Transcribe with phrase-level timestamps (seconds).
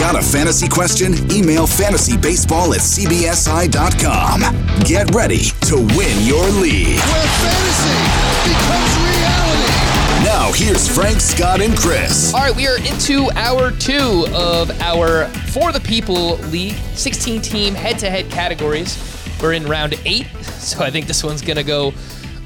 [0.02, 1.14] Got a fantasy question?
[1.30, 4.40] Email fantasybaseball at cbsi.com.
[4.84, 6.98] Get ready to win your league.
[6.98, 8.02] Where fantasy
[8.50, 10.24] becomes reality.
[10.24, 12.34] Now, here's Frank, Scott, and Chris.
[12.34, 17.72] All right, we are into hour two of our For the People League 16 team
[17.72, 18.98] head to head categories.
[19.40, 21.94] We're in round eight, so I think this one's going to go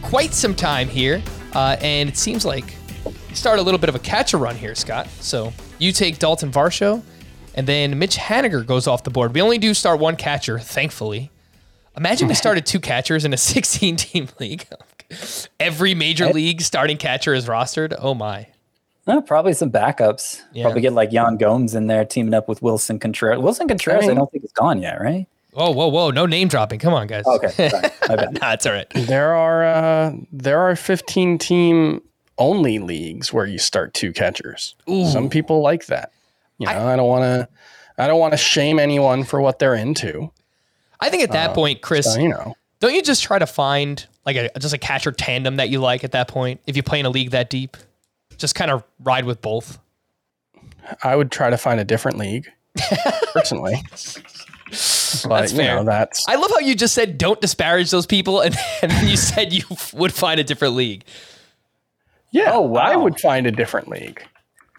[0.02, 1.22] quite some time here.
[1.54, 2.76] Uh, and it seems like
[3.06, 5.08] you start a little bit of a catcher run here, Scott.
[5.20, 7.02] So you take Dalton Varsho,
[7.56, 9.34] and then Mitch Haniger goes off the board.
[9.34, 11.30] We only do start one catcher, thankfully.
[11.96, 14.66] Imagine we started two catchers in a 16 team league.
[15.60, 17.96] Every major league starting catcher is rostered.
[17.98, 18.48] Oh my.
[19.06, 20.42] Uh, probably some backups.
[20.52, 20.64] Yeah.
[20.64, 23.38] Probably get like Yan Gomes in there teaming up with Willson Contreras.
[23.40, 25.26] Willson Contreras, I, mean- don't think is gone yet, right?
[25.52, 26.10] Whoa, whoa, whoa.
[26.10, 26.80] No name dropping.
[26.80, 27.24] Come on, guys.
[27.26, 27.88] Okay, sorry.
[28.08, 28.40] My bad.
[28.42, 28.86] nah, it's all right.
[28.94, 32.02] There are uh, there are 15 team
[32.36, 34.74] only leagues where you start two catchers.
[34.86, 36.12] Some people like that.
[36.58, 37.48] You know, I, don't want to
[37.98, 40.30] I don't want to shame anyone for what they're into.
[41.00, 43.46] I think at that uh, point, Chris, So, you know, don't you just try to
[43.46, 46.82] find like a just a catcher tandem that you like at that point if you
[46.82, 47.76] play in a league that deep?
[48.38, 49.78] Just kind of ride with both.
[51.02, 52.48] I would try to find a different league
[53.32, 53.82] personally.
[54.68, 55.76] But That's you fair.
[55.76, 59.08] know, that's I love how you just said don't disparage those people, and, and then
[59.08, 59.62] you said you
[59.94, 61.04] would find a different league.
[62.30, 62.50] yeah.
[62.52, 62.80] Oh, wow.
[62.82, 64.22] I would find a different league.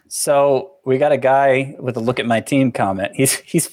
[0.10, 3.12] So we got a guy with a look at my team comment.
[3.16, 3.68] He's he's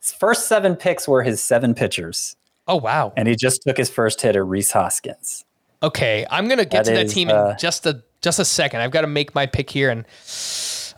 [0.00, 2.36] his first seven picks were his seven pitchers,
[2.68, 3.12] Oh wow.
[3.16, 5.44] and he just took his first hitter, Rhys Hoskins.
[5.82, 8.44] Okay, I'm gonna get That to that is, team in uh, just a just a
[8.44, 8.80] second.
[8.80, 10.04] I've got to make my pick here, and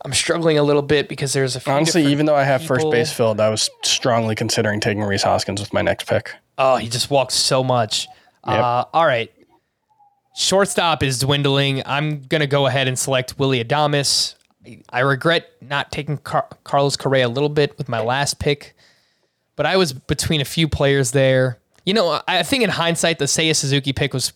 [0.05, 2.89] I'm struggling a little bit because there's a few Honestly, even though I have first
[2.91, 6.33] base filled, I was strongly considering taking Rhys Hoskins with my next pick.
[6.57, 8.07] Oh, he just walks so much.
[8.45, 9.31] Uh, all right.
[10.37, 11.83] Shortstop is dwindling.
[11.85, 14.37] I'm going to go ahead and select Willy Adames.
[14.93, 18.75] I- regret not taking Car- Carlos Correa a little bit with my last pick,
[19.57, 21.59] but I was between a few players there.
[21.87, 24.33] You know, I I think in hindsight, the Seiya Suzuki pick was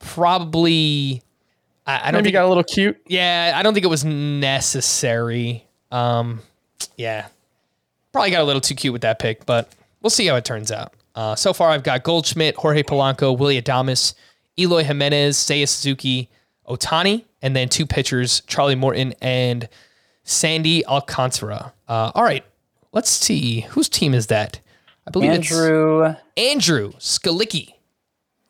[0.00, 1.22] probably.
[1.86, 2.96] I, I don't Maybe think got a little cute.
[3.06, 5.66] yeah, I don't think it was necessary.
[5.92, 6.40] Um,
[6.96, 7.26] yeah,
[8.12, 9.70] probably got a little too cute with that pick, but
[10.02, 10.92] we'll see how it turns out.
[11.14, 14.14] Uh, so far, I've got Goldschmidt, Jorge Polanco, Willy Adames,
[14.58, 16.28] Eloy Jimenez, Seiya Suzuki,
[16.68, 19.68] Ohtani, and then two pitchers, Charlie Morton and
[20.22, 21.72] Sandy Alcantara.
[21.88, 22.44] Uh, all right,
[22.92, 24.60] let's see whose team is that.
[25.06, 27.74] I believe Andrew, it's Andrew Skalicki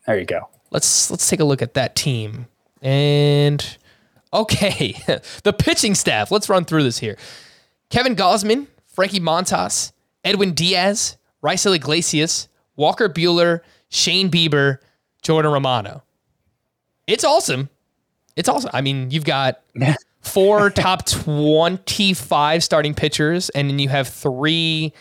[0.06, 0.48] there you go.
[0.70, 2.46] let's let's take a look at that team.
[2.82, 3.78] And
[4.32, 4.96] okay,
[5.42, 6.30] the pitching staff.
[6.30, 7.16] Let's run through this here.
[7.90, 9.92] Kevin Gausman, Frankie Montas,
[10.24, 14.78] Edwin Diaz, Raisel Iglesias, Walker Buehler, Shane Bieber,
[15.22, 16.02] Jordan Romano.
[17.06, 17.68] It's awesome.
[18.36, 18.70] It's awesome.
[18.72, 19.60] I mean, you've got
[20.22, 24.92] four top 25 starting pitchers, and then you have three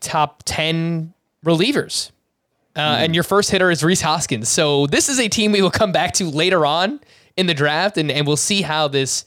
[0.00, 1.14] top 10
[1.44, 2.10] relievers.
[2.74, 4.48] Uh, and your first hitter is Rhys Hoskins.
[4.48, 7.00] So this is a team we will come back to later on
[7.36, 9.24] in the draft, and, and we'll see how this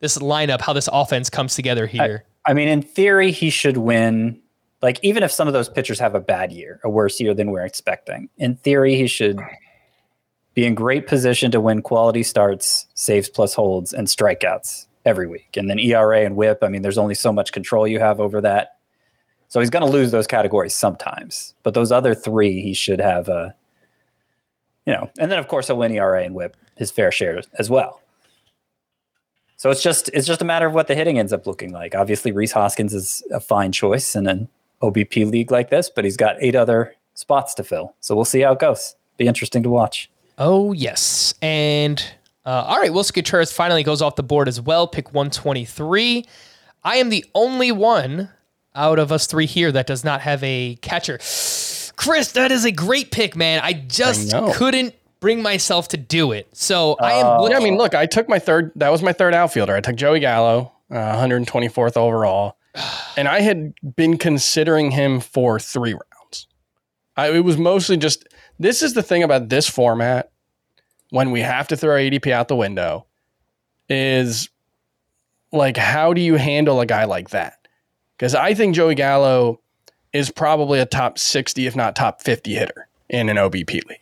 [0.00, 2.24] this lineup, how this offense comes together here.
[2.46, 4.38] I mean, in theory, he should win.
[4.82, 7.50] Like, even if some of those pitchers have a bad year, a worse year than
[7.50, 9.40] we're expecting, in theory, he should
[10.54, 15.56] be in great position to win quality starts, saves plus holds, and strikeouts every week.
[15.56, 16.58] And then ERA and whip.
[16.62, 18.76] I mean, there's only so much control you have over that.
[19.48, 21.54] So he's going to lose those categories sometimes.
[21.62, 23.54] But those other three, he should have a,
[24.86, 27.70] you know, and then of course he'll win ERA and whip his fair share as
[27.70, 28.00] well.
[29.56, 31.94] So it's just it's just a matter of what the hitting ends up looking like.
[31.94, 34.48] Obviously, Rhys Hoskins is a fine choice in an
[34.82, 37.94] OBP league like this, but he's got eight other spots to fill.
[38.00, 38.94] So we'll see how it goes.
[39.16, 40.10] Be interesting to watch.
[40.38, 42.02] Oh yes, and
[42.46, 44.86] Uh, all right, Willson Contreras finally goes off the board as well.
[44.86, 46.26] Pick 123.
[46.82, 48.28] I am the only one
[48.74, 51.16] out of us three here that does not have a catcher.
[51.96, 53.60] Chris, that is a great pick, man.
[53.62, 56.48] I just I couldn't bring myself to do it.
[56.52, 57.40] So I am.
[57.40, 58.72] Looking- Yeah, I mean, look, I took my third.
[58.76, 59.74] That was my third outfielder.
[59.74, 62.56] I took Joey Gallo, uh, 124th overall,
[63.16, 66.46] and I had been considering him for three rounds.
[67.16, 68.26] I, it was mostly just.
[68.58, 70.30] This is the thing about this format
[71.10, 73.06] when we have to throw ADP out the window
[73.88, 74.48] is
[75.52, 77.58] like how do you handle a guy like that?
[78.16, 79.60] Because I think Joey Gallo
[80.12, 83.98] is probably a top 60, if not top 50 hitter in an OBP league.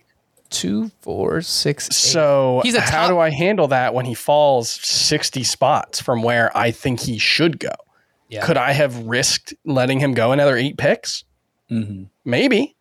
[0.51, 1.87] two, four, six.
[1.89, 1.95] eight.
[1.95, 6.23] So He's a top- how do I handle that when he falls 60 spots from
[6.23, 7.73] where I think he should go?
[8.29, 8.45] Yeah.
[8.45, 11.25] Could I have risked letting him go another eight picks?
[11.71, 12.09] Mhm.
[12.25, 12.77] Maybe.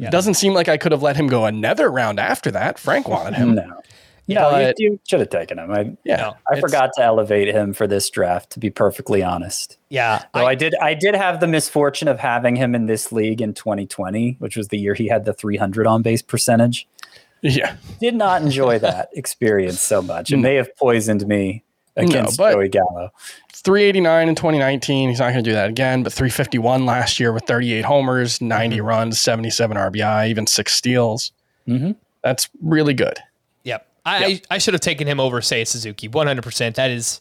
[0.00, 0.10] Yeah.
[0.10, 2.78] Doesn't seem like I could have let him go another round after that.
[2.78, 3.54] Frank wanted him.
[3.54, 3.82] No.
[4.28, 5.70] No, you, you should have taken him.
[5.70, 6.16] I, Yeah.
[6.16, 9.76] No, I forgot to elevate him for this draft, to be perfectly honest.
[9.88, 13.12] Yeah, Though I- I, did I did have the misfortune of having him in this
[13.12, 16.86] league in 2020, which was the year he had the 300 on base percentage.
[17.42, 17.76] Yeah.
[18.00, 20.30] Did not enjoy that experience so much.
[20.32, 20.42] It mm.
[20.42, 21.64] may have poisoned me
[21.96, 23.10] against but- Joey Gallo.
[23.62, 25.08] 389 in 2019.
[25.08, 28.76] He's not going to do that again, but 351 last year with 38 homers, 90
[28.76, 28.86] Mm-hmm.
[28.86, 31.32] runs, 77 RBI, even six steals.
[31.68, 31.96] Mhm.
[32.22, 33.18] That's really good.
[33.64, 33.86] Yep.
[34.04, 36.08] I, I, I should have taken him over, say, Suzuki.
[36.08, 36.74] 100%.
[36.74, 37.20] That is,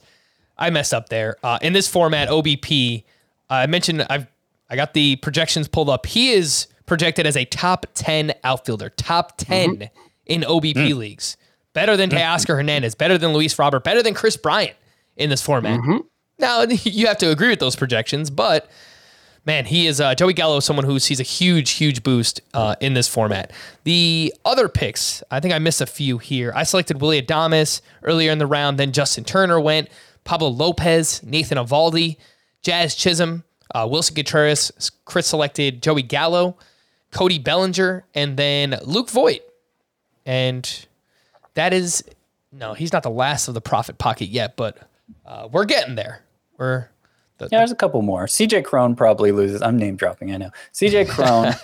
[0.58, 1.36] I messed up there.
[1.44, 3.04] Uh, in this format, OBP,
[3.50, 4.28] uh, I mentioned I've
[4.72, 6.06] I got the projections pulled up.
[6.06, 9.90] He is projected as a top 10 outfielder, top 10
[10.28, 11.38] in OBP leagues.
[11.74, 14.76] Better than Teoscar Hernandez, better than Luis Robert, better than Kris Bryant
[15.18, 15.80] in this format.
[16.40, 18.70] Now, you have to agree with those projections, but
[19.46, 22.94] man, he is uh, Joey Gallo, someone who sees a huge, huge boost uh, in
[22.94, 23.52] this format.
[23.84, 26.52] The other picks, I think I missed a few here.
[26.56, 29.90] I selected Willy Adames earlier in the round, then Justin Turner went,
[30.24, 32.18] Pablo Lopez, Nathan Eovaldi,
[32.62, 33.44] Jazz Chisholm,
[33.74, 34.92] uh, Willson Contreras.
[35.06, 36.58] Chris selected Joey Gallo,
[37.12, 39.42] Cody Bellinger, and then Luke Voit.
[40.26, 40.86] And
[41.56, 42.04] that is
[42.52, 44.78] no, he's not the last of the profit pocket yet, but
[45.26, 46.22] uh, we're getting there.
[46.60, 46.90] We're
[47.40, 48.26] the, Yeah, there's a couple more.
[48.26, 49.62] CJ Cron probably loses.
[49.62, 50.52] I'm name dropping, I know.
[50.74, 51.56] CJ Cron,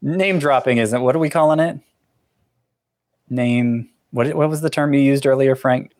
[0.00, 1.78] name dropping isn't, what are we calling it?
[3.28, 5.92] Name, what, what was the term you used earlier, Frank?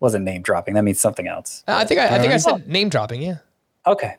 [0.00, 0.74] Wasn't name dropping.
[0.74, 1.64] That means something else.
[1.66, 3.22] Uh, I think I, I think I said name dropping.
[3.22, 3.38] Yeah.
[3.86, 4.16] Okay.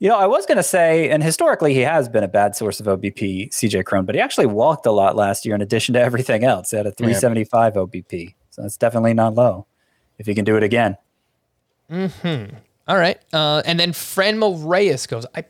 [0.00, 2.80] You know, I was going to say, and historically he has been a bad source
[2.80, 6.00] of OBP, CJ Cron, but he actually walked a lot last year in addition to
[6.08, 6.70] everything else.
[6.70, 8.34] He had a 375 OBP.
[8.50, 9.66] So that's definitely not low
[10.18, 10.96] if he can do it again.
[11.90, 13.18] All right.
[13.32, 15.26] Uh, and then Franmil Reyes goes.
[15.34, 15.44] I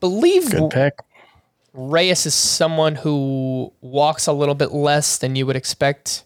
[0.00, 0.94] believe Good pick.
[1.72, 6.24] Reyes is someone who walks a little bit less than you would expect.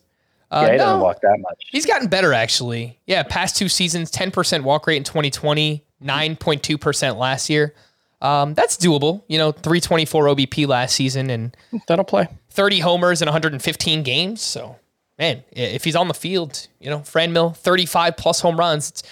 [0.50, 1.62] Uh, yeah, he doesn't walk that much.
[1.70, 2.98] He's gotten better actually.
[3.06, 7.74] Yeah, past two seasons, 10% walk rate in 2020, 9.2% last year.
[8.22, 9.22] Um, that's doable.
[9.28, 11.54] You know, 324 OBP last season and
[11.88, 12.28] That'll play.
[12.50, 14.40] 30 homers in 115 games.
[14.40, 14.76] So,
[15.18, 18.90] man, if he's on the field, you know, Franmil, 35 plus home runs.
[18.90, 19.02] It's,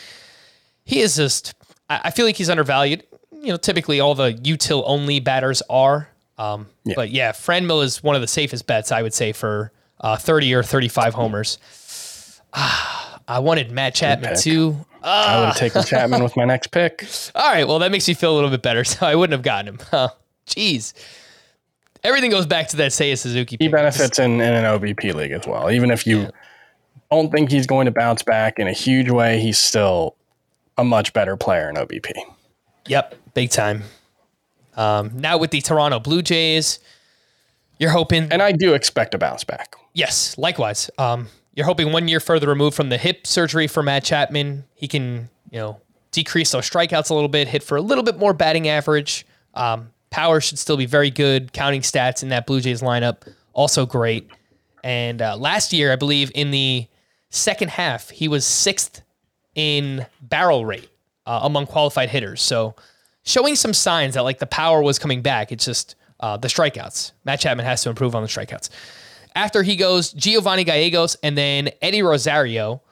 [0.85, 1.55] he is just,
[1.91, 3.05] I I feel like he's undervalued.
[3.33, 6.09] You know, typically all the util only batters are.
[6.39, 10.17] Um, But yeah, Franmil is one of the safest bets, I would say, for uh,
[10.17, 11.59] 30 or 35 homers.
[12.53, 14.39] Ah, I wanted Matt Chapman pick.
[14.39, 14.77] too.
[15.03, 17.07] I would have taken Chapman with my next pick.
[17.35, 18.85] All right, well, that makes me feel a little bit better.
[18.93, 19.79] So I wouldn't have gotten him.
[19.91, 20.09] Huh.
[20.47, 20.93] Jeez.
[22.05, 23.57] Everything goes back to that Seiya Suzuki.
[23.61, 25.71] He benefits in, in an OBP league as well.
[25.71, 26.29] Even if you
[27.11, 30.17] don't think he's going to bounce back in a huge way, he's still
[30.83, 32.13] a much better player in OBP.
[32.87, 33.85] Yep, big time.
[34.77, 36.81] Um, now with the Toronto Blue Jays,
[37.79, 38.31] you're hoping.
[38.33, 39.77] And I do expect a bounce back.
[39.95, 40.91] yes, likewise.
[40.99, 44.89] Um, you're hoping one year further removed from the hip surgery for Matt Chapman, he
[44.89, 48.35] can you know decrease those strikeouts a little bit, hit for a little bit more
[48.35, 49.25] batting average.
[49.55, 51.53] Um, power should still be very good.
[51.53, 54.29] Counting stats in that Blue Jays lineup also great.
[54.83, 56.89] And uh, last year, I believe in the
[57.31, 59.03] second half, he was sixth
[59.55, 60.89] in barrel rate
[61.27, 62.41] uh, among qualified hitters.
[62.43, 62.75] So
[63.25, 65.53] showing some signs that like the power was coming back.
[65.53, 67.13] It's just uh, the strikeouts.
[67.25, 68.71] Matt Chapman has to improve on the strikeouts.
[69.35, 72.83] After he goes Giovanni Gallegos and then Eddie Rosario.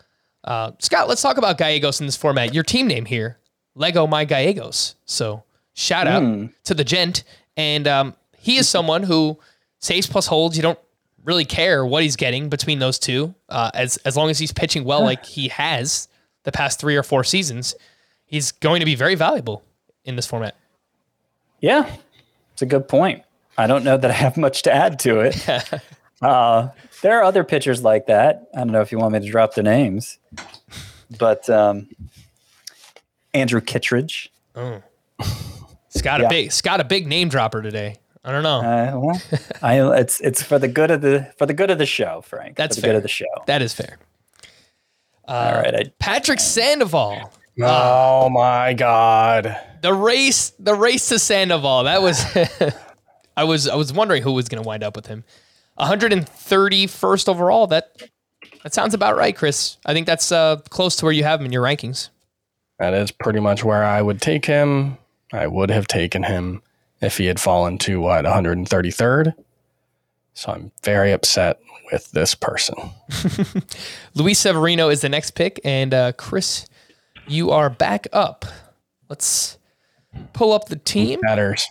[0.42, 2.54] Uh, Scott, let's talk about Gallegos in this format.
[2.54, 3.38] Your team name here,
[3.74, 4.94] Lego My Gallegos.
[5.04, 6.22] So shout out
[6.64, 7.24] to the gent.
[7.58, 9.38] And um, he is someone who
[9.80, 10.56] saves plus holds.
[10.56, 10.78] You don't
[11.24, 14.84] really care what he's getting between those two, uh, as as long as he's pitching
[14.84, 16.08] well, like he has
[16.44, 17.74] the past three or four seasons.
[18.26, 19.62] He's going to be very valuable
[20.04, 20.56] in this format.
[21.60, 21.94] Yeah,
[22.52, 23.22] it's a good point.
[23.58, 25.46] I don't know that I have much to add to it.
[26.22, 26.68] Uh,
[27.00, 28.46] there are other pitchers like that.
[28.54, 30.18] I don't know if you want me to drop the names,
[31.18, 31.88] but um,
[33.32, 34.30] Andrew Kittredge.
[35.92, 37.96] It's got a big, got a big name dropper today.
[38.22, 38.58] I don't know.
[38.58, 39.22] Uh, well,
[39.62, 42.56] I, it's it's for the good of the for the good of the show, Frank.
[42.56, 42.92] That's for the fair.
[42.92, 43.24] good of the show.
[43.46, 43.96] that is fair.
[45.26, 47.32] All right, I, Patrick Sandoval.
[47.62, 49.56] Oh my god.
[49.82, 51.84] the race the race to Sandoval.
[51.84, 52.24] That was
[53.36, 55.24] I was I was wondering who was going to wind up with him.
[55.78, 57.66] 131st overall.
[57.66, 57.96] That
[58.62, 59.76] that sounds about right, Chris.
[59.86, 62.10] I think that's uh, close to where you have him in your rankings.
[62.78, 64.98] That is pretty much where I would take him.
[65.32, 66.62] I would have taken him
[67.00, 69.34] if he had fallen to what 133rd.
[70.34, 71.60] So I'm very upset
[71.92, 72.76] with this person.
[74.14, 76.66] Luis Severino is the next pick, and uh, Chris,
[77.26, 78.44] you are back up.
[79.08, 79.58] Let's
[80.32, 81.20] pull up the team.
[81.22, 81.66] Matters.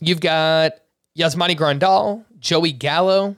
[0.00, 0.72] You've got
[1.18, 3.36] Yasmani Grandal, Joey Gallo,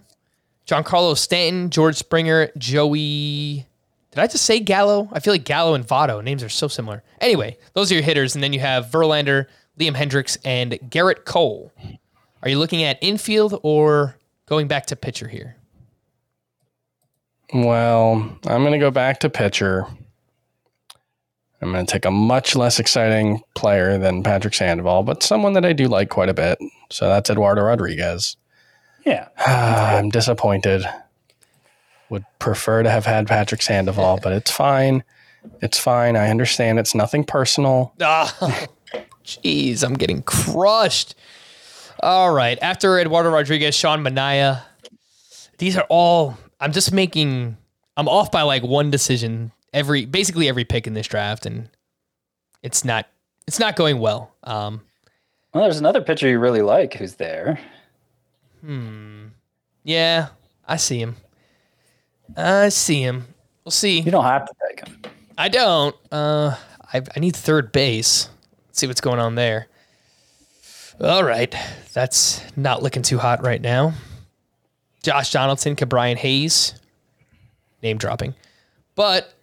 [0.67, 3.67] Giancarlo Stanton, George Springer, Joey.
[4.11, 5.09] Did I just say Gallo?
[5.13, 7.03] I feel like Gallo and Votto names are so similar.
[7.21, 9.47] Anyway, those are your hitters, and then you have Verlander,
[9.79, 11.73] Liam Hendriks, and Gerrit Cole.
[12.43, 14.17] Are you looking at infield or
[14.53, 15.57] going back to pitcher here?
[17.55, 19.87] Well, I'm going to go back to pitcher.
[21.63, 25.65] I'm going to take a much less exciting player than Patrick Sandoval, but someone that
[25.65, 26.59] I do like quite a bit.
[26.91, 28.37] So that's Eduardo Rodriguez.
[29.07, 29.29] yeah.
[29.39, 30.85] I'm disappointed.
[32.11, 35.03] Would prefer to have had Patrick Sandoval, but it's fine.
[35.63, 36.15] It's fine.
[36.15, 36.79] I understand.
[36.79, 37.95] It's nothing personal.
[38.03, 38.67] Oh,
[39.25, 41.15] jeez, I'm getting crushed.
[42.03, 42.59] All right.
[42.61, 44.63] After Eduardo Rodriguez, Sean Manaea,
[45.59, 47.57] these are all, I'm just making,
[47.97, 51.47] I'm off by like one decision every, basically every pick in this draft.
[51.47, 51.69] And
[52.63, 53.07] it's not,
[53.47, 54.35] it's not going well.
[54.43, 54.83] Um,
[55.55, 57.61] Well, there's another pitcher you really like who's there.
[58.63, 59.27] Hmm.
[59.85, 60.29] Yeah,
[60.67, 61.17] I see him.
[62.37, 63.27] I see him.
[63.65, 64.01] We'll see.
[64.01, 65.01] You don't have to take him.
[65.37, 65.95] I don't.
[66.11, 66.57] Uh,
[66.93, 68.29] I, I need third base.
[68.69, 69.67] Let's see what's going on there.
[71.01, 71.55] All right.
[71.93, 73.95] That's not looking too hot right now.
[75.03, 76.75] Josh Donaldson, Brian Hayes.
[77.83, 78.35] Name dropping.
[78.95, 79.35] But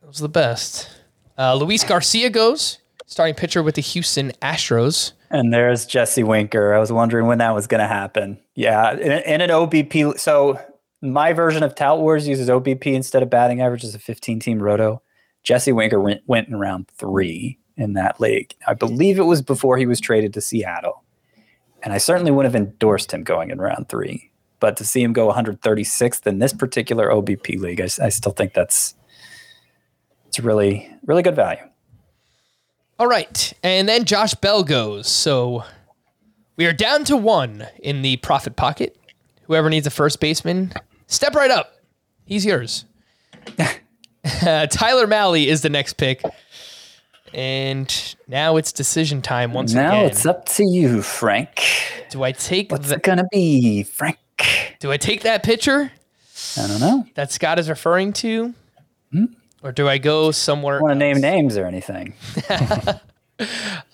[0.00, 0.90] those was the best.
[1.38, 5.12] Uh, Luis Garcia goes, starting pitcher with the Houston Astros.
[5.30, 6.74] And there's Jesse Winker.
[6.74, 8.38] I was wondering when that was going to happen.
[8.54, 10.18] Yeah, in, in an OBP.
[10.18, 10.60] So
[11.00, 14.62] my version of Tout Wars uses OBP instead of batting average as a 15 team
[14.62, 15.02] roto.
[15.44, 18.54] Jesse Winker went, went in round three in that league.
[18.66, 21.02] I believe it was before he was traded to Seattle.
[21.82, 24.30] And I certainly wouldn't have endorsed him going in round three.
[24.60, 28.94] But to see him go 136th in this particular OBP league, I still think that's
[30.28, 31.62] it's really, really good value.
[32.98, 33.52] All right.
[33.62, 35.08] And then Josh Bell goes.
[35.08, 35.64] So
[36.56, 38.96] we are down to one in the profit pocket.
[39.42, 40.72] Whoever needs a first baseman,
[41.08, 41.74] step right up.
[42.24, 42.84] He's yours.
[43.58, 43.66] Uh,
[44.70, 46.22] Tyler Mahle is the next pick.
[47.34, 50.00] And now it's decision time once now again.
[50.02, 51.62] Now it's up to you, Frank.
[52.10, 54.18] do I take What's the, it gonna be, Frank?
[54.80, 55.92] do I take that pitcher
[56.58, 57.06] I don't know.
[57.14, 58.52] that Scott is referring to?
[59.12, 59.24] Hmm?
[59.62, 60.80] Or do I go somewhere?
[60.80, 62.14] want to name names or anything.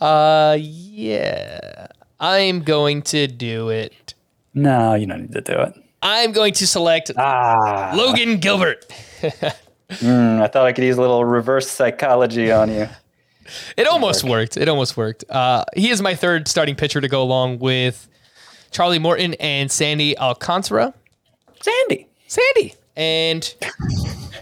[0.00, 1.87] Uh yeah.
[2.21, 4.14] I'm going to do it.
[4.52, 5.75] No, you don't need to do it.
[6.02, 8.87] I'm going to select Ah, Logan Gilbert.
[9.23, 12.88] mm, I thought I could use a little reverse psychology on you.
[13.76, 14.57] It almost worked.
[14.57, 15.25] It almost worked.
[15.28, 18.09] Uh, he is my third starting pitcher to go along with
[18.71, 20.95] Charlie Morton and Sandy Alcantara.
[21.61, 22.09] Sandy.
[22.26, 22.75] Sandy.
[22.97, 23.55] And,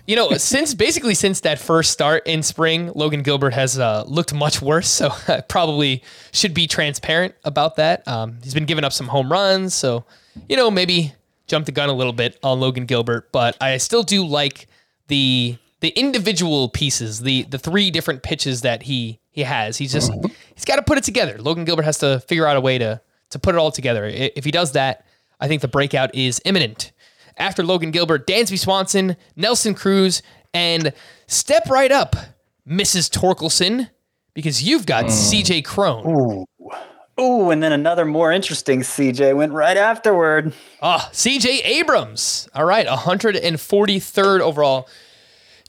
[0.06, 4.34] you know, since basically since that first start in spring, Logan Gilbert has uh, looked
[4.34, 4.88] much worse.
[4.88, 8.06] So I probably should be transparent about that.
[8.08, 9.74] Um, he's been giving up some home runs.
[9.74, 10.04] So,
[10.48, 11.12] you know, maybe
[11.46, 13.30] jump the gun a little bit on Logan Gilbert.
[13.32, 14.66] But I still do like
[15.08, 19.76] the the individual pieces, the the three different pitches that he he has.
[19.76, 20.10] He's just
[20.54, 21.36] he's got to put it together.
[21.38, 24.06] Logan Gilbert has to figure out a way to to put it all together.
[24.06, 25.04] If he does that,
[25.40, 26.92] I think the breakout is imminent.
[27.36, 30.22] After Logan Gilbert, Dansby Swanson, Nelson Cruz,
[30.54, 30.94] and
[31.26, 32.16] step right up,
[32.66, 33.10] Mrs.
[33.10, 33.90] Torkelson,
[34.32, 36.46] because you've got CJ Cron.
[37.20, 40.52] Ooh, and then another more interesting CJ went right afterward.
[40.82, 42.48] Ah, CJ Abrams.
[42.54, 44.88] All right, 143rd overall.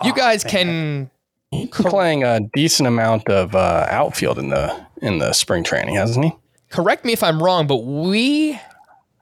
[0.03, 1.09] You guys can
[1.51, 6.25] He's playing a decent amount of uh, outfield in the in the spring training, hasn't
[6.25, 6.31] he?
[6.69, 8.59] correct me if I'm wrong, but we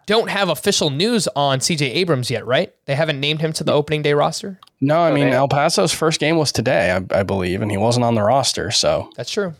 [0.07, 2.73] don't have official news on CJ Abrams yet, right?
[2.85, 4.59] They haven't named him to the opening day roster.
[4.81, 7.77] No, I mean they- El Paso's first game was today, I, I believe, and he
[7.77, 8.71] wasn't on the roster.
[8.71, 9.53] So That's true.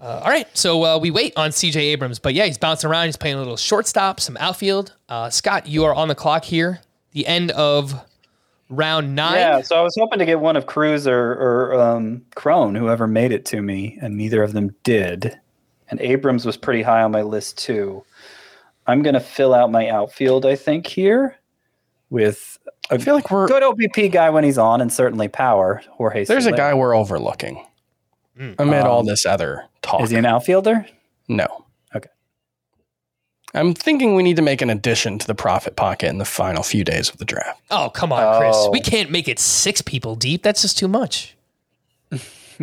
[0.00, 3.06] Uh, all right, so uh, we wait on CJ Abrams, but yeah, he's bouncing around.
[3.06, 4.94] He's playing a little shortstop, some outfield.
[5.08, 6.80] Uh, Scott, you are on the clock here.
[7.12, 8.00] The end of
[8.68, 9.36] round nine.
[9.36, 13.06] Yeah, so I was hoping to get one of Cruz or, or um, Cron, whoever
[13.06, 15.38] made it to me, and neither of them did.
[15.90, 18.04] And Abrams was pretty high on my list too.
[18.86, 21.36] I'm going to fill out my outfield, I think, here
[22.10, 22.58] with
[22.90, 25.82] a I feel like we're good OBP guy when he's on, and certainly power.
[25.90, 26.24] Jorge.
[26.24, 27.64] there's a guy we're overlooking
[28.58, 30.02] amid all Um, this other talk.
[30.02, 30.86] Is he an outfielder?
[31.28, 31.64] no.
[33.50, 33.58] Okay.
[33.60, 36.62] I'm thinking we need to make an addition to the profit pocket in the final
[36.62, 37.60] few days of the draft.
[37.70, 38.54] Oh, come on, Chris.
[38.56, 38.70] Oh.
[38.70, 40.42] We can't make it six people deep.
[40.42, 41.34] That's just too much.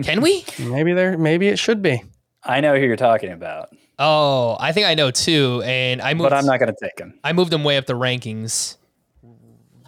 [0.04, 0.44] Can we?
[0.60, 2.04] Maybe there maybe it should be.
[2.44, 5.64] I know who you're talking about, Oh, I think I know too.
[5.66, 6.30] And I moved.
[6.30, 7.18] but I'm not going to take him.
[7.24, 8.76] I moved him way up the rankings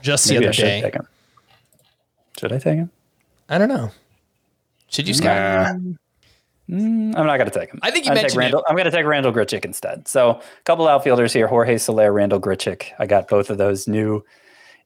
[0.01, 0.81] just the Maybe I other should day.
[0.81, 1.07] take him.
[2.39, 2.89] Should I take him?
[3.49, 3.91] I don't know.
[4.89, 5.75] Should you, Scott?
[6.69, 7.79] Mm, I'm not going to take him.
[7.81, 10.07] I think you I'm gonna mentioned take Randall, I'm going to take Randall Grichuk instead.
[10.07, 12.83] So a couple outfielders here: Jorge Soler, Randall Grichuk.
[12.99, 14.23] I got both of those new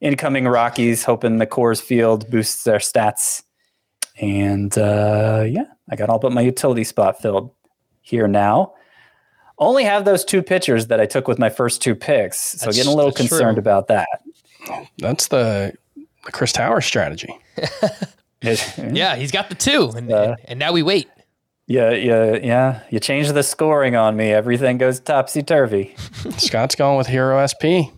[0.00, 3.42] incoming Rockies, hoping the Coors Field boosts their stats.
[4.20, 7.50] And uh, yeah, I got all but my utility spot filled
[8.00, 8.74] here now.
[9.58, 12.76] Only have those two pitchers that I took with my first two picks, so That's-
[12.76, 13.60] getting a little concerned true.
[13.60, 14.08] about that.
[14.98, 15.72] That's the
[16.24, 17.36] the Chris Tower strategy.
[18.44, 21.08] Yeah, he's got the two, and, Uh, and now we wait.
[21.66, 22.80] Yeah, yeah, yeah.
[22.90, 25.94] You change the scoring on me, everything goes topsy turvy.
[26.36, 27.94] Scott's going with Hero SP.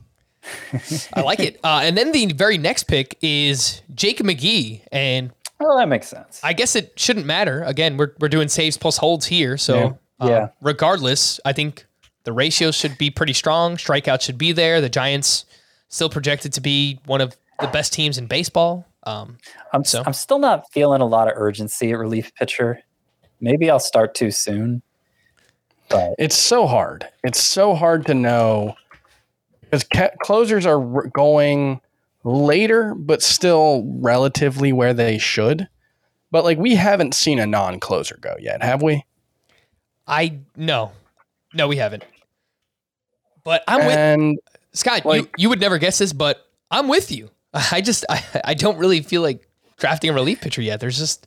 [1.14, 1.58] I like it.
[1.64, 6.40] Uh, and then the very next pick is Jake McGee, and Well, that makes sense.
[6.44, 7.62] I guess it shouldn't matter.
[7.62, 10.48] Again, we're we're doing saves plus holds here, so uh, Yeah.
[10.60, 11.86] regardless, I think
[12.24, 13.76] the ratios should be pretty strong.
[13.76, 14.80] Strikeouts should be there.
[14.82, 15.46] The Giants
[15.88, 18.86] still projected to be one of the best teams in baseball.
[19.06, 19.38] Um,
[19.72, 20.02] I'm So?
[20.06, 22.80] I'm still not feeling a lot of urgency at relief pitcher.
[23.40, 24.82] Maybe I'll start too soon.
[25.88, 27.06] But It's so hard.
[27.22, 28.74] It's so hard to know
[29.60, 31.80] because ca- closers are r- going
[32.24, 35.68] later, but still relatively where they should.
[36.30, 39.04] But like we haven't seen a non-closer go yet, have we?
[40.06, 40.92] I no,
[41.52, 42.04] no, we haven't.
[43.44, 44.38] But I'm with and
[44.72, 45.04] Scott.
[45.04, 47.30] you, you would never guess this, but I'm with you.
[47.52, 50.80] I just I, I don't really feel like drafting a relief pitcher yet.
[50.80, 51.26] There's just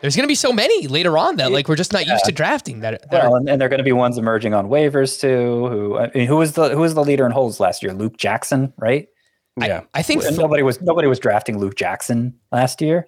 [0.00, 2.32] there's going to be so many later on that like we're just not used to
[2.32, 3.10] drafting that.
[3.10, 5.68] that well, are, and, and there are going to be ones emerging on waivers too.
[5.68, 7.92] Who I mean, who was the who was the leader in holds last year?
[7.92, 9.08] Luke Jackson, right?
[9.56, 13.06] yeah, I think th- nobody was nobody was drafting Luke Jackson last year.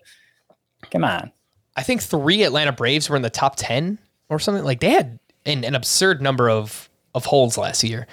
[0.90, 1.32] Come on.
[1.76, 4.64] I think three Atlanta Braves were in the top ten or something.
[4.64, 8.06] Like they had an, an absurd number of of holds last year.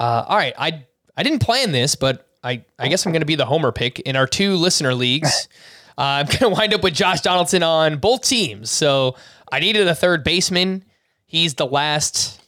[0.00, 0.84] Uh, all right, I
[1.16, 4.00] I didn't plan this, but I I guess I'm going to be the homer pick
[4.00, 5.48] in our two listener leagues.
[5.98, 8.70] Uh, I'm going to wind up with Josh Donaldson on both teams.
[8.70, 9.16] So
[9.50, 10.84] I needed a third baseman.
[11.26, 12.40] He's the last,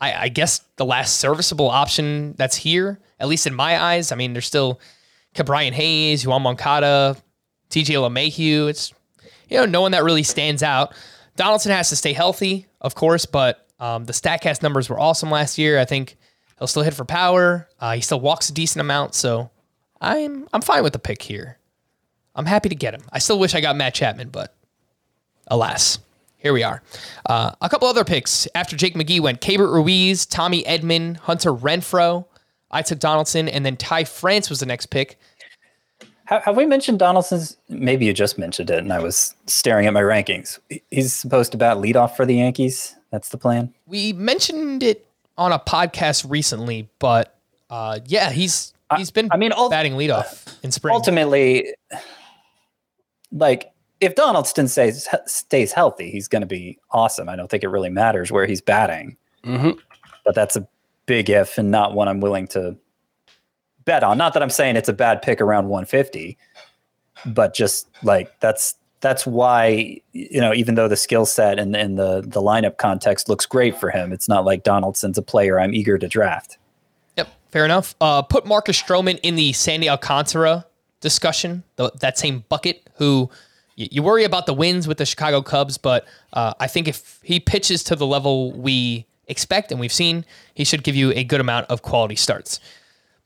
[0.00, 4.12] I, I guess, the last serviceable option that's here, at least in my eyes.
[4.12, 4.80] I mean, there's still
[5.34, 7.16] Ke'Bryan Hayes, Yoán Moncada,
[7.70, 8.68] DJ LeMahieu.
[8.68, 8.92] It's,
[9.48, 10.94] you know, no one that really stands out.
[11.36, 15.56] Donaldson has to stay healthy, of course, but um, the StatCast numbers were awesome last
[15.58, 15.78] year.
[15.78, 16.16] I think
[16.58, 17.68] he'll still hit for power.
[17.80, 19.50] Uh, he still walks a decent amount, so
[20.00, 21.57] I'm I'm fine with the pick here.
[22.38, 23.02] I'm happy to get him.
[23.12, 24.54] I still wish I got Matt Chapman, but
[25.48, 25.98] alas,
[26.36, 26.82] here we are.
[27.26, 32.24] Uh, a couple other picks after Jake McGee went: Keibert Ruiz, Tommy Edman, Hunter Renfroe.
[32.70, 35.18] I took Donaldson, and then Ty France was the next pick.
[36.26, 37.56] Have, have we mentioned Donaldson's?
[37.68, 40.60] Maybe you just mentioned it, and I was staring at my rankings.
[40.90, 42.94] He's supposed to bat leadoff for the Yankees.
[43.10, 43.74] That's the plan.
[43.86, 47.36] We mentioned it on a podcast recently, but
[47.68, 50.94] uh, yeah, he's he's been I mean, ult- batting leadoff in spring.
[50.94, 51.74] ultimately,
[53.32, 57.28] like if Donaldson stays stays healthy, he's going to be awesome.
[57.28, 59.76] I don't think it really matters where he's batting, Mhm.
[60.24, 60.66] but that's a
[61.06, 62.76] big if and not one I'm willing to
[63.84, 64.18] bet on.
[64.18, 66.36] Not that I'm saying it's a bad pick around 150,
[67.26, 71.98] but just like that's that's why you know even though the skill set and, and
[71.98, 75.74] the the lineup context looks great for him, it's not like Donaldson's a player I'm
[75.74, 76.58] eager to draft.
[77.16, 77.94] Yep, fair enough.
[78.00, 80.66] Uh, put Marcus Stroman in the Sandy Alcantara
[81.00, 82.88] discussion, the, that same bucket.
[82.96, 83.30] Who
[83.76, 87.20] y- you worry about the wins with the Chicago Cubs, but uh, I think if
[87.22, 91.24] he pitches to the level we expect and we've seen, he should give you a
[91.24, 92.60] good amount of quality starts.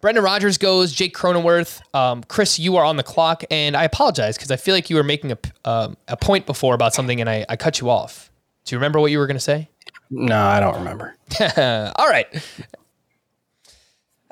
[0.00, 0.92] Brendan Rodgers goes.
[0.92, 1.80] Jake Cronenworth.
[1.94, 4.96] Um, Chris, you are on the clock, and I apologize because I feel like you
[4.96, 8.32] were making a, um, a point before about something, and I, I cut you off.
[8.64, 9.68] Do you remember what you were going to say?
[10.10, 11.14] no, I don't remember.
[11.96, 12.26] All right.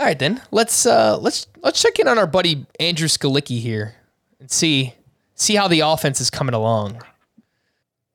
[0.01, 0.41] All right then.
[0.51, 3.97] Let's uh let's let's check in on our buddy Andrew Skalicki here
[4.41, 4.95] and see
[5.35, 7.03] see how the offense is coming along.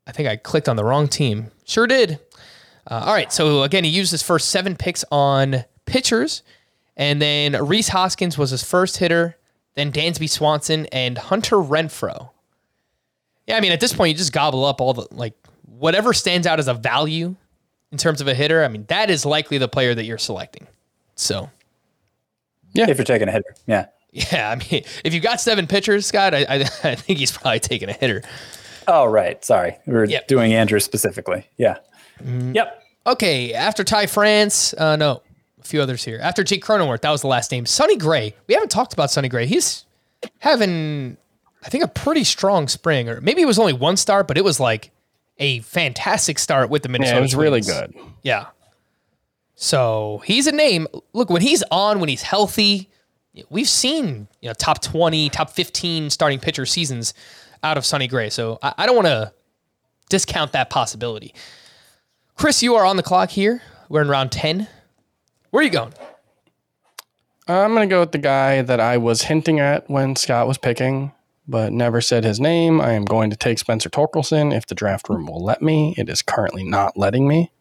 [0.08, 1.52] I think I clicked on the wrong team.
[1.64, 2.20] Sure did.
[2.90, 3.32] Uh, all right.
[3.32, 6.42] So again, he used his first seven picks on pitchers,
[6.98, 9.38] and then Rhys Hoskins was his first hitter.
[9.76, 12.32] Then Dansby Swanson and Hunter Renfroe.
[13.46, 15.36] Yeah, I mean, at this point, you just gobble up all the like
[15.68, 17.36] whatever stands out as a value
[17.92, 18.64] in terms of a hitter.
[18.64, 20.66] I mean, that is likely the player that you're selecting.
[21.16, 21.52] So
[22.76, 22.90] Yeah.
[22.90, 23.88] If you're taking a hitter, yeah.
[24.12, 27.60] yeah, I mean, if you got seven pitchers, Scott, I, I, I think he's probably
[27.60, 28.22] taking a hitter.
[28.88, 29.44] Oh, right.
[29.44, 30.28] Sorry, We are Yep.
[30.28, 31.48] doing Andrew specifically.
[31.58, 31.78] Yeah.
[32.24, 32.84] Yep.
[33.08, 35.22] Okay, after Ty France, uh, no,
[35.60, 36.20] a few others here.
[36.22, 37.66] After Jake Cronenworth, that was the last name.
[37.66, 38.36] Sonny Gray.
[38.48, 39.46] We haven't talked about Sonny Gray.
[39.48, 39.86] He's
[40.40, 41.18] having,
[41.64, 44.44] I think, a pretty strong spring, or maybe it was only one start, but it
[44.44, 44.92] was like
[45.38, 47.16] a fantastic start with the Minnesota.
[47.16, 47.94] Yeah, it was really good.
[48.24, 48.46] Yeah.
[49.56, 50.88] So he's a name.
[51.14, 52.90] Look, when he's on, when he's healthy,
[53.50, 57.14] we've seen you know top twenty, top fifteen starting pitcher seasons
[57.64, 58.30] out of Sonny Gray.
[58.30, 59.34] So I, I don't want to
[60.10, 61.34] discount that possibility.
[62.36, 63.62] Chris, you are on the clock here.
[63.90, 64.68] We're in round ten.
[65.52, 65.94] Where are you going?
[67.48, 70.58] I'm going to go with the guy that I was hinting at when Scott was
[70.58, 71.12] picking,
[71.48, 72.82] but never said his name.
[72.82, 75.94] I am going to take Spencer Torkelson if the draft room will let me.
[75.96, 77.52] It is currently not letting me.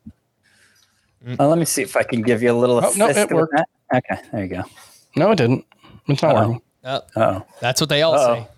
[1.39, 3.55] Well, let me see if I can give you a little Oh, no, it worked.
[3.57, 3.69] that.
[3.95, 4.63] Okay, there you go.
[5.17, 5.65] No, it didn't.
[6.09, 6.61] It's not working.
[6.83, 8.35] Uh, Oh, that's what they all Uh-oh.
[8.35, 8.49] say.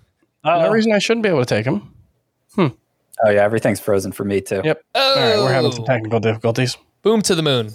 [0.44, 1.92] No reason I shouldn't be able to take him.
[2.58, 2.70] oh
[3.30, 4.60] yeah, everything's frozen for me too.
[4.64, 4.82] Yep.
[4.94, 6.76] All right, we're having some technical difficulties.
[7.02, 7.70] Boom to the moon.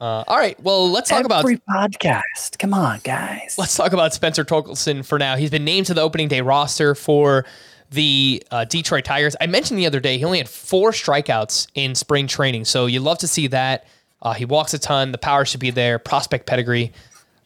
[0.00, 0.60] Uh, all right.
[0.62, 2.58] Well, let's talk about Every podcast.
[2.58, 3.54] Come on, guys.
[3.56, 5.36] Let's talk about Spencer Torkelson for now.
[5.36, 7.46] He's been named to the opening day roster for
[7.90, 9.36] the uh, Detroit Tigers.
[9.40, 13.00] I mentioned the other day he only had four strikeouts in spring training, so you
[13.00, 13.86] love to see that.
[14.22, 15.12] Uh, he walks a ton.
[15.12, 15.98] The power should be there.
[15.98, 16.92] Prospect pedigree.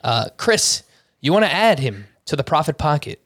[0.03, 0.85] Uh, Chris,
[1.20, 3.20] you want to add him to the profit pocket?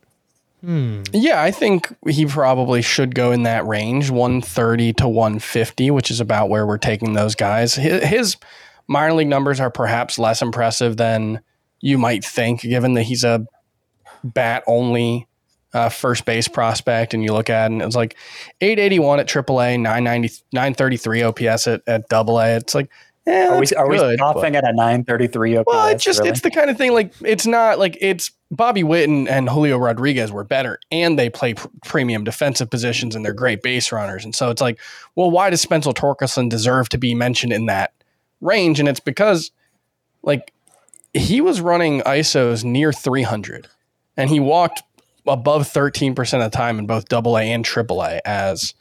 [0.62, 1.02] Hmm.
[1.12, 6.20] Yeah, I think he probably should go in that range, 130 to 150, which is
[6.20, 7.74] about where we're taking those guys.
[7.74, 8.36] His, his
[8.86, 11.40] minor league numbers are perhaps less impressive than
[11.80, 13.44] you might think, given that he's a
[14.22, 15.26] bat only
[15.72, 17.14] uh, first base prospect.
[17.14, 18.16] And you look at it and it's like
[18.60, 22.56] 881 at AAA, 990, 933 OPS at, at AA.
[22.56, 22.90] It's like,
[23.26, 25.66] yeah, Are we, are we good, stopping at a 933 OPS?
[25.68, 26.30] well, it's just really?
[26.30, 29.78] it's the kind of thing like it's not like it's Bobby Witt and, and Julio
[29.78, 34.24] Rodriguez were better, and they play pr- premium defensive positions and they're great base runners,
[34.24, 34.80] and so it's like,
[35.14, 37.92] well, why does Spencer Torkelson deserve to be mentioned in that
[38.40, 38.80] range?
[38.80, 39.52] And it's because
[40.24, 40.52] like
[41.14, 43.68] he was running ISOs near 300,
[44.16, 44.82] and he walked
[45.26, 48.74] above 13 percent of the time in both Double A and Triple A as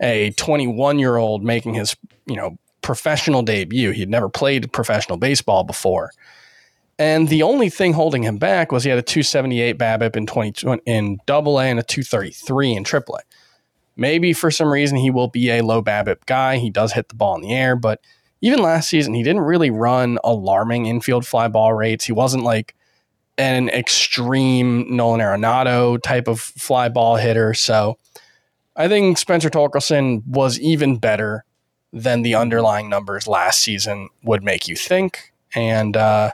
[0.00, 3.90] a 21 year old making his you know professional debut.
[3.90, 6.10] He'd never played professional baseball before.
[6.98, 10.80] And the only thing holding him back was he had a 278 BABIP in 20
[10.84, 13.20] in double A and a 233 in triple A.
[13.96, 16.58] Maybe for some reason he will be a low BABIP guy.
[16.58, 18.00] He does hit the ball in the air, but
[18.42, 22.04] even last season he didn't really run alarming infield fly ball rates.
[22.04, 22.74] He wasn't like
[23.38, 27.54] an extreme Nolan Arenado type of fly ball hitter.
[27.54, 27.98] So
[28.76, 31.44] I think Spencer Torkelson was even better
[31.92, 35.32] than the underlying numbers last season would make you think.
[35.54, 36.32] And uh,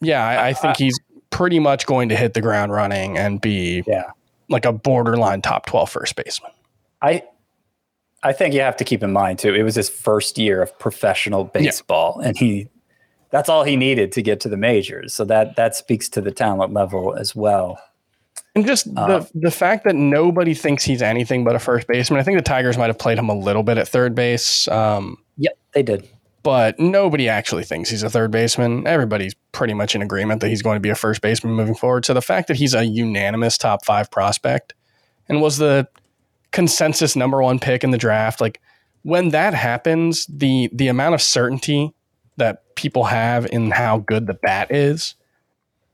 [0.00, 0.98] yeah, I, I think he's
[1.30, 4.10] pretty much going to hit the ground running and be yeah.
[4.48, 6.50] like a borderline top 12 first baseman.
[7.02, 7.22] I
[8.22, 9.54] I think you have to keep in mind too.
[9.54, 12.68] It was his first year of professional baseball, and he
[13.34, 15.12] that's all he needed to get to the majors.
[15.12, 17.78] So that that speaks to the talent level as well.
[18.54, 22.20] And just Uh, the the fact that nobody thinks he's anything but a first baseman.
[22.20, 25.16] I think the Tigers might have played him a little bit at third base, um,
[25.38, 26.08] Yep, they did.
[26.44, 28.86] but nobody actually thinks he's a third baseman.
[28.86, 32.04] Everybody's pretty much in agreement that he's going to be a first baseman moving forward.
[32.04, 34.74] So the fact that he's a unanimous top five prospect
[35.28, 35.88] and was the
[36.52, 38.60] consensus number one pick in the draft, like
[39.02, 41.92] when that happens, the the amount of certainty
[42.36, 45.14] that people have in how good the bat is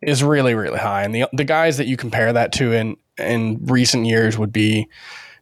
[0.02, 1.02] is really really high.
[1.02, 4.88] And the the guys that you compare that to in in recent years would be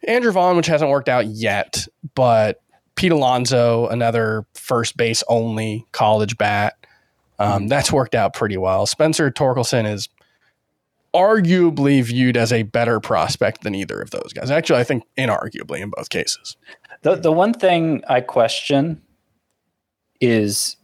[0.06, 2.60] Andrew Vaughn, which hasn't worked out yet, but
[2.94, 6.74] Pete Alonso, another first base only college bat.
[7.38, 8.86] Um, That's worked out pretty well.
[8.86, 10.08] Spencer Torkelson is
[11.14, 14.50] arguably viewed as a better prospect than either of those guys.
[14.50, 16.56] Actually, I think inarguably in both cases.
[17.02, 19.02] The the one thing I question
[20.20, 20.76] is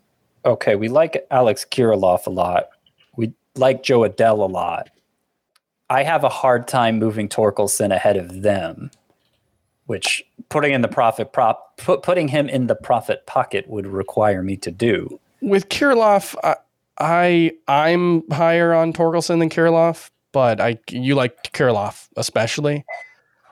[0.45, 2.69] okay, we like Alex Kirilloff a lot.
[3.17, 4.91] We like Jo Adell a lot.
[5.91, 8.91] I have a hard time moving Torkelson ahead of them,
[9.87, 14.43] which putting in the profit prop put, putting him in the profit pocket would require
[14.43, 15.21] me to do.
[15.41, 16.57] With Kirilloff, I,
[16.99, 22.85] I I'm higher on Torkelson than Kirilloff, but I you like Kirilloff especially.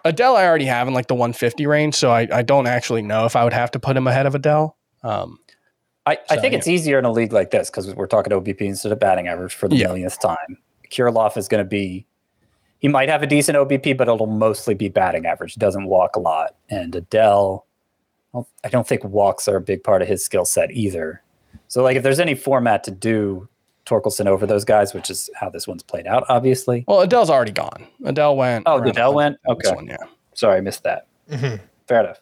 [0.05, 3.25] Adell, I already have in like the 150 range, so I, I don't actually know
[3.25, 4.73] if I would have to put him ahead of Adell.
[5.05, 5.39] Um,
[6.07, 6.59] I, I So, think yeah.
[6.59, 9.55] it's easier in a league like this because we're talking OBP instead of batting average
[9.55, 9.89] for the Yeah.
[9.89, 10.59] millionth time.
[10.91, 12.07] Kirilloff is going to be,
[12.81, 15.55] he might have a decent OBP, but it'll mostly be batting average.
[15.55, 16.57] He doesn't walk a lot.
[16.69, 17.63] And Adell,
[18.33, 21.23] well, I don't think walks are a big part of his skill set either.
[21.69, 23.49] So, like, if there's any format to do
[23.87, 26.85] Torkelson over those guys, which is how this one's played out, obviously.
[26.89, 27.87] well, Adell's already gone.
[28.03, 28.65] Adell went.
[28.67, 29.39] Oh, Adell went?
[29.45, 29.75] 100 this Okay.
[29.77, 29.97] one, yeah.
[30.35, 31.07] Sorry, I missed that.
[31.31, 31.63] Mm-hmm.
[31.87, 32.21] Fair enough.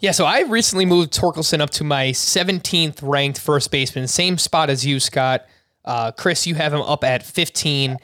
[0.00, 4.68] Yeah, so I recently moved Torkelson up to my 17th ranked first baseman, same spot
[4.68, 5.46] as you, Scott.
[5.84, 7.98] Uh, Chris, you have him up at 15.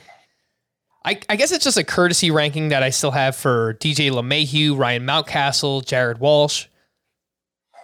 [1.04, 4.76] I, I guess it's just a courtesy ranking that I still have for DJ LeMahieu,
[4.76, 6.66] Ryan Mountcastle, Jared Walsh.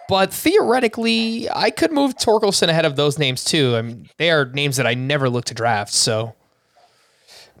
[0.07, 3.75] But theoretically, I could move Torkelson ahead of those names too.
[3.75, 6.35] I mean, they are names that I never look to draft, so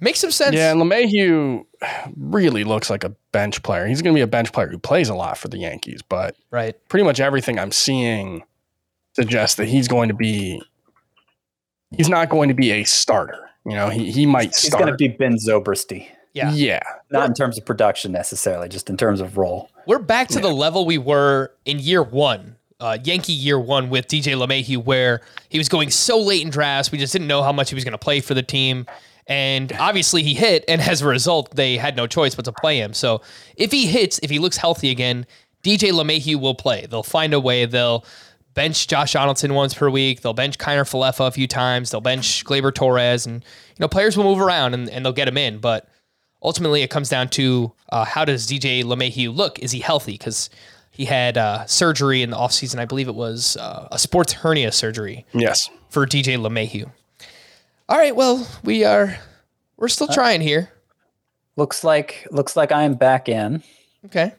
[0.01, 0.55] makes some sense.
[0.55, 1.65] Yeah, and LeMahieu
[2.17, 3.87] really looks like a bench player.
[3.87, 6.35] He's going to be a bench player who plays a lot for the Yankees, but
[6.51, 6.75] right.
[6.89, 8.43] pretty much everything I'm seeing
[9.13, 10.61] suggests that he's going to be.
[11.91, 13.49] He's not going to be a starter.
[13.65, 14.73] You know, he he might start.
[14.73, 16.07] He's going to be Ben Zobrist.
[16.35, 16.51] Yeah.
[16.51, 16.81] yeah,
[17.11, 19.69] Not in terms of production necessarily, just in terms of role.
[19.87, 24.07] We're back to the level we were in year one, uh, Yankee year one with
[24.09, 26.91] DJ LeMahieu, where he was going so late in drafts.
[26.91, 28.85] We just didn't know how much he was going to play for the team.
[29.27, 32.77] And obviously he hit, and as a result, they had no choice but to play
[32.77, 32.93] him.
[32.93, 33.21] So
[33.55, 35.25] if he hits, if he looks healthy again,
[35.63, 36.85] DJ LeMahieu will play.
[36.85, 37.65] They'll find a way.
[37.65, 38.05] They'll
[38.53, 40.21] bench Josh Donaldson once per week.
[40.21, 41.89] They'll bench Kiner Falefa a few times.
[41.89, 45.27] They'll bench Gleyber Torres, and you know players will move around and, and they'll get
[45.27, 45.57] him in.
[45.57, 45.89] But
[46.41, 49.59] ultimately it comes down to uh, how does DJ LeMahieu look?
[49.59, 50.13] Is he healthy?
[50.13, 50.49] Because
[50.91, 52.79] he had uh, surgery in the offseason.
[52.79, 55.69] I believe it was uh, a sports hernia surgery yes.
[55.89, 56.89] for DJ LeMahieu.
[57.87, 59.17] All right, well, we are
[59.77, 60.71] we're still trying here.
[61.55, 63.63] Looks like looks like I'm back in.
[64.05, 64.33] Okay.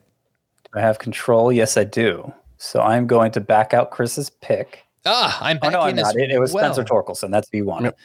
[0.65, 1.53] Do I have control?
[1.53, 2.33] Yes, I do.
[2.59, 4.85] So I'm going to back out Chris's pick.
[5.05, 6.17] Ah, I'm Oh back no, I'm not.
[6.17, 6.73] It, it was well.
[6.73, 7.31] Spencer Torkelson.
[7.31, 7.85] That's who you wanted.
[7.87, 7.99] Yep.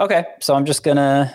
[0.00, 1.34] Okay, so I'm just gonna.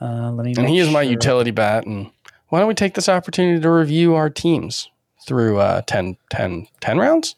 [0.00, 0.50] Uh, let me.
[0.50, 1.86] And make he is my utility bat.
[1.86, 2.10] And
[2.48, 4.90] why don't we take this opportunity to review our teams
[5.26, 7.36] through uh, 10, 10, 10 rounds?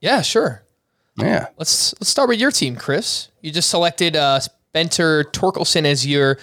[0.00, 0.65] Yeah, sure.
[1.16, 1.48] Yeah.
[1.56, 3.28] Let's let's start with your team, Chris.
[3.40, 6.38] You just selected uh, Spencer Torkelson as your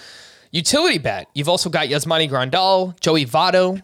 [0.50, 1.28] utility bat.
[1.34, 3.80] You've also got Yasmani Grandal, Joey Votto,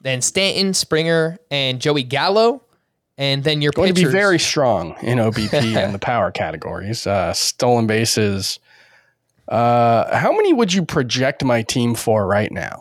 [0.00, 2.62] then Stanton, Springer, and Joey Gallo,
[3.18, 7.06] and then your Going to be very strong in OBP and the power categories.
[7.06, 8.58] Uh, stolen bases.
[9.48, 12.78] Uh, how many would you project my team for right now?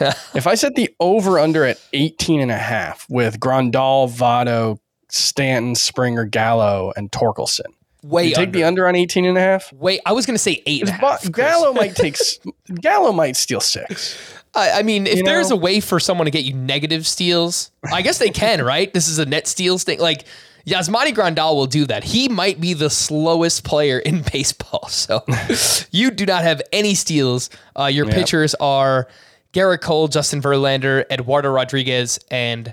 [0.34, 4.78] if I set the over under at 18 and a half with Grandal, Votto,
[5.14, 7.66] Stanton, Springer, Gallo, and Torkelson.
[8.02, 8.58] way You take under.
[8.58, 9.72] the under on 18 and a half?
[9.72, 11.30] Wait, I was going to say eight and a half.
[11.30, 12.16] Gallo might take
[12.80, 14.18] Gallo might steal six.
[14.54, 15.56] I, I mean, if You there's know?
[15.56, 18.92] a way for someone to get you negative steals, I guess they can, right?
[18.92, 20.00] This is a net steals thing.
[20.00, 20.24] Like
[20.66, 22.04] Yasmani Grandal will do that.
[22.04, 24.88] He might be the slowest player in baseball.
[24.88, 25.24] So
[25.90, 27.50] you do not have any steals.
[27.78, 28.14] Uh, your Yep.
[28.14, 29.08] pitchers are
[29.52, 32.72] Gerrit Cole, Justin Verlander, Eduardo Rodriguez, and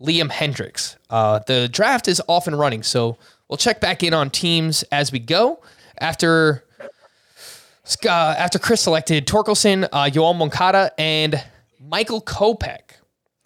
[0.00, 0.96] Liam Hendriks.
[1.10, 3.18] Uh, the draft is off and running, so
[3.48, 5.60] we'll check back in on teams as we go.
[5.98, 6.64] After
[8.06, 11.42] uh, after Chris selected Torkelson, uh, Yoel Moncada, and
[11.80, 12.80] Michael Kopech.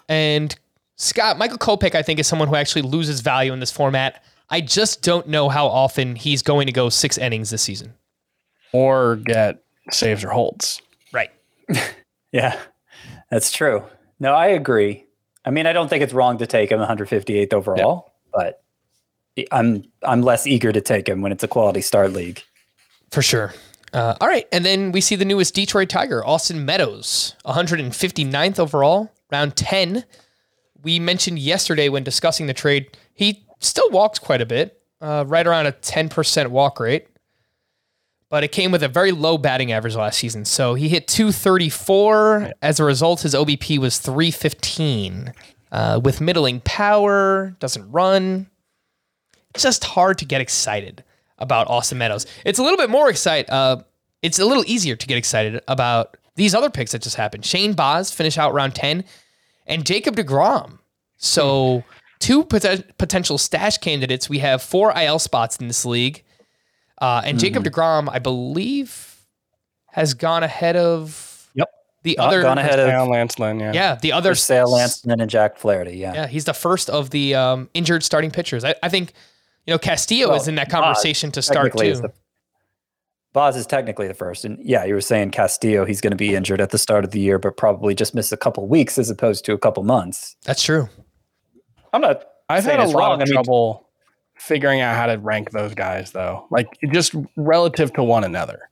[0.09, 0.55] And
[0.97, 4.23] Scott, Michael Kopech, I think, is someone who actually loses value in this format.
[4.51, 7.95] I just don't know how often he's going to go six innings this season.
[8.73, 10.81] Or get saves or holds.
[11.13, 11.31] Right.
[12.35, 12.59] Yeah,
[13.31, 13.85] that's true.
[14.19, 15.05] No, I agree.
[15.45, 18.63] I mean, I don't think it's wrong to take him 158th overall, but
[19.51, 22.43] I'm I'm less eager to take him when it's a quality start league.
[23.11, 23.55] For sure.
[23.93, 24.47] Uh, all right.
[24.51, 30.05] And then we see the newest Detroit Tiger, Austin Meadows, 159th overall, round 10.
[30.83, 35.47] We mentioned yesterday when discussing the trade, he still walked quite a bit, uh, right
[35.47, 37.07] around a 10% walk rate.
[38.35, 40.45] But it came with a very low batting average last season.
[40.45, 42.55] So he hit 234.
[42.63, 45.33] As a result, his OBP was 315.
[45.71, 48.51] Uh, with middling power, doesn't run.
[49.55, 51.05] It's just hard to get excited
[51.39, 52.27] about Austin Meadows.
[52.45, 53.49] It's a little bit more excite.
[53.49, 53.85] Uh,
[54.21, 57.45] it's a little easier to get excited about these other picks that just happened.
[57.45, 59.05] Shane Baz finish out round 10
[59.69, 60.81] and Jacob DeGrom.
[61.19, 61.85] So,
[62.19, 64.29] two pot- potential stash candidates.
[64.29, 66.25] We have four IL spots in this league.
[67.05, 69.17] Uh, and Jacob DeGrom, I believe,
[69.91, 71.69] has gone ahead of Yep.
[72.03, 72.43] the Uh, other.
[72.43, 73.73] gone ahead of Down Lance Lynn, yeah.
[73.75, 75.97] Yeah, the other for sale Lansman and Jack Flaherty.
[75.99, 76.15] Yeah.
[76.15, 78.65] yeah, he's the first of the um, injured starting pitchers.
[78.65, 79.13] I, I think,
[79.67, 82.09] you know, Castillo Well, is in that Baz conversation to start technically is too.
[82.09, 82.15] the-
[83.35, 84.45] Baz is technically the first.
[84.45, 87.11] And yeah, you were saying Castillo, he's going to be injured at the start of
[87.11, 90.37] the year, but probably just miss a couple weeks as opposed to a couple months.
[90.45, 90.89] That's true.
[91.93, 92.25] I'm not.
[92.49, 93.13] I've had a lot wrong.
[93.15, 93.84] of I mean, trouble
[94.45, 96.47] figuring out how to rank those guys, though.
[96.51, 98.69] Like just relative to one another,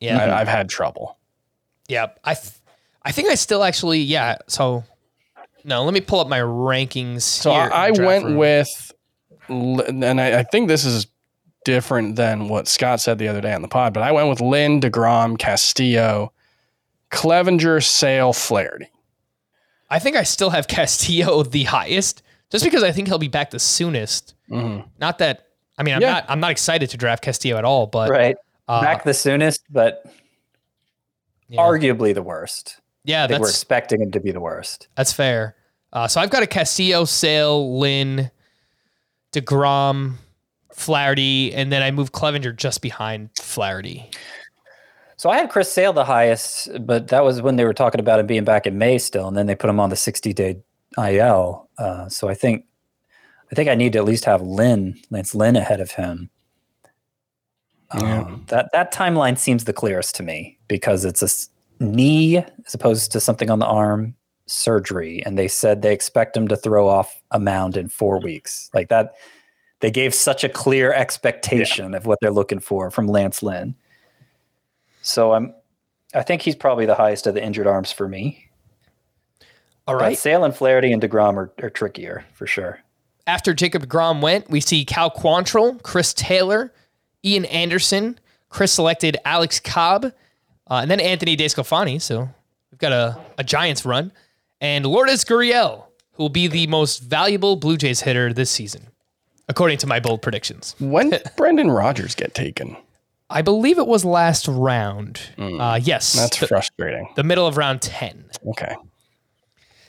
[0.00, 0.16] Yeah.
[0.16, 0.34] I, mm-hmm.
[0.34, 1.18] I've had trouble.
[1.88, 2.54] Yeah, I, th-
[3.02, 4.38] I think I still actually, yeah.
[4.48, 4.84] So,
[5.64, 7.22] no, let me pull up my rankings.
[7.22, 8.36] So I, I went room.
[8.36, 8.92] with,
[9.48, 11.06] and I, I think this is
[11.64, 14.40] different than what Scott said the other day on the pod, but I went with
[14.40, 16.32] Lynn, DeGrom, Castillo,
[17.10, 18.88] Clevinger, Sale, Flaherty.
[19.90, 23.50] I think I still have Castillo the highest, just because I think he'll be back
[23.50, 24.34] the soonest.
[24.52, 24.84] Mhm.
[24.98, 25.46] Not that
[25.78, 26.10] I mean, I'm Yeah.
[26.12, 28.36] not I'm not excited to draft Castillo at all, but right.
[28.68, 30.04] uh, Back the soonest, but
[31.48, 32.80] yeah, arguably the worst.
[33.04, 34.88] yeah I think we're expecting him to be the worst.
[34.96, 35.56] that's fair.
[35.92, 38.30] Uh, so I've got a Castillo, Sale, Lynn,
[39.32, 40.14] Degrom,
[40.72, 44.10] Flaherty, and then I move Clevinger just behind Flaherty.
[45.18, 48.20] So I had Chris Sale the highest, but that was when they were talking about
[48.20, 50.56] him being back in May still, and then they put him on the 60 day
[50.98, 51.68] IL.
[51.78, 52.64] Uh, so I think
[53.52, 56.30] I think I need to at least have Lynn, Lance Lynn ahead of him.
[57.94, 58.20] Yeah.
[58.20, 63.12] Um, that that timeline seems the clearest to me because it's a knee as opposed
[63.12, 64.14] to something on the arm
[64.46, 68.70] surgery, and they said they expect him to throw off a mound in four weeks.
[68.72, 69.14] Like that,
[69.80, 73.74] they gave such a clear expectation of what they're looking for from Lance Lynn.
[75.02, 75.54] So I'm,
[76.14, 78.48] I think he's probably the highest of the injured arms for me.
[79.86, 80.18] All right, But.
[80.18, 82.78] Sale and Flaherty and Degrom are, are trickier for sure.
[83.26, 86.72] After Jacob deGrom went, we see Cal Quantrill, Chris Taylor,
[87.24, 92.00] Ian Anderson, Chris selected Alex Cobb, uh, and then Anthony DeSclafani.
[92.00, 92.28] So
[92.70, 94.12] we've got a, a Giants run.
[94.60, 98.88] And Lourdes Gurriel, who will be the most valuable Blue Jays hitter this season,
[99.48, 100.74] according to my bold predictions.
[100.78, 102.76] When did Brendan Rodgers get taken?
[103.30, 105.20] I believe it was last round.
[105.38, 106.12] Uh, yes.
[106.12, 107.08] That's the, frustrating.
[107.16, 108.24] the middle of round 10.
[108.48, 108.74] Okay.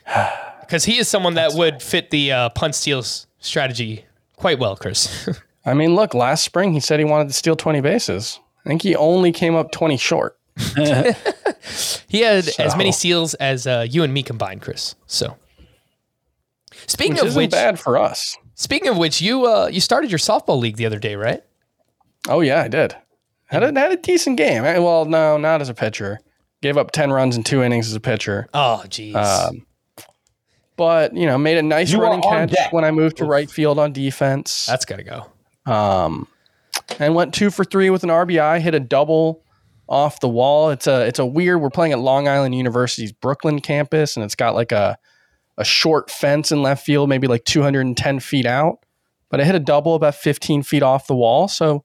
[0.66, 5.30] Because he is someone that would fit the uh, punt steals strategy quite well, Chris.
[5.66, 8.40] I mean, look, last spring he said he wanted to steal 20 bases.
[8.66, 10.38] I think he only came up 20 short.
[12.10, 14.96] He had as many So- steals as uh, you and me combined, Chris.
[15.08, 15.38] So,
[16.88, 18.38] speaking Which of which, bad for us.
[18.56, 21.42] speaking of which, you uh, you started your softball league the other day, right?
[22.28, 22.96] Oh yeah, I did.
[23.46, 24.64] Had a, had a decent game.
[24.64, 26.20] Well, no, not as a pitcher.
[26.62, 28.48] Gave up 10 runs in two innings as a pitcher.
[28.54, 29.16] Oh, jeez.
[29.16, 29.66] Um,
[30.76, 32.74] but, you know, made a nice You running catch deck.
[32.74, 34.66] when I moved to right field on defense.
[34.66, 35.26] That's gotta go.
[35.72, 36.28] Um,
[37.00, 38.60] and went two for three with an RBI.
[38.60, 39.44] Hit a double
[39.88, 40.70] off the wall.
[40.70, 41.62] It's a it's a weird.
[41.62, 44.98] We're playing at Long Island University's Brooklyn campus, and it's got like a
[45.58, 48.80] a short fence in left field, maybe like 210 feet out.
[49.30, 51.84] But I hit a double about 15 feet off the wall, so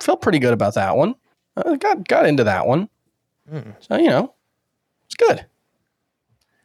[0.00, 1.14] felt pretty good about that one.
[1.56, 2.88] I got got into that one,
[3.80, 4.34] so you know,
[5.06, 5.46] it's good.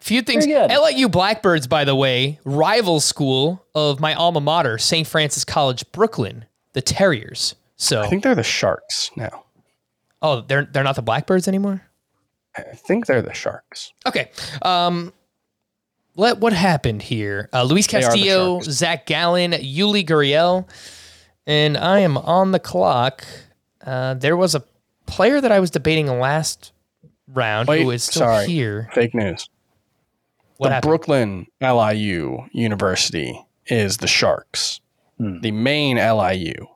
[0.01, 0.45] Few things.
[0.45, 0.75] Very good.
[0.75, 5.07] LIU Blackbirds, by the way, rival school of my alma mater, St.
[5.07, 7.55] Francis College, Brooklyn, the Terriers.
[7.77, 9.45] So, I think they're the Sharks now.
[10.21, 11.83] oh, they're they're not the Blackbirds anymore.
[12.55, 13.93] I think they're the Sharks.
[14.05, 14.29] Okay.
[14.61, 15.13] Um,
[16.15, 17.47] let what happened here?
[17.53, 20.67] Uh, Luis Castillo, Zac Gallen, Yuli Gurriel,
[21.47, 23.25] and I am on the clock.
[23.85, 24.63] Uh, there was a
[25.05, 26.71] player that I was debating last
[27.27, 28.45] round Wait, who is still sorry.
[28.47, 28.89] here.
[28.93, 29.49] Fake news.
[30.61, 30.89] What the happened?
[30.89, 34.79] Brooklyn LIU University is the Sharks.
[35.17, 35.39] Hmm.
[35.39, 36.67] The main LIU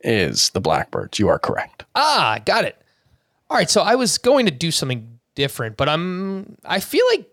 [0.00, 1.18] is the Blackbirds.
[1.18, 1.84] You are correct.
[1.94, 2.80] Ah, got it.
[3.50, 6.56] All right, so I was going to do something different, but I'm.
[6.64, 7.28] I feel like.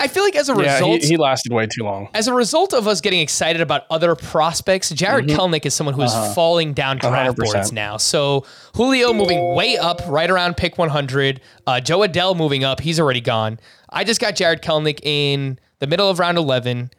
[0.00, 2.08] I feel like as a Yeah, result, he, he lasted way too long.
[2.14, 6.02] as a result of us getting excited about other prospects, Jarred Kelenic is someone who
[6.02, 7.44] is falling down draft 100%.
[7.52, 7.96] boards now.
[7.96, 11.40] So Julio moving way up, right around pick 100.
[11.66, 13.58] Uh, Jo Adell moving up, he's already gone.
[13.90, 16.90] I just got Jarred Kelenic in the middle of round 11,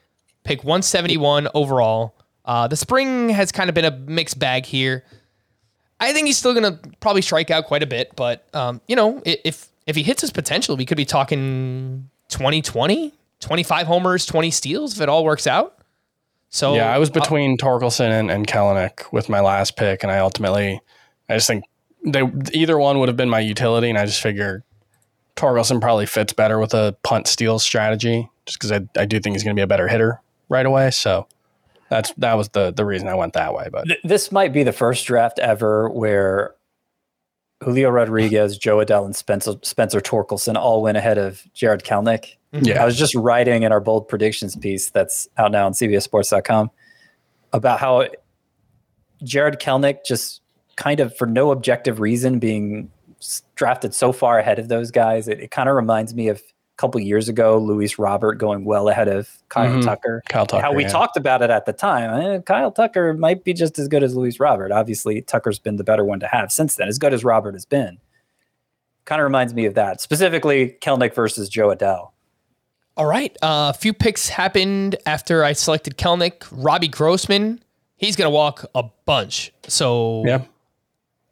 [0.43, 2.15] pick 171 overall.
[2.43, 5.05] Uh, the spring has kind of been a mixed bag here.
[6.01, 8.95] I think he's still going to probably strike out quite a bit, but um, you
[8.95, 14.51] know, if if he hits his potential, we could be talking 2020, 25 homers, 20
[14.51, 15.77] steals if it all works out.
[16.49, 20.11] So Yeah, I was uh, between Torkelson and, and Kelenic with my last pick, and
[20.11, 20.81] I ultimately,
[21.29, 21.63] I just think
[22.05, 24.63] they either one would have been my utility, and I just figure
[25.35, 29.35] Torkelson probably fits better with a punt steal strategy, just because I, I do think
[29.35, 30.91] he's going to be a better hitter right away.
[30.91, 31.27] So
[31.89, 33.67] that's that was the the reason I went that way.
[33.71, 36.55] But Th- This might be the first draft ever where
[37.63, 42.35] Julio Rodriguez, Jo Adell, and Spencer Spencer Torkelson all went ahead of Jarred Kelenic.
[42.53, 42.65] Mm-hmm.
[42.65, 46.71] yeah, I was just writing in our bold predictions piece that's out now on CBSSports.com
[47.53, 48.07] about how
[49.23, 50.41] Jarred Kelenic just
[50.77, 52.89] kind of for no objective reason being
[53.55, 55.27] drafted so far ahead of those guys.
[55.27, 56.41] It, it kind of reminds me of a
[56.79, 59.83] couple years ago, Luis Robert going well ahead of Kyle Mhm.
[59.83, 60.23] Tucker.
[60.29, 60.61] Kyle Tucker.
[60.63, 60.89] How we yeah.
[60.89, 62.21] talked about it at the time.
[62.21, 64.71] eh, Kyle Tucker might be just as good as Luis Robert.
[64.71, 67.65] Obviously, Tucker's been the better one to have since then, as good as Robert has
[67.65, 67.97] been.
[69.05, 69.99] Kind of reminds me of that.
[70.01, 72.11] Specifically, Kelenic versus Jo Adell.
[72.95, 73.35] All right.
[73.41, 76.43] Uh, a few picks happened after I selected Kelenic.
[76.51, 77.63] Robbie Grossman,
[77.97, 79.51] he's going to walk a bunch.
[79.67, 80.41] So Yeah.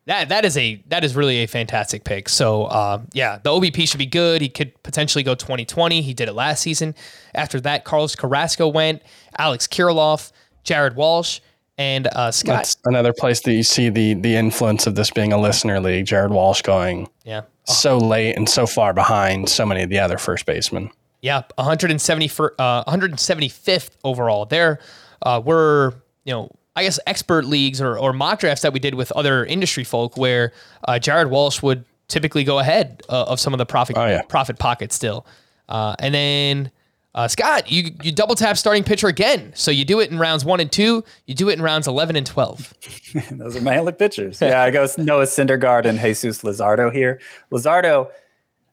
[0.08, 2.30] That that is a that is really a fantastic pick.
[2.30, 4.42] So uh, yeah, the OBP should be good.
[4.42, 6.02] He could potentially go 2020.
[6.02, 6.96] He did it last season.
[7.36, 9.02] After that, Carlos Carrasco went,
[9.38, 10.32] Alex Kirilloff,
[10.64, 11.42] Jared Walsh,
[11.78, 12.56] and uh, Scott.
[12.56, 16.06] That's another place that you see the the influence of this being a listener league.
[16.06, 17.42] Jared Walsh going yeah.
[17.66, 20.90] so late and so far behind so many of the other first basemen.
[21.22, 24.46] Yeah, 170 for, uh, 175th overall.
[24.46, 24.80] There
[25.24, 28.94] uh, were, you know, I guess expert leagues or, or mock drafts that we did
[28.96, 30.54] with other industry folk where
[30.88, 34.22] uh, Jared Walsh would typically go ahead uh, of some of the profit Oh, yeah.
[34.22, 35.26] profit pockets still.
[35.68, 36.72] Uh, and then
[37.16, 39.52] uh, Scott, you you double tap starting pitcher again.
[39.56, 41.04] So you do it in rounds one and two.
[41.26, 42.74] You do it in rounds 11 and 12.
[43.32, 44.40] Those are my only pitchers.
[44.40, 47.20] Yeah, I go Noah Syndergaard and Jesus Luzardo here.
[47.52, 48.12] Luzardo,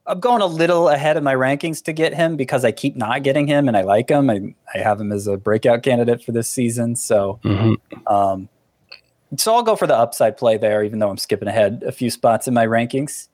[0.07, 3.23] I'm going a little ahead of my rankings to get him because I keep not
[3.23, 4.29] getting him and I like him.
[4.29, 6.95] I, I have him as a breakout candidate for this season.
[6.95, 7.41] So,
[8.07, 8.49] um,
[9.37, 12.11] so I'll go for the upside play there, even though I'm skipping ahead a few
[12.11, 13.29] spots in my rankings.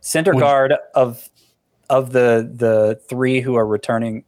[0.00, 1.28] Syndergaard of
[1.90, 4.24] of the the three who are returning,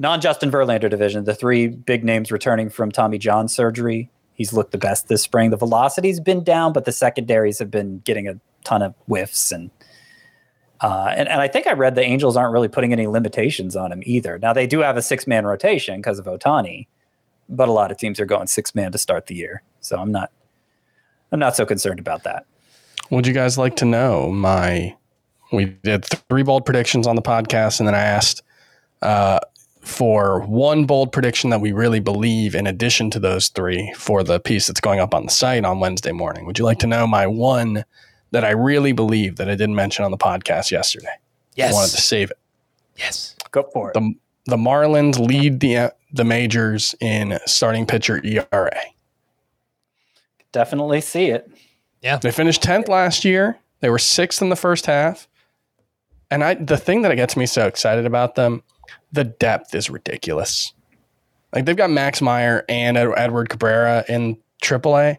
[0.00, 4.10] non Justin Verlander division, the three big names returning from Tommy John surgery.
[4.34, 5.50] He's looked the best this spring.
[5.50, 9.70] The velocity's been down, but the secondaries have been getting a ton of whiffs and.
[10.84, 13.90] Uh, and, and I think I read the Angels aren't really putting any limitations on
[13.90, 14.38] him either.
[14.38, 16.88] Now they do have a six man rotation because of Ohtani,
[17.48, 19.62] but a lot of teams are going six man to start the year.
[19.80, 20.30] So I'm not
[21.32, 22.44] I'm not so concerned about that.
[23.08, 24.94] Would you guys like to know my?
[25.52, 28.42] We did three bold predictions on the podcast, and then I asked
[29.00, 29.40] uh,
[29.80, 34.38] for one bold prediction that we really believe, in addition to those three, for the
[34.38, 36.44] piece that's going up on the site on Wednesday morning.
[36.44, 37.86] Would you like to know my one
[38.34, 41.06] that I really believe that I didn't mention on the podcast yesterday?
[41.56, 42.38] I wanted to save it.
[42.96, 43.36] Yes.
[43.52, 43.94] Go for it.
[43.94, 44.12] The
[44.46, 48.80] the Marlins lead the the majors in starting pitcher ERA.
[50.50, 51.48] Definitely see it.
[52.02, 52.16] Yeah.
[52.16, 53.56] They finished 10th last year.
[53.78, 55.28] They were sixth in the first half.
[56.28, 58.64] And I the thing that gets me so excited about them,
[59.12, 60.72] the depth is ridiculous.
[61.52, 65.18] Like they've got Max Meyer and Edward Cabrera in AAA.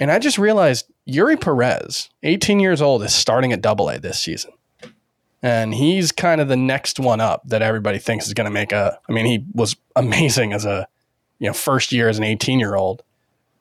[0.00, 4.20] And I just realized Eury Perez, 18 years old, is starting at double A this
[4.20, 4.52] season.
[5.42, 8.72] And he's kind of the next one up that everybody thinks is going to make
[8.72, 8.98] a.
[9.08, 10.88] I mean, he was amazing as a,
[11.38, 13.02] you know, first year as an 18 year old.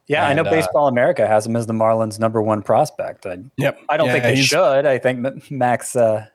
[0.08, 3.26] Yeah, I know And, uh, Baseball America has him as the Marlins' number one prospect.
[3.26, 3.80] I, Yep.
[3.90, 4.86] I don't Yeah, think they should.
[4.86, 5.96] I think Max.
[5.96, 6.28] Uh,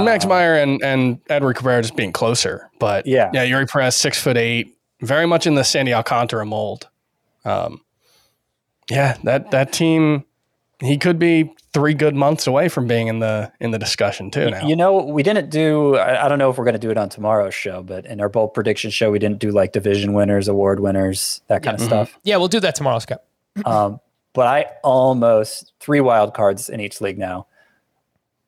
[0.00, 2.70] Max uh, Meyer and, and Edward Cabrera just being closer.
[2.80, 3.30] But Yeah.
[3.34, 6.88] yeah, Eury Perez, six foot eight, very much in the Sandy Alcantara mold.
[7.44, 7.82] Um,
[8.90, 10.24] yeah, that that team,
[10.80, 14.50] he could be three good months away from being in the in the discussion too.
[14.50, 15.96] Now, You know, we didn't do.
[15.96, 18.20] I, I don't know if we're going to do it on tomorrow's show, but in
[18.20, 21.82] our bold prediction show, we didn't do like division winners, award winners, that kind of
[21.84, 22.18] stuff.
[22.22, 23.22] Yeah, we'll do that tomorrow, Scott.
[23.64, 24.00] Um,
[24.34, 27.46] but I almost three wild cards in each league now.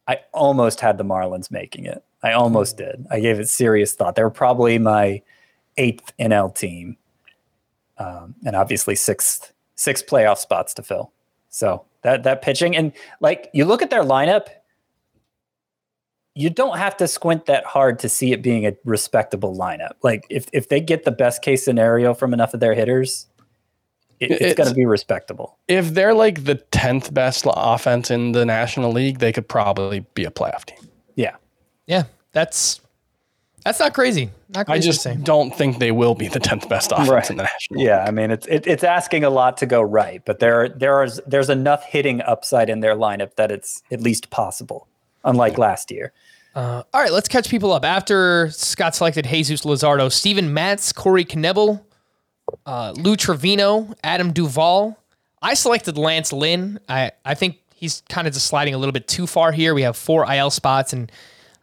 [0.07, 2.05] I almost had the Marlins making it.
[2.23, 3.07] I almost did.
[3.11, 4.15] I gave it serious thought.
[4.15, 5.23] They were probably my
[5.79, 6.99] eighth NL team,
[7.97, 11.13] um, and obviously sixth six playoff spots to fill.
[11.49, 14.49] So that that pitching and like you look at their lineup,
[16.35, 19.93] you don't have to squint that hard to see it being a respectable lineup.
[20.03, 23.27] Like if if they get the best case scenario from enough of their hitters,
[24.21, 25.57] it, it's, It's- going to be respectable.
[25.69, 30.25] if they're like the tenth best offense in the National League, they could probably be
[30.25, 30.79] a playoff team.
[31.15, 31.37] Yeah.
[31.87, 32.03] Yeah,
[32.33, 32.81] that's
[33.65, 34.31] that's not crazy.
[34.55, 35.17] Not crazy I just say.
[35.23, 37.31] don't think they will be the tenth best offense Right.
[37.31, 37.79] in the National.
[37.81, 37.87] League.
[37.87, 41.03] Yeah, I mean it's it, it's asking a lot to go right, but there there
[41.05, 44.87] is there's enough hitting upside in their lineup that it's at least possible.
[45.25, 46.13] Unlike last year,
[46.55, 47.85] Uh, all right, let's catch people up.
[47.85, 51.83] After Scott selected Jesus Luzardo, Steven Matz, Corey Knebel,
[52.65, 54.97] uh, Lou Trivino, Adam Duvall.
[55.43, 56.81] I selected Lance Lynn.
[56.89, 59.75] I, I think he's kind of just sliding a little bit too far here.
[59.75, 61.13] We have four IL spots, and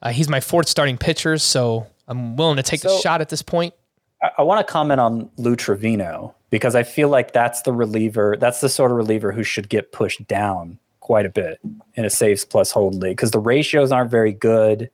[0.01, 3.41] uh, he's my fourth starting pitcher, so I'm willing to take the shot at this
[3.41, 3.73] point.
[4.21, 8.37] I, I want to comment on Lou Trivino because I feel like that's the reliever.
[8.39, 11.59] That's the sort of reliever who should get pushed down quite a bit
[11.93, 14.89] in a saves plus hold league because the ratios aren't very good.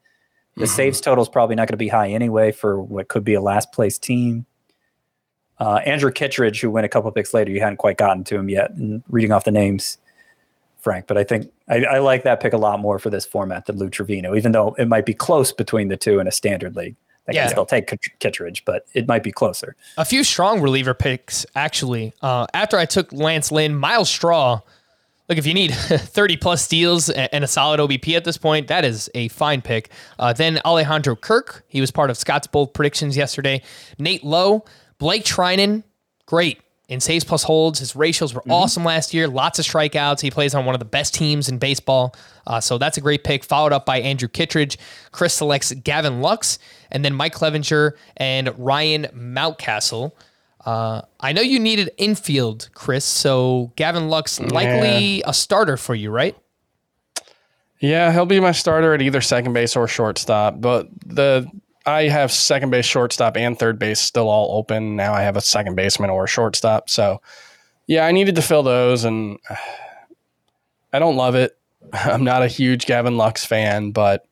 [0.58, 3.34] The saves total is probably not going to be high anyway for what could be
[3.34, 4.46] a last place team.
[5.60, 8.50] Uh, Andrew Kittredge, who went a couple picks later, you hadn't quite gotten to him
[8.50, 8.72] yet.
[8.72, 9.98] And reading off the names,
[10.82, 13.66] Frank, but I think I, I like that pick a lot more for this format
[13.68, 16.76] than Lou Trivino, even though it might be close between the two in a standard
[16.76, 16.96] league.
[17.28, 17.44] I Yeah.
[17.44, 19.76] can still take Kit- Kittredge, but it might be closer.
[19.98, 22.14] a few strong reliever picks actually.
[22.22, 24.62] Uh, after I took Lance Lynn, Myles Straw.
[25.30, 28.84] Look, if you need 30 plus steals and a solid OBP at this point, that
[28.84, 29.90] is a fine pick.
[30.20, 33.62] Uh, then Alejandro Kirk, he was part of Scott's bold predictions yesterday.
[34.00, 34.66] Nate Lowe,
[34.98, 35.84] Blake Treinen,
[36.26, 36.60] great
[36.92, 37.80] in saves plus holds.
[37.80, 39.30] His ratios were awesome last year.
[39.30, 40.20] Lots of strikeouts.
[40.20, 42.14] He plays on one of the best teams in baseball.
[42.46, 43.46] Uh, so that's a great pick.
[43.46, 44.78] Followed up by Andrew Kittredge.
[45.14, 46.60] Chris selects Gavin Lux,
[46.92, 50.12] and then Mike Clevinger and Ryan Mountcastle.
[50.66, 53.06] Uh, I know you needed infield, Chris.
[53.06, 56.36] So Gavin Lux likely a starter for you, right?
[57.80, 60.60] Yeah, he'll be my starter at either second base or shortstop.
[60.60, 61.50] But the
[61.86, 64.96] I have second base, shortstop, and third base still all open.
[64.96, 66.90] Now I have a second baseman or a shortstop.
[66.90, 67.22] So
[67.88, 69.40] yeah, I needed to fill those, and
[70.94, 71.58] I don't love it.
[71.94, 74.26] I'm not a huge Gavin Lux fan, but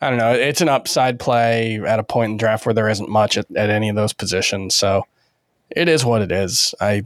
[0.00, 0.32] I don't know.
[0.32, 3.70] It's an upside play at a point in draft where there isn't much at, at
[3.70, 4.74] any of those positions.
[4.74, 5.06] So
[5.70, 6.74] it is what it is.
[6.80, 7.04] I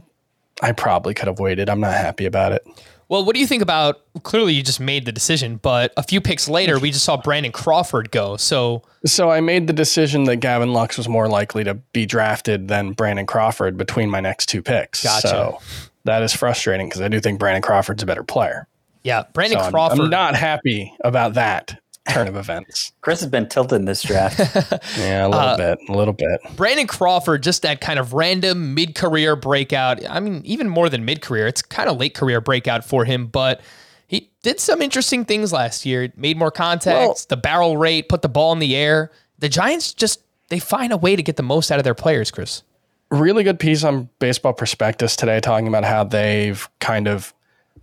[0.61, 1.69] I probably could have waited.
[1.69, 2.67] I'm not happy about it.
[3.11, 3.99] Well, what do you think about?
[4.23, 7.51] Clearly, you just made the decision, but a few picks later, we just saw Brandon
[7.51, 8.37] Crawford go.
[8.37, 12.69] So So I made the decision that Gavin Lux was more likely to be drafted
[12.69, 15.03] than Brandon Crawford between my next two picks.
[15.03, 15.27] Gotcha.
[15.27, 15.59] So
[16.05, 18.65] that is frustrating because I do think Brandon Crawford's a better player.
[19.03, 19.99] yeah, Brandon So I'm, Crawford.
[19.99, 21.81] I'm not happy about that
[22.13, 22.91] turn of events.
[23.01, 24.39] Chris has been tilted in this draft.
[24.97, 26.39] Yeah, a little Uh, bit, a little bit.
[26.55, 29.99] Brandon Crawford, just that kind of random mid career breakout.
[30.09, 33.27] I mean, even more than mid career, it's kind of late career breakout for him,
[33.27, 33.61] but
[34.07, 36.11] he did some interesting things last year.
[36.15, 39.11] Made more contacts, the barrel rate, put the ball in the air.
[39.39, 42.29] The Giants just, they find a way to get the most out of their players,
[42.31, 42.63] Chris.
[43.09, 47.33] really good piece on Baseball Prospectus today talking about how they've kind of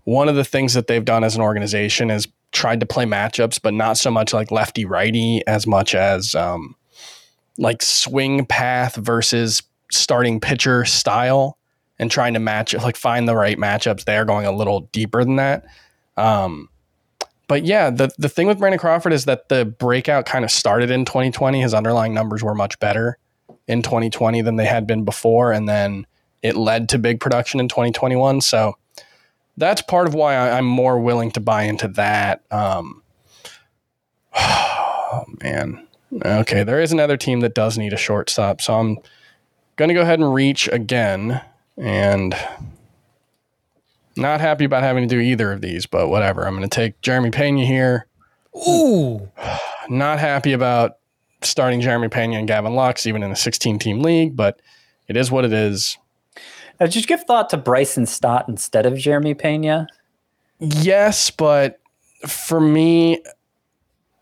[0.04, 3.60] one of the things that they've done as an organization is tried to play matchups,
[3.62, 6.74] but not so much like lefty righty as much as um,
[7.58, 11.58] like swing path versus starting pitcher style
[11.98, 15.36] and trying to match like find the right matchups there, going a little deeper than
[15.36, 15.64] that.
[16.16, 16.68] Um,
[17.48, 20.90] but yeah, the the thing with Brandon Crawford is that the breakout kind of started
[20.90, 21.60] in 2020.
[21.60, 23.18] His underlying numbers were much better
[23.66, 26.06] in 2020 than they had been before, and then
[26.42, 28.42] it led to big production in 2021.
[28.42, 28.74] So
[29.58, 32.42] that's part of why I, I'm more willing to buy into that.
[32.50, 33.02] Um,
[34.34, 35.86] oh man,
[36.24, 38.98] okay, there is another team that does need a shortstop, so I'm
[39.76, 41.42] gonna go ahead and reach again,
[41.76, 42.34] and
[44.16, 46.46] not happy about having to do either of these, but whatever.
[46.46, 48.06] I'm gonna take Jeremy Pena here.
[48.68, 49.30] Ooh.
[49.88, 50.98] Not happy about
[51.42, 54.60] starting Jeremy Pena and Gavin Lux, even in a 16 team league, but
[55.06, 55.96] it is what it is.
[56.80, 59.88] Now, did you give thought to Bryson Stott instead of Jeremy Pena?
[60.60, 61.80] Yes, but
[62.26, 63.22] for me,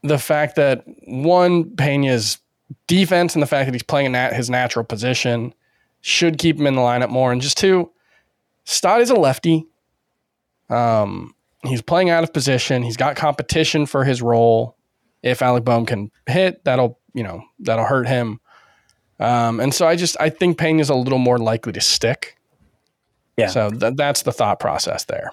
[0.02, 2.38] the fact that one, Pena's
[2.86, 5.54] defense and the fact that he's playing in that his natural position
[6.00, 7.32] should keep him in the lineup more.
[7.32, 7.90] And just two,
[8.64, 9.66] Stott is a lefty.
[10.68, 11.34] Um,
[11.64, 12.82] he's playing out of position.
[12.82, 14.76] He's got competition for his role.
[15.22, 18.40] If Alec Bohm can hit, that'll you know that'll hurt him.
[19.18, 22.35] Um, and so I just I think Pena's a little more likely to stick.
[23.36, 23.48] Yeah.
[23.48, 25.30] So th- that's the thought process there.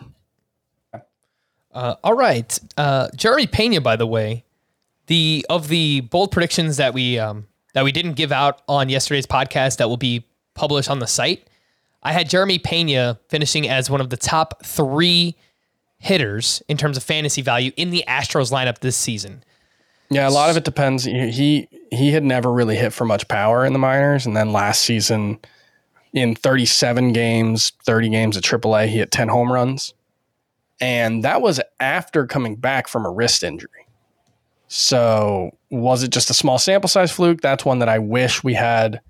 [1.74, 2.60] Uh, all right.
[2.78, 4.44] Uh, Jeremy Pena, by the way,
[5.08, 9.26] the of the bold predictions that we um, that we didn't give out on yesterday's
[9.26, 11.48] podcast that will be published on the site,
[12.04, 15.36] I had Jeremy Pena finishing as one of the top three
[15.98, 19.44] hitters in terms of fantasy value in the Astros lineup this season.
[20.10, 21.06] Yeah, a lot of it depends.
[21.06, 24.52] He he, he had never really hit for much power in the minors, and then
[24.52, 25.40] last season,
[26.14, 29.94] in 37 games, 30 games at AAA, he hit 10 home runs,
[30.80, 33.88] and that was after coming back from a wrist injury.
[34.68, 37.42] So was it just a small sample size fluke?
[37.42, 39.02] That's one that I wish we had,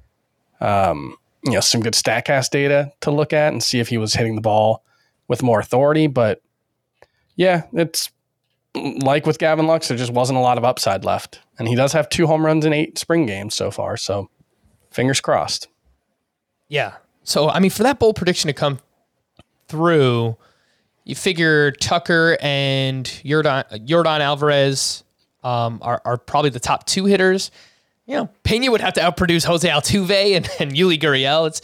[0.60, 4.14] um, you know, some good Statcast data to look at and see if he was
[4.14, 4.84] hitting the ball
[5.28, 6.08] with more authority.
[6.08, 6.42] But
[7.36, 8.12] yeah, it's
[8.76, 11.40] like with Gavin Lux, there just wasn't a lot of upside left.
[11.58, 13.96] And he does have two home runs in eight spring games so far.
[13.96, 14.30] So
[14.92, 15.68] fingers crossed.
[16.74, 16.94] Yeah.
[17.24, 18.80] So I mean, for that bold prediction to come
[19.68, 20.36] through,
[21.04, 25.04] you figure Tucker and Jordan, Yordan Alvarez
[25.44, 27.52] um, are, are probably the top two hitters.
[28.08, 31.46] You know, Pena would have to outproduce Jose Altuve and, and Yuli Gurriel.
[31.46, 31.62] It's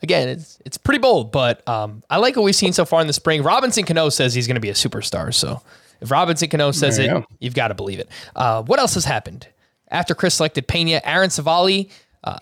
[0.00, 3.08] again, it's it's pretty bold, but um, I like what we've seen so far in
[3.08, 3.42] the spring.
[3.42, 5.34] Robinson Cano says he's going to be a superstar.
[5.34, 5.60] So
[6.00, 7.26] if Robinson Cano says There it, you go.
[7.40, 8.08] you've got to believe it.
[8.36, 9.48] Uh, what else has happened
[9.90, 11.00] after Chris selected Pena?
[11.02, 11.90] Aaron Civale,
[12.22, 12.38] uh,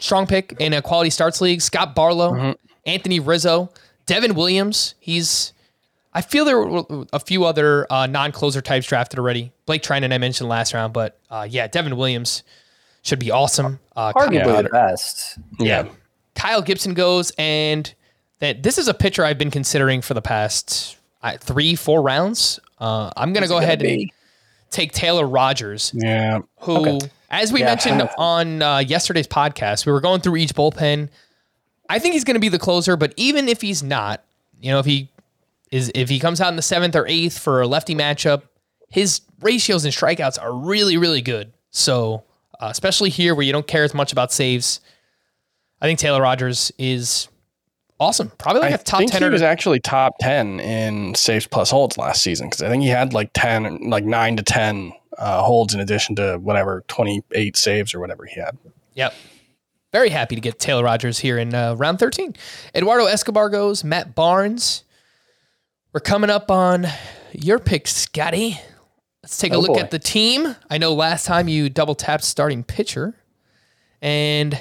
[0.00, 1.60] strong pick in a quality starts league.
[1.62, 2.50] Scott Barlow, Mm-hmm.
[2.86, 3.70] Anthony Rizzo,
[4.06, 4.94] Devin Williams.
[4.98, 5.52] He's
[6.12, 9.52] I feel there were a few other uh, non-closer types drafted already.
[9.66, 12.42] Blake Treinen I mentioned last round, but uh, yeah, Devin Williams
[13.02, 13.78] should be awesome.
[13.94, 15.38] Uh, Arguably the best.
[15.60, 15.88] Yeah.
[16.34, 17.94] Kyle Gibson goes, and
[18.40, 22.58] that this is a pitcher I've been considering for the past uh, three, four rounds.
[22.80, 24.10] Uh, I'm gonna go gonna ahead and
[24.70, 26.40] take Taylor Rogers, Yeah.
[26.60, 26.98] who,
[27.30, 27.66] as we Yeah.
[27.66, 31.08] mentioned on uh, yesterday's podcast, we were going through each bullpen.
[31.88, 34.22] I think he's going to be the closer, but even if he's not,
[34.60, 35.08] you know, if he
[35.70, 38.42] is, if he comes out in the seventh or eighth for a lefty matchup,
[38.88, 41.52] his ratios and strikeouts are really, really good.
[41.70, 42.24] So,
[42.60, 44.80] uh, especially here where you don't care as much about saves,
[45.80, 47.28] I think Taylor Rogers is
[47.98, 48.30] awesome.
[48.38, 51.46] Probably like I a top think ten he or was actually top 10 in saves
[51.46, 54.92] plus holds last season because I think he had like 10, like 9 to 10
[55.20, 58.56] uh, holds in addition to whatever 28 saves or whatever he had.
[58.94, 59.14] Yep.
[59.92, 62.34] Very happy to get Taylor Rogers here in uh, round 13.
[62.74, 64.84] Eduardo Escobar goes, Matt Barnes.
[65.92, 66.86] We're coming up on
[67.32, 68.60] your pick, Scotty.
[69.22, 69.80] Let's take a Oh, look boy.
[69.80, 70.54] at the team.
[70.70, 73.14] I know last time you double tapped starting pitcher.
[74.00, 74.58] And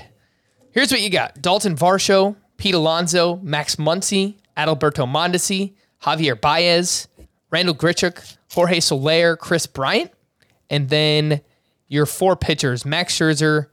[0.71, 7.07] here's what you got Dalton Varsho, Pete Alonso, Max Muncy, Adalberto Mondesi, Javier Baez,
[7.51, 10.11] Randall Grichuk, Jorge Soler, Kris Bryant.
[10.69, 11.41] And then
[11.87, 13.67] your four pitchers, Max Scherzer,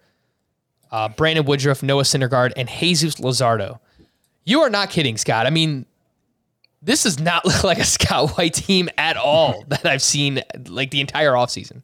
[0.91, 3.79] uh, Brandon Woodruff, Noah Syndergaard, and Jesus Luzardo.
[4.45, 5.47] You are not kidding, Scott.
[5.47, 5.87] I mean,
[6.83, 10.91] this does not look like a Scott White team at all that I've seen like
[10.91, 11.83] the entire offseason.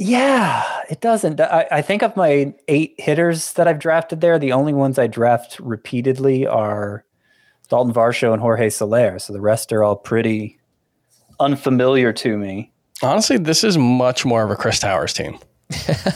[0.00, 1.40] Yeah, it doesn't.
[1.40, 5.08] I, I think of my eight hitters that I've drafted there, the only ones I
[5.08, 7.04] draft repeatedly are
[7.68, 9.18] Dalton Varsho and Jorge Soler.
[9.18, 10.60] So the rest are all pretty
[11.40, 12.72] unfamiliar to me.
[13.02, 15.38] Honestly, this is much more of a Chris Towers team.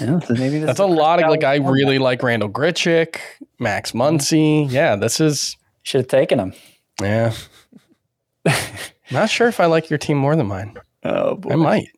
[0.00, 3.16] Yeah, so maybe this That's is a lot of like I really like Randall Grichuk,
[3.58, 4.66] Max Muncy.
[4.70, 6.54] Yeah, this is should have taken him.
[7.02, 7.34] yeah.
[9.10, 10.76] Not sure if I like your team more than mine.
[11.04, 11.50] Oh boy.
[11.50, 11.88] I might.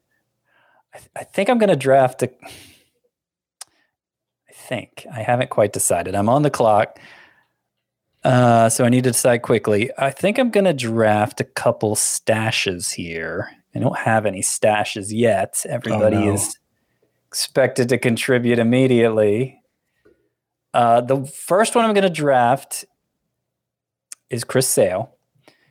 [1.14, 2.30] I think I'm going to draft a.
[4.48, 6.14] I think I haven't quite decided.
[6.16, 6.98] I'm on the clock,
[8.24, 9.90] uh, so I need to decide quickly.
[9.96, 13.48] I think I'm going to draft a couple stashes here.
[13.74, 15.64] I don't have any stashes yet.
[15.68, 16.34] Everybody no.
[16.34, 16.58] is
[17.26, 19.60] expected to contribute immediately.
[20.72, 22.84] Uh, the first one I'm going to draft
[24.30, 25.10] is Chris Sale.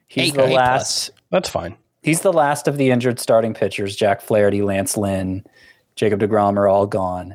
[0.08, 1.20] He's Eight- the eight last plus.
[1.32, 1.76] That's fine.
[2.04, 3.96] he's the last of the injured starting pitchers.
[3.96, 5.44] Jack Flaherty, Lance Lynn,
[5.96, 7.32] Jacob DeGrom are all gone.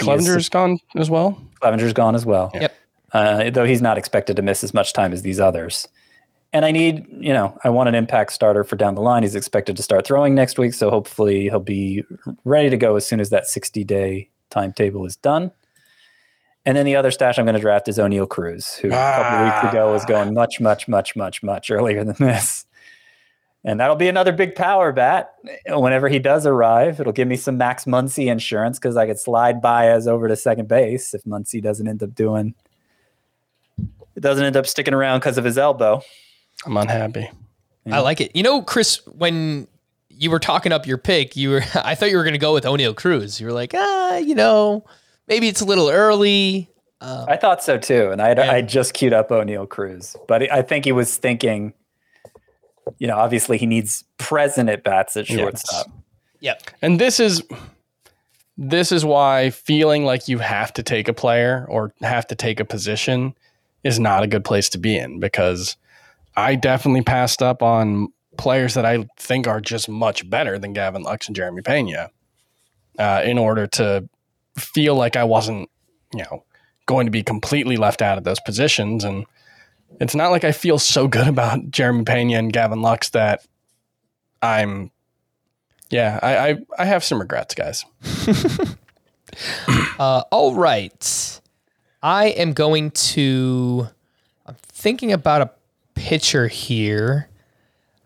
[0.00, 1.40] Is- Clevinger's gone as well.
[1.60, 2.50] Clevinger's gone as well.
[2.54, 2.74] Yep.
[3.12, 5.88] Uh, though he's not expected to miss as much time as these others.
[6.54, 9.24] And I need, you know, I want an impact starter for down the line.
[9.24, 12.04] He's expected to start throwing next week, so hopefully he'll be
[12.44, 15.50] ready to go as soon as that 60 day timetable is done.
[16.64, 19.44] And then the other stash I'm going to draft is Oneil Cruz, who a couple
[19.44, 20.06] weeks ago was ah.
[20.06, 22.66] going much, much, much, much, much earlier than this.
[23.64, 25.34] And that'll be another big power bat
[25.66, 27.00] whenever he does arrive.
[27.00, 30.68] It'll give me some Max Muncy insurance because I could slide Baez over to second
[30.68, 32.54] base if Muncy doesn't end up doing.
[34.14, 36.02] It doesn't end up sticking around because of his elbow.
[36.64, 37.30] I'm unhappy.
[37.90, 38.34] I like it.
[38.34, 39.68] You know, Chris, when
[40.08, 42.54] you were talking up your pick, you were I thought you were going to go
[42.54, 43.40] with Oneil Cruz.
[43.40, 44.84] You were like, ah, you know,
[45.28, 46.70] maybe it's a little early.
[47.00, 48.50] I thought so too, and I Yeah.
[48.50, 51.74] I just queued up Oneil Cruz, but I think he was thinking,
[52.98, 55.38] you know, obviously he needs present at bats at Yes.
[55.38, 55.88] shortstop.
[56.40, 56.62] Yep.
[56.80, 57.42] And this is
[58.56, 62.60] this is why feeling like you have to take a player or have to take
[62.60, 63.34] a position
[63.82, 65.76] is not a good place to be in because
[66.36, 71.02] I definitely passed up on players that I think are just much better than Gavin
[71.02, 72.10] Lux and Jeremy Pena
[72.98, 74.08] uh, in order to
[74.58, 75.70] feel like I wasn't,
[76.12, 76.44] you know,
[76.86, 79.04] going to be completely left out of those positions.
[79.04, 79.26] And
[80.00, 83.46] it's not like I feel so good about Jeremy Pena and Gavin Lux that
[84.42, 84.90] I'm
[85.90, 87.84] yeah, I, I I have some regrets, guys.
[89.98, 91.40] Uh, all right.
[92.02, 93.88] I am going to.
[94.46, 95.50] I'm thinking about a
[96.04, 97.30] pitcher here.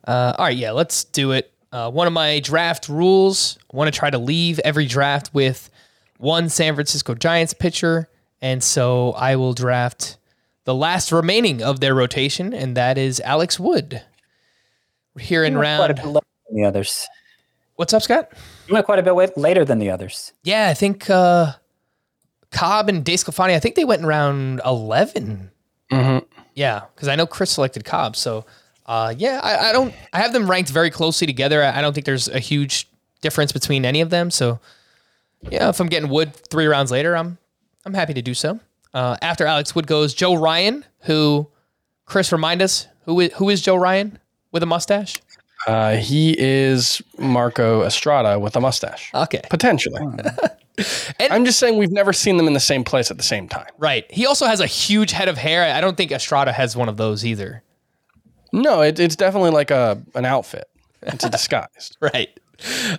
[0.06, 1.52] Uh, all right, yeah, let's do it.
[1.72, 5.68] Uh, one of my draft rules I want to try to leave every draft with
[6.18, 8.08] one San Francisco Giants pitcher.
[8.40, 10.16] And so I will draft
[10.62, 14.00] the last remaining of their rotation, and that is Alex Wood.
[15.18, 15.96] Here in You went quite a round.
[15.96, 17.08] bit later than the others.
[17.74, 18.30] What's up, Scott?
[18.68, 20.32] You went quite a bit later than the others.
[20.44, 21.54] Yeah, I think uh,
[22.52, 25.50] Cobb and Desclafani, I think they went in round 11.
[25.90, 26.18] Mm-hmm.
[26.58, 28.16] Yeah, because I know Chris selected Cobb.
[28.16, 28.44] So,
[28.86, 31.62] uh, yeah, I, I don't, I have them ranked very closely together.
[31.62, 32.88] I, I don't think there's a huge
[33.20, 34.28] difference between any of them.
[34.32, 34.58] So,
[35.48, 37.38] yeah, if I'm getting Wood three rounds later, I'm,
[37.84, 38.58] I'm happy to do so.
[38.92, 41.46] Uh, after Alex Wood goes Joe Ryan, who
[42.06, 44.18] Chris, remind us who is, who is Joe Ryan
[44.50, 45.22] with a mustache?
[45.68, 49.12] Uh, he is Marco Estrada with a mustache.
[49.14, 49.42] Okay.
[49.48, 50.02] Potentially.
[51.20, 53.66] I'm just saying we've never seen them in the same place at the same time.
[53.78, 54.10] Right.
[54.10, 55.64] He also has a huge head of hair.
[55.74, 57.62] I don't think Estrada has one of those either.
[58.52, 60.68] No, it, it's definitely like a an outfit.
[61.02, 61.92] It's a disguise.
[62.00, 62.28] Right.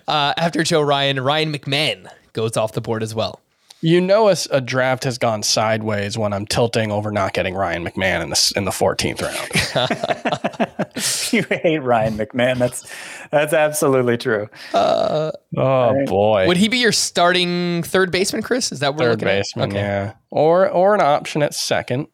[0.08, 3.40] Uh, after Joe Ryan, Ryan McMahon goes off the board as well.
[3.82, 7.84] You know, a, a draft has gone sideways when I'm tilting over not getting Ryan
[7.84, 10.92] McMahon in the in the 14th round.
[11.32, 12.58] you hate Ryan McMahon.
[12.58, 12.86] That's
[13.30, 14.48] that's absolutely true.
[14.74, 18.70] Uh, oh boy, Would he be your starting third baseman, Chris?
[18.70, 19.70] Is that what we're third looking baseman?
[19.70, 19.76] at?
[19.76, 19.80] Okay.
[19.80, 22.08] Yeah, or or an option at second.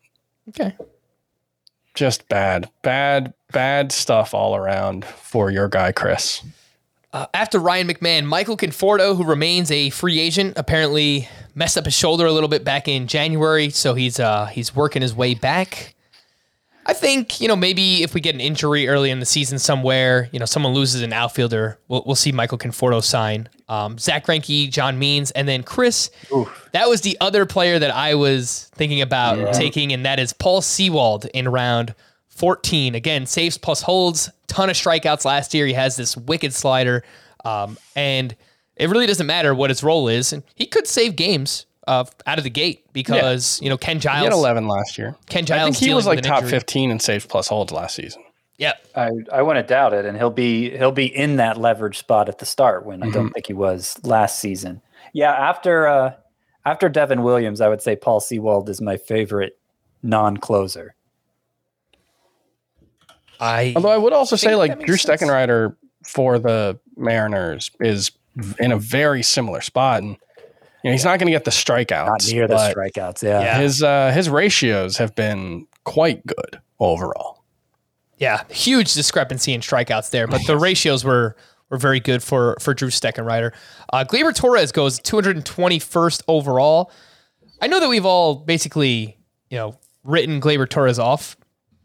[0.50, 0.76] Okay.
[1.94, 6.42] Just bad, bad, bad stuff all around for your guy Chris.
[7.16, 11.94] Uh, after Ryan McMahon, Michael Conforto, who remains a free agent, apparently messed up his
[11.94, 15.94] shoulder a little bit back in January, so he's uh, he's working his way back.
[16.84, 20.28] I think you know maybe if we get an injury early in the season somewhere,
[20.30, 23.48] you know someone loses an outfielder, we'll, we'll see Michael Conforto sign.
[23.66, 26.10] Um, Zack Greinke, John Means, and then Chris.
[26.72, 30.60] That was the other player that I was thinking about taking, and that is Paul
[30.60, 31.94] Sewald in round
[32.28, 32.94] 14.
[32.94, 35.66] Again, saves plus holds, ton of strikeouts last year.
[35.66, 37.04] He has this wicked slider,
[37.44, 38.34] um, and
[38.76, 40.32] it really doesn't matter what his role is.
[40.32, 44.08] And he could save games uh, out of the gate because you know Ken He
[44.08, 45.16] had 11 last year.
[45.28, 46.50] Ken I Giles think he was like top injury.
[46.50, 48.22] 15 in saves plus holds last season.
[48.58, 52.28] Yeah, I, I wouldn't doubt it, and he'll be he'll be in that leverage spot
[52.28, 54.80] at the start when I don't think he was last season.
[55.12, 56.14] Yeah, after uh,
[56.64, 59.58] after Devin Williams, I would say Paul Sewald is my favorite
[60.02, 60.94] non-closer.
[63.40, 65.22] I Although I would also say like Drew sense.
[65.22, 68.12] Steckenrider for the Mariners is
[68.58, 70.10] in a very similar spot, and
[70.82, 72.06] you know he's not going to get the strikeouts.
[72.06, 73.22] Not near the strikeouts.
[73.22, 73.40] Yeah.
[73.40, 73.58] Yeah.
[73.58, 77.44] His uh, his ratios have been quite good overall.
[78.18, 81.36] Yeah, huge discrepancy in strikeouts there, but the ratios were
[81.70, 83.52] were very good for for Drew Steckenrider.
[83.92, 86.90] Uh, Gleyber Torres goes 221st overall.
[87.60, 89.18] I know that we've all basically,
[89.50, 91.36] you know, written Gleyber Torres off.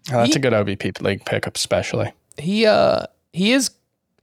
[0.10, 2.14] Uh, that's He- a good OBP league pickup, especially.
[2.38, 3.72] He uh he is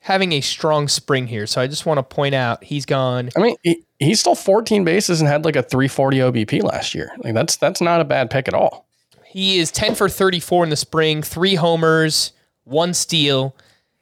[0.00, 3.30] having a strong spring here, so I just want to point out he's gone.
[3.36, 7.10] I mean, he, he stole 14 bases and had like a 340 OBP last year.
[7.18, 8.86] Like that's that's not a bad pick at all.
[9.24, 12.32] He is 10 for 34 in the spring, three homers,
[12.64, 13.54] one steal.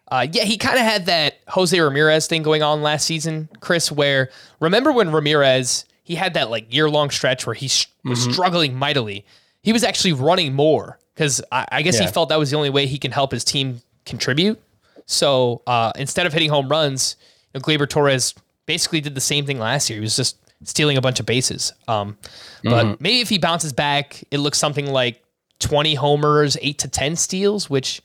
[0.09, 3.91] Uh, yeah, he kind of had that Jose Ramirez thing going on last season, Chris,
[3.91, 7.69] where remember when Ramirez, he had that like year long stretch where he
[8.05, 9.27] was struggling mightily.
[9.63, 12.69] He was actually running more because I, I guess he felt that was the only
[12.69, 14.61] way he can help his team contribute.
[15.07, 17.17] So uh, instead of hitting home runs,
[17.55, 18.35] you know, Gleyber Torres
[18.67, 19.97] basically did the same thing last year.
[19.99, 21.73] He was just stealing a bunch of bases.
[21.89, 22.19] Um,
[22.65, 25.23] but maybe if he bounces back, it looks something like
[25.61, 28.03] 20 homers, eight to 10 steals, which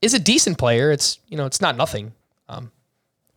[0.00, 0.92] is a decent player.
[0.92, 2.12] It's, you know, it's not nothing.
[2.48, 2.70] Um,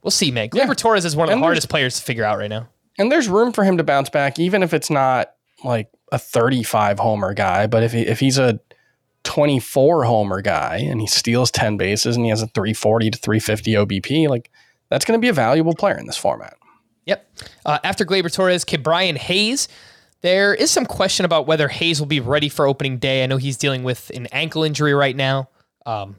[0.03, 0.49] we'll see, man.
[0.49, 0.73] Gleyber Yeah.
[0.73, 2.67] Torres is one of And the hardest players to figure out right now.
[2.99, 5.31] And there's room for him to bounce back, even if it's not
[5.63, 7.67] like a 35 homer guy.
[7.67, 8.59] But if he, if he's a
[9.25, 13.73] 24 homer guy and he steals 10 bases and he has a 340 to 350
[13.73, 14.49] OBP, like
[14.89, 16.55] that's going to be a valuable player in this format.
[17.05, 17.29] Yep.
[17.65, 19.67] Uh, after Gleyber Torres, Ke'Bryan Hayes.
[20.21, 23.23] There is some question about whether Hayes will be ready for opening day.
[23.23, 25.49] I know he's dealing with an ankle injury right now.
[25.85, 26.15] Um,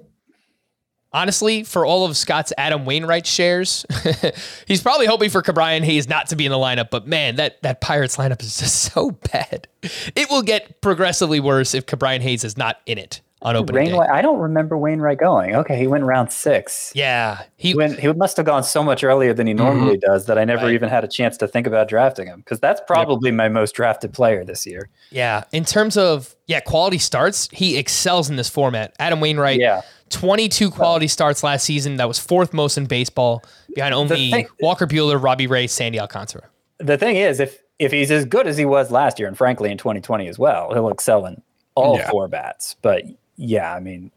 [1.16, 3.86] honestly, for all of Scott's Adam Wainwright shares,
[4.66, 6.90] he's probably hoping for Brian Hayes not to be in the lineup.
[6.90, 9.66] But man, that that Pirates lineup is just so bad.
[10.14, 13.98] It will get progressively worse if Brian Hayes is not in it on opening day.
[13.98, 15.54] I don't remember Wainwright going.
[15.54, 16.92] Okay, he went round six.
[16.94, 17.98] Yeah, he He went.
[17.98, 19.64] He must have gone so much earlier than he mm-hmm.
[19.64, 20.74] normally does that I never Right.
[20.74, 24.12] even had a chance to think about drafting him because that's probably my most drafted
[24.12, 24.88] player this year.
[25.10, 28.94] Yeah, in terms of yeah quality starts, he excels in this format.
[28.98, 29.82] Adam Wainwright, Yeah.
[30.10, 31.96] 22 quality starts last season.
[31.96, 33.42] That was fourth most in baseball,
[33.74, 36.44] behind only thing- Walker Buehler, Robbie Ray, Sandy Alcantara.
[36.78, 39.70] The thing is, if if he's as good as he was last year, and frankly
[39.70, 41.42] in 2020 as well, he'll excel in
[41.74, 42.08] all Yeah.
[42.10, 42.76] four bats.
[42.80, 43.02] But
[43.36, 44.10] yeah, I mean,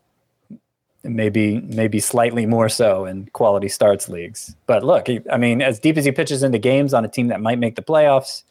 [1.04, 4.56] maybe maybe slightly more so in quality starts leagues.
[4.68, 7.28] But look, he, I mean, as deep as he pitches into games on a team
[7.28, 8.44] that might make the playoffs,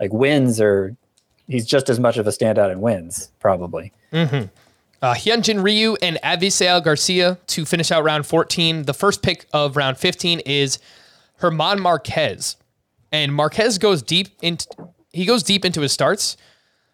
[0.00, 0.96] like wins or
[1.48, 3.92] he's just as much of a standout in wins, probably.
[4.12, 4.46] Mm-hmm.
[5.02, 8.84] Uh, Hyunjin Ryu and Avisail Garcia to finish out round 14.
[8.84, 10.78] The first pick of round 15 is
[11.40, 12.56] German Marquez.
[13.12, 14.66] And Marquez goes deep into
[15.12, 16.36] he goes deep into his starts.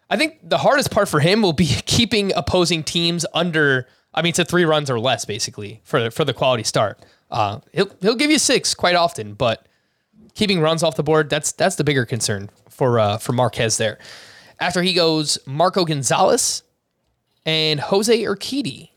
[0.09, 4.33] I think the hardest part for him will be keeping opposing teams under I mean
[4.33, 6.99] to 3 runs or less basically for the, for the quality start.
[7.31, 9.65] Uh, he'll he'll give you 6 quite often, but
[10.35, 13.97] keeping runs off the board that's that's the bigger concern for uh, for Marquez there.
[14.59, 16.62] After he goes Marco Gonzalez,
[17.45, 18.89] and Jose Urquidy.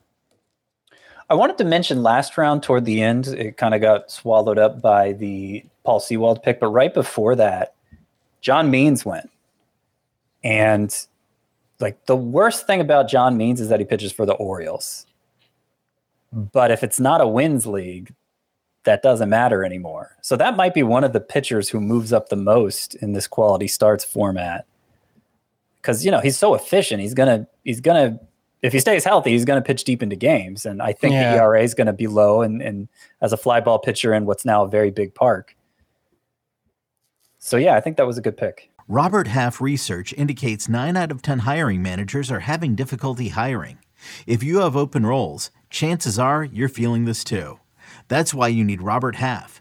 [1.29, 4.81] I wanted to mention last round toward the end, it kind of got swallowed up
[4.81, 7.75] by the Paul Sewald pick, but right before that,
[8.41, 9.31] John Means went.
[10.45, 10.95] And
[11.81, 15.07] like the worst thing about John Means is that he pitches for the Orioles.
[16.33, 18.15] But if it's not a wins league,
[18.85, 20.17] that doesn't matter anymore.
[20.23, 23.27] So that might be one of the pitchers who moves up the most in this
[23.27, 24.65] quality starts format.
[25.83, 27.01] Cuz you know, he's so efficient.
[27.01, 28.21] He's going to he's going to
[28.63, 31.33] if he stays healthy, he's going to pitch deep into games and I think Yeah.
[31.37, 32.89] the ERA is going to be low and and
[33.21, 35.55] as a fly ball pitcher in what's now a very big park.
[37.39, 38.71] So yeah, I think that was a good pick.
[38.89, 43.79] Robert Half research indicates 9 out of 10 hiring managers are having difficulty hiring.
[44.27, 47.59] If you have open roles, chances are you're feeling this too.
[48.09, 49.61] That's why you need Robert Half.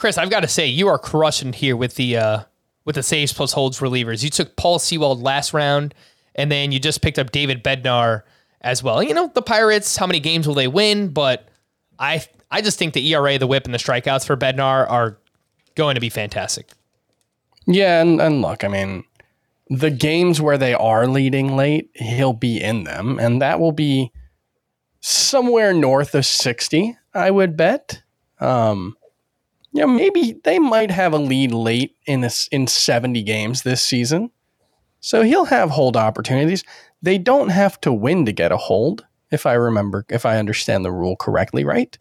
[0.00, 2.40] Chris, I've got to say you are crushing here with the uh,
[2.86, 4.24] with the saves plus holds relievers.
[4.24, 5.94] You took Paul Sewald last round,
[6.34, 8.22] and then you just picked up David Bednar
[8.62, 9.02] as well.
[9.02, 9.98] You know the Pirates.
[9.98, 11.08] How many games will they win?
[11.08, 11.48] But
[11.98, 15.18] I I just think the ERA, the WHIP, and the strikeouts for Bednar are
[15.74, 16.70] going to be fantastic.
[17.66, 19.04] Yeah, and, and look, I mean,
[19.68, 24.12] the games where they are leading late, he'll be in them, and that will be
[25.00, 28.02] somewhere north of 60, I would bet.
[28.40, 28.96] Um,
[29.72, 34.30] yeah, maybe they might have a lead late in this in 70 games this season.
[35.00, 36.64] So he'll have hold opportunities.
[37.02, 40.84] They don't have to win to get a hold, if I remember, if I understand
[40.84, 41.96] the rule correctly, right?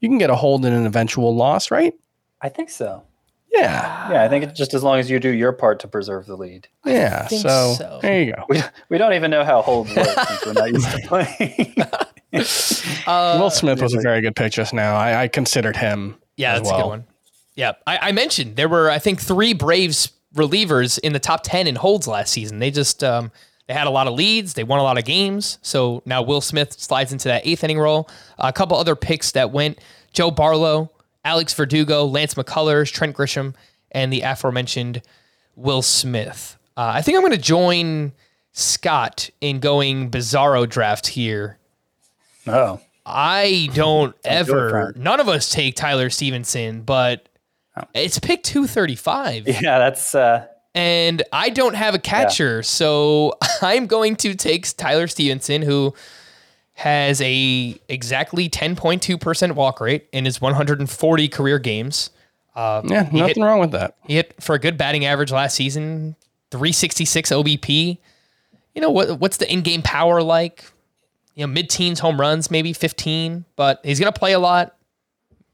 [0.00, 1.94] You can get a hold in an eventual loss, right?
[2.40, 3.04] I think so.
[3.52, 4.12] Yeah.
[4.12, 6.36] Yeah, I think it's just as long as you do your part to preserve the
[6.36, 6.68] lead.
[6.84, 7.26] Yeah.
[7.26, 7.98] think So, so.
[8.02, 8.44] there you go.
[8.48, 11.74] We, we don't even know how holds work since we're not used to playing.
[13.06, 14.96] Uh, Will Smith was a very good pick just now.
[14.96, 16.18] I, I considered him.
[16.36, 17.04] Yeah, that's a good one.
[17.54, 21.66] Yeah, I, I mentioned there were I think three Braves relievers in the top ten
[21.66, 22.58] in holds last season.
[22.58, 23.32] They just um,
[23.66, 25.58] they had a lot of leads, they won a lot of games.
[25.62, 28.08] So now Will Smith slides into that eighth inning role.
[28.38, 29.78] a couple other picks that went:
[30.12, 30.90] Joe Barlow,
[31.24, 33.54] Alex Verdugo, Lance McCullers, Trent Grisham,
[33.90, 35.02] and the aforementioned
[35.56, 36.56] Will Smith.
[36.76, 38.12] Uh, I think I'm going to join
[38.52, 41.58] Scott in going Bizarro draft here.
[42.46, 44.92] oh, I don't ever.
[44.96, 47.28] none of us take Tyler Stephenson, but
[47.94, 53.34] it's pick two thirty five, yeah, that's uh, and I don't have a catcher, so
[53.62, 55.94] I'm going to take Tyler Stephenson, who
[56.74, 62.10] has a exactly ten point two percent walk rate in his 140 career games.
[62.56, 63.96] Yeah, nothing hit- wrong with that.
[64.04, 66.16] He hit for a good batting average last season,
[66.50, 67.98] 366 OBP.
[68.74, 69.20] You know what?
[69.20, 70.64] What's the in-game power like?
[71.36, 74.74] You know, mid-teens home runs, maybe 15, but he's going to play a lot.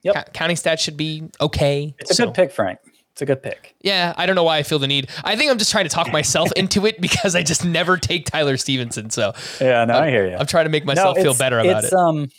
[0.02, 0.14] Yep.
[0.14, 1.94] Ca- counting stats should be okay.
[1.98, 2.78] it's a So, good pick, Frank.
[3.12, 3.74] It's a good pick.
[3.82, 5.10] Yeah, I don't know why I feel the need.
[5.22, 8.24] I think I'm just trying to talk myself into it because I just never take
[8.24, 9.10] Tyler Stephenson.
[9.10, 10.34] So Yeah, no, I hear you.
[10.36, 11.98] I'm trying to make myself feel better about it's, it.
[11.98, 12.30] Um,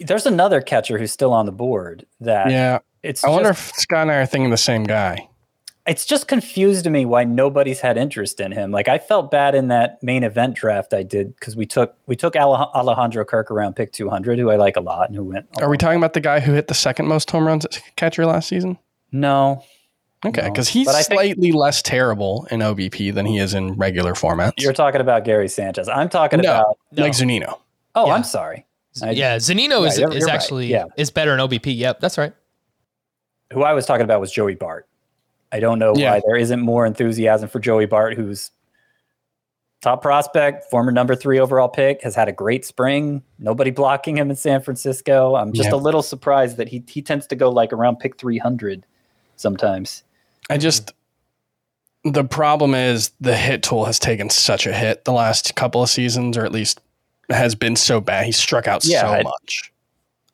[0.00, 2.80] there's another catcher who's still on the board that Yeah.
[3.04, 5.28] it's I wonder if Scott and I are thinking the same guy.
[5.84, 8.70] It's just confused to me why nobody's had interest in him.
[8.70, 12.14] Like I felt bad in that main event draft I did because we took we
[12.14, 15.46] took Alejandro Kirk around pick 200, who I like a lot and who went.
[15.60, 18.24] Are we talking about the guy who hit the second most home runs as catcher
[18.26, 18.78] last season?
[19.10, 19.64] No,
[20.24, 20.50] Okay, No.
[20.50, 24.12] because he's But I think- slightly less terrible in OBP than he is in regular
[24.14, 24.52] formats.
[24.58, 25.88] you're talking about Gary Sanchez.
[25.88, 26.78] I'm talking no, about.
[26.92, 27.02] No.
[27.02, 27.58] like Zunino.
[27.96, 28.12] Oh, Yeah.
[28.14, 28.64] I'm sorry.
[29.02, 30.34] I- yeah, Zunino Yeah, is, you're- is you're right.
[30.34, 30.84] actually Yeah.
[30.96, 31.72] is better in OBP.
[31.72, 32.32] Yep, that's right.
[33.52, 34.86] who I was talking about was Joey Bart.
[35.52, 36.12] I don't know Yeah.
[36.14, 38.50] why there isn't more enthusiasm for Joey Bart, who's
[39.82, 43.22] top prospect, former number three overall pick, has had a great spring.
[43.38, 45.34] Nobody blocking him in San Francisco.
[45.36, 45.74] I'm just Yeah.
[45.74, 48.86] a little surprised that he he tends to go like around pick 300
[49.36, 50.02] sometimes.
[50.50, 50.92] I just
[52.04, 55.88] the problem is the hit tool has taken such a hit the last couple of
[55.90, 56.80] seasons, or at least
[57.30, 58.26] has been so bad.
[58.26, 59.72] He struck out Yeah, so I- much.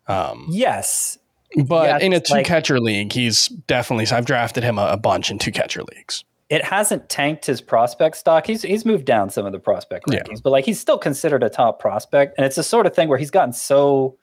[0.07, 1.18] Um, Yes,
[1.67, 4.07] but Yeah, in a two like- catcher league, he's definitely.
[4.17, 6.25] I've drafted him a, a bunch in two catcher leagues.
[6.51, 8.47] it hasn't tanked his prospect stock.
[8.47, 10.21] He's he's moved down some of the prospect Yeah.
[10.23, 12.35] rankings, but like he's still considered a top prospect.
[12.39, 14.17] And it's the sort of thing where he's gotten so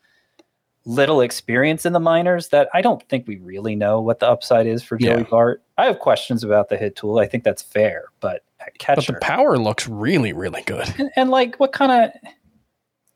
[0.87, 4.67] little experience in the minors that I don't think we really know what the upside
[4.67, 5.23] is for Joey Yeah.
[5.23, 5.63] Bart.
[5.79, 7.17] I have questions about the hit tool.
[7.17, 10.87] I think that's fair, but at But the power looks really, really good.
[10.99, 12.11] and, and like what kind of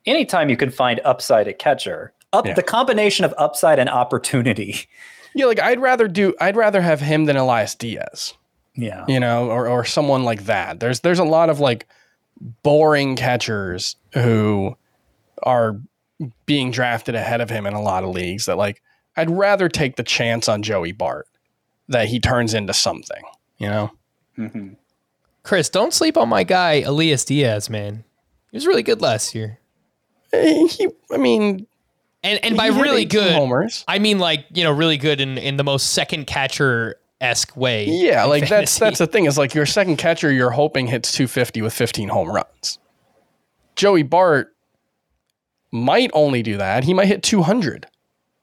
[0.05, 2.54] anytime you can find upside at catcher, up Yeah.
[2.54, 4.88] the combination of upside and opportunity.
[5.36, 8.34] Yeah, like I'd rather do I'd rather have him than Elias Diaz.
[8.76, 9.06] Yeah.
[9.08, 10.80] you know, or, or someone like that.
[10.80, 11.86] There's there's a lot of like
[12.64, 14.76] boring catchers who
[15.44, 15.80] are
[16.46, 18.82] being drafted ahead of him in a lot of leagues that like
[19.16, 21.28] I'd rather take the chance on Joey Bart
[21.90, 23.22] that he turns into something,
[23.58, 23.92] you know?
[24.36, 24.70] hmm
[25.44, 28.04] Chris, don't sleep on my guy Elias Diaz, man.
[28.52, 29.60] He was really good last year.
[30.34, 31.66] Eh, He, I mean,
[32.24, 33.86] And and by really good, homers.
[33.88, 37.86] I mean like, you know, really good in, in the most second catcher esque way.
[37.88, 38.80] Yeah, like that's fantasy.
[38.80, 42.30] that's the thing is like your second catcher you're hoping hits 250 with 15 home
[42.30, 42.78] runs.
[43.76, 44.53] Joey Bart
[45.72, 46.84] might only do that.
[46.84, 47.88] He might hit 200,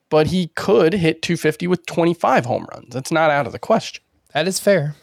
[0.08, 2.94] but he could hit 250 with 25 home runs.
[2.94, 4.02] That's not out of the question.
[4.32, 4.94] that is fair.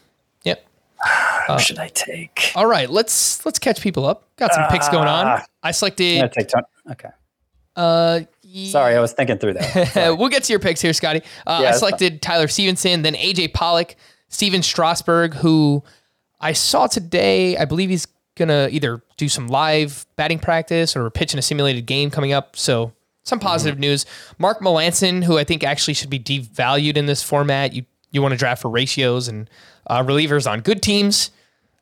[0.42, 0.64] Yep.
[1.48, 2.50] Who should I take?
[2.56, 4.28] All right, let's let's catch people up.
[4.36, 5.26] Got some picks going on.
[5.26, 5.44] Ah.
[5.62, 7.10] I selected gonna take Ton- Okay.
[7.76, 8.20] uh
[8.54, 10.14] Sorry, I was thinking through that.
[10.18, 11.22] we'll get to your picks here, Scotty.
[11.46, 13.96] Uh, Yeah, I selected Tyler Stephenson, then AJ Pollock,
[14.28, 15.82] Stephen Strasburg, who
[16.40, 17.56] I saw today.
[17.56, 21.86] I believe he's gonna either do some live batting practice or pitch in a simulated
[21.86, 22.56] game coming up.
[22.56, 22.92] So
[23.22, 24.06] some positive news.
[24.38, 27.72] Mark Melancon, who I think actually should be devalued in this format.
[27.72, 29.50] You you want to draft for ratios and
[29.88, 31.30] uh, relievers on good teams.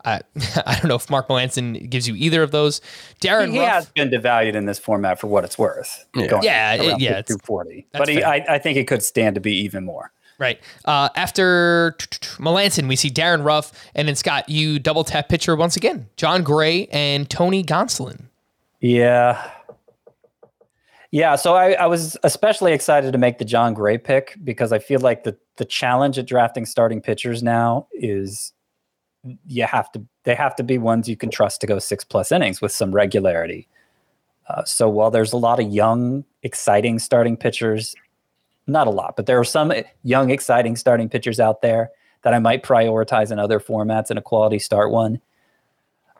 [0.05, 0.19] Uh,
[0.67, 2.81] I don't know if Mark Melancon gives you either of those.
[3.21, 6.05] Darren he Ruff, has been devalued in this format for what it's worth.
[6.15, 6.27] Yeah.
[6.27, 7.87] Going Yeah, it- around yeah, it's- 240.
[7.93, 8.23] But he.
[8.23, 10.13] I, I think it could stand to be even more.
[10.39, 10.59] Right.
[10.85, 11.95] Uh, after
[12.39, 16.09] Melancon, we see Darin Ruf, and then Scott, you double tap pitcher once again.
[16.17, 18.23] Jon Gray and Tony Gonsolin.
[18.81, 19.51] Yeah.
[21.11, 24.79] Yeah, so I, I was especially excited to make the Jon Gray pick because I
[24.79, 28.55] feel like the the challenge at drafting starting pitchers now is
[29.47, 32.33] you have to they have to be ones you can trust to go six plus
[32.33, 33.69] innings with some regularity.
[34.49, 37.95] Uh, so while there's a lot of young, exciting starting pitchers,
[38.67, 41.91] not a lot, but there are some young, exciting starting pitchers out there
[42.23, 45.21] that I might prioritize in other formats in a quality start one.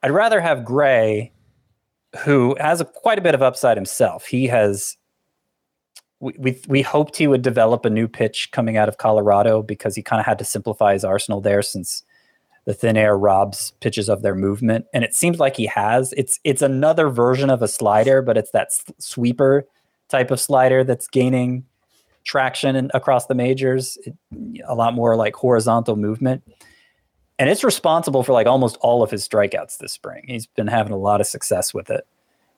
[0.03, 1.33] I'd rather have Gray
[2.19, 4.27] who has a, quite a bit of upside himself.
[4.27, 4.97] He has.
[6.21, 9.97] We, we we hoped he would develop a new pitch coming out of Colorado because
[9.97, 12.05] he kind of had to simplify his arsenal there since
[12.65, 16.13] the thin air robs pitches of their movement, and it seems like he has.
[16.17, 19.67] It's it's another version of a slider, but it's that sweeper
[20.09, 21.65] type of slider that's gaining
[22.25, 23.99] traction in, across the majors.
[24.05, 24.15] It,
[24.67, 26.43] a lot more like horizontal movement
[27.43, 30.25] and it's responsible for like almost all of his strikeouts this spring.
[30.29, 32.07] He's been having a lot of success with it,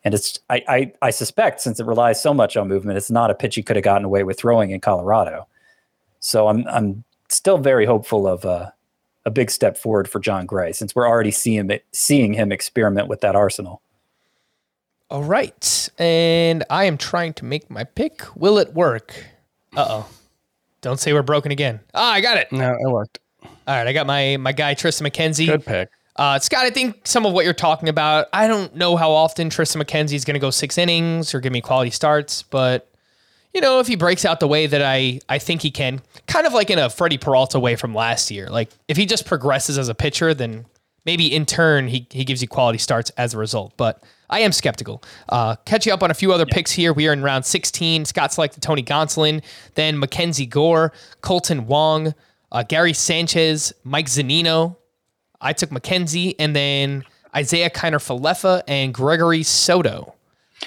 [0.05, 3.30] and it's I I, I suspect since it relies so much on movement, it's not
[3.30, 5.46] a pitch he could have gotten away with throwing in Colorado.
[6.20, 8.72] So I'm I'm still very hopeful of uh,
[9.27, 13.09] a big step forward for Jon Gray since we're already seeing him seeing him experiment
[13.09, 13.81] with that arsenal.
[15.11, 15.89] All right.
[15.99, 18.22] And I am trying to make my pick.
[18.37, 19.25] Will it work?
[19.77, 20.09] Uh oh.
[20.81, 21.81] Don't say we're broken again.
[21.95, 22.53] Ah, I got it.
[22.53, 23.18] No, it worked.
[23.43, 23.87] All right.
[23.87, 25.47] I got my, my guy, Tristan McKenzie.
[25.47, 25.89] Good pick.
[26.16, 29.51] Uh, Scott, I think some of what you're talking about, I don't know how often
[29.51, 32.89] Tristan McKenzie is going to go six innings or give me quality starts, but
[33.55, 36.46] you know, if he breaks out the way that I, I think he can, kind
[36.46, 39.78] of like in a Freddie Peralta way from last year, like if he just progresses
[39.78, 40.66] as a pitcher, then
[41.07, 43.72] maybe in turn he, he gives you quality starts as a result.
[43.76, 45.02] But I am skeptical.
[45.28, 46.92] Uh, catch you up on a few other picks here.
[46.92, 48.07] We are in round 16.
[48.07, 49.42] Scott selected Tony Gonsolin,
[49.74, 50.92] then Mackenzie Gore,
[51.22, 52.14] Kolten Wong,
[52.50, 54.76] uh, Gary Sanchez, Mike Zunino,
[55.40, 57.05] I took McKenzie and then
[57.36, 60.14] Isiah Kiner Falefa and Gregory Soto.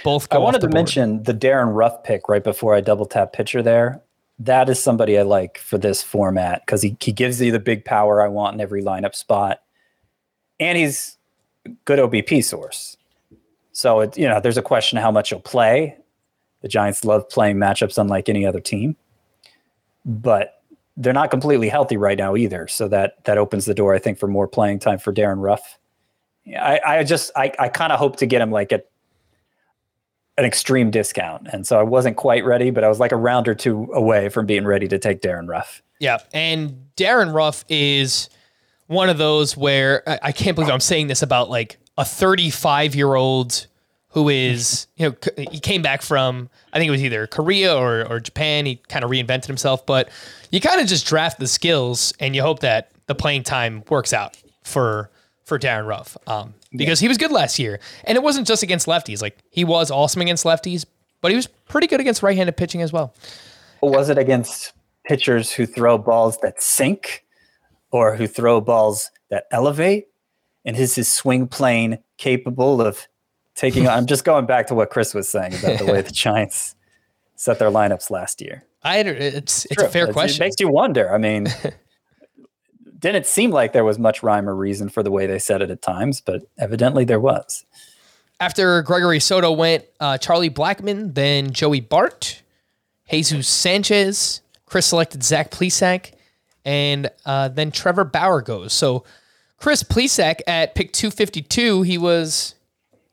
[0.03, 0.73] Both I wanted to board.
[0.73, 4.01] mention the Darin Ruf pick right before I double tap pitcher there.
[4.39, 7.83] That is somebody I like for this format because he, he gives you the big
[7.85, 9.61] power I want in every lineup spot.
[10.59, 11.17] And he's
[11.85, 12.97] good OBP source.
[13.71, 15.97] So it, you know, there's a question of how much he'll play.
[16.61, 18.95] The Giants love playing matchups unlike any other team.
[20.05, 20.61] But
[20.97, 22.67] they're not completely healthy right now either.
[22.67, 25.77] So that that opens the door, I think, for more playing time for Darren Ruff.
[26.47, 28.87] I, I just I, I kind of hope to get him like at
[30.37, 31.47] an extreme discount.
[31.51, 34.29] And so I wasn't quite ready, but I was like a round or two away
[34.29, 35.81] from being ready to take Darin Ruf.
[35.99, 38.29] Yeah, and Darin Ruf is
[38.85, 43.15] one of those where I, can't believe I'm saying this about like a 35 year
[43.15, 43.67] old
[44.09, 45.15] who is you know
[45.51, 48.65] he came back from I think it was either Korea or or Japan.
[48.65, 50.09] He kind of reinvented himself, but
[50.51, 54.13] you kind of just draft the skills and you hope that the playing time works
[54.13, 55.09] out for
[55.43, 58.87] for Darin Ruf um, because he was good last year, and it wasn't just against
[58.87, 59.21] lefties.
[59.21, 60.85] Like he was awesome against lefties,
[61.21, 63.13] but he was pretty good against right-handed pitching as well.
[63.81, 64.73] Was it against
[65.05, 67.23] pitchers who throw balls that sink,
[67.91, 70.07] or who throw balls that elevate?
[70.65, 73.07] And is his swing plane capable of
[73.55, 73.87] taking?
[73.87, 76.75] I'm just going back to what Chris was saying about the way the Giants
[77.35, 78.63] set their lineups last year.
[78.83, 80.43] I it's it's a fair It's- question.
[80.43, 81.13] It makes you wonder.
[81.13, 81.47] I mean,
[82.99, 85.69] didn't seem like there was much rhyme or reason for the way they said it
[85.69, 87.65] at times, but evidently there was.
[88.39, 92.41] After Gregory Soto went, uh, Charlie Blackmon, then Joey Bart,
[93.09, 96.11] Jesus Sanchez, Chris selected Zach Plesac,
[96.65, 98.73] and uh, then Trevor Bauer goes.
[98.73, 99.05] So
[99.57, 102.55] Chris Plesac at pick 252, he was,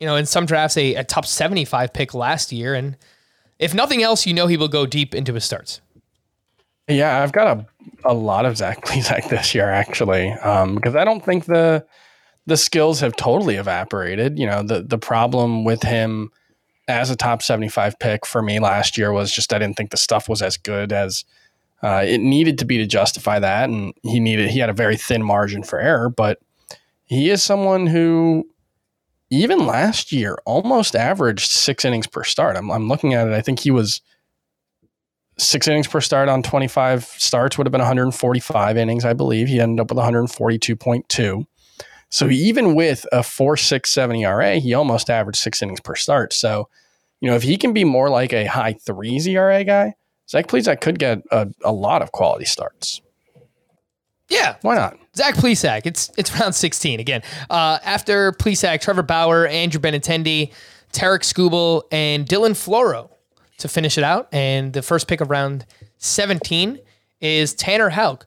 [0.00, 2.74] you know, in some drafts a, a top 75 pick last year.
[2.74, 2.96] And
[3.58, 5.80] if nothing else, you know he will go deep into his starts.
[6.88, 7.66] Yeah, I've got a,
[8.04, 11.84] a lot of Zach Plesac this year actually, um, because I don't think the
[12.46, 14.38] the skills have totally evaporated.
[14.38, 16.30] You know, the the problem with him
[16.88, 19.90] as a top seventy five pick for me last year was just I didn't think
[19.90, 21.24] the stuff was as good as
[21.82, 24.96] uh, it needed to be to justify that, and he needed he had a very
[24.96, 26.10] thin margin for error.
[26.10, 26.38] But
[27.04, 28.48] he is someone who
[29.30, 32.56] even last year almost averaged six innings per start.
[32.56, 33.32] I'm I'm looking at it.
[33.32, 34.02] I think he was
[35.38, 39.48] six innings per start on 25 starts would have been 145 innings, I believe.
[39.48, 41.46] He ended up with 142.2.
[42.10, 46.32] So even with a 4.67 ERA, he almost averaged six innings per start.
[46.32, 46.68] So,
[47.20, 49.94] you know, if he can be more like a high threes ERA guy,
[50.28, 53.00] Zach Plesac could get a, a lot of quality starts.
[54.30, 54.98] Yeah, Why not?
[55.16, 55.82] Zach Plesac.
[55.84, 57.22] It's it's round 16 again.
[57.50, 60.52] Uh, after Plesac, Trevor Bauer, Andrew Benintendi,
[60.92, 63.10] Tarik Skubal, and Dylan Floro
[63.58, 64.28] to finish it out.
[64.32, 65.64] And the first pick of round
[65.98, 66.78] 17
[67.20, 68.26] is Tanner Houck.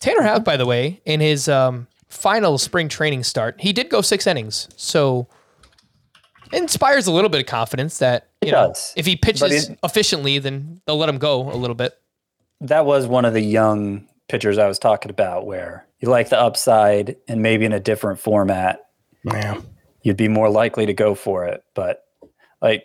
[0.00, 4.00] Tanner Houck, by the way, in his um, final spring training start, he did go
[4.00, 4.68] six innings.
[4.76, 5.28] So
[6.52, 8.92] it inspires a little bit of confidence that you It know, does.
[8.96, 11.94] if he pitches it- efficiently, then they'll let him go a little bit.
[12.60, 16.40] That was one of the young pitchers I was talking about where you like the
[16.40, 18.80] upside and maybe in a different format,
[19.24, 19.60] Yeah.
[20.02, 21.62] you'd be more likely to go for it.
[21.74, 22.04] But
[22.60, 22.84] like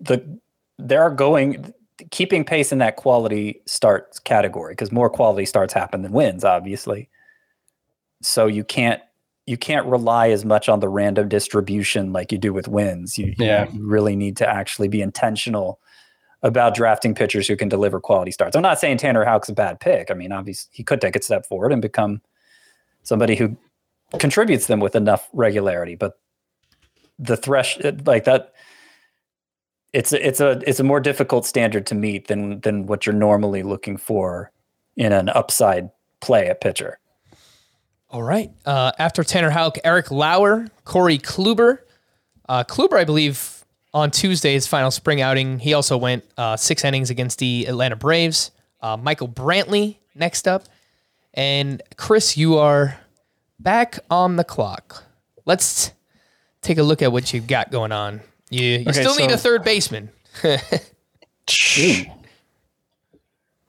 [0.00, 0.38] the
[0.78, 1.72] there are going
[2.10, 7.08] keeping pace in that quality starts category because more quality starts happen than wins, obviously.
[8.22, 9.00] So you can't
[9.46, 13.16] you can't rely as much on the random distribution like you do with wins.
[13.16, 13.32] You,
[13.72, 15.80] you really need to actually be intentional
[16.42, 18.56] about drafting pitchers who can deliver quality starts.
[18.56, 20.10] I'm not saying Tanner Houck's a bad pick.
[20.10, 22.20] I mean, obviously he could take a step forward and become
[23.04, 23.56] somebody who
[24.18, 26.18] contributes them with enough regularity, but
[27.18, 28.52] the thresh like that
[29.96, 33.14] it's a, it's a it's a more difficult standard to meet than than what you're
[33.14, 34.52] normally looking for
[34.94, 35.90] in an upside
[36.20, 36.98] play at pitcher.
[38.10, 38.50] All right.
[38.66, 41.78] Uh, after Tanner Houck, Eric Lauer, Corey Kluber.
[42.48, 47.10] Uh, Kluber, I believe, on Tuesday's final spring outing, he also went uh, six innings
[47.10, 48.52] against the Atlanta Braves.
[48.80, 50.64] Uh, Michael Brantley next up.
[51.34, 52.98] And Chris, you are
[53.58, 55.04] back on the clock.
[55.46, 55.92] Let's
[56.62, 58.20] take a look at what you've got going on.
[58.50, 60.10] You, you Okay, still need a third baseman.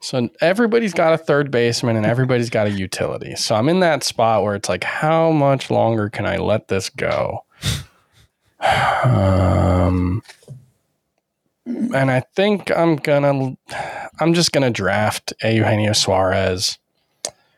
[0.00, 3.34] So everybody's got a third baseman and everybody's got a utility.
[3.36, 6.88] So I'm in that spot where it's like, how much longer can I let this
[6.88, 7.44] go?
[9.04, 10.22] Um,
[11.66, 13.56] and I think I'm gonna,
[14.20, 16.78] I'm just gonna draft Eugenio Suarez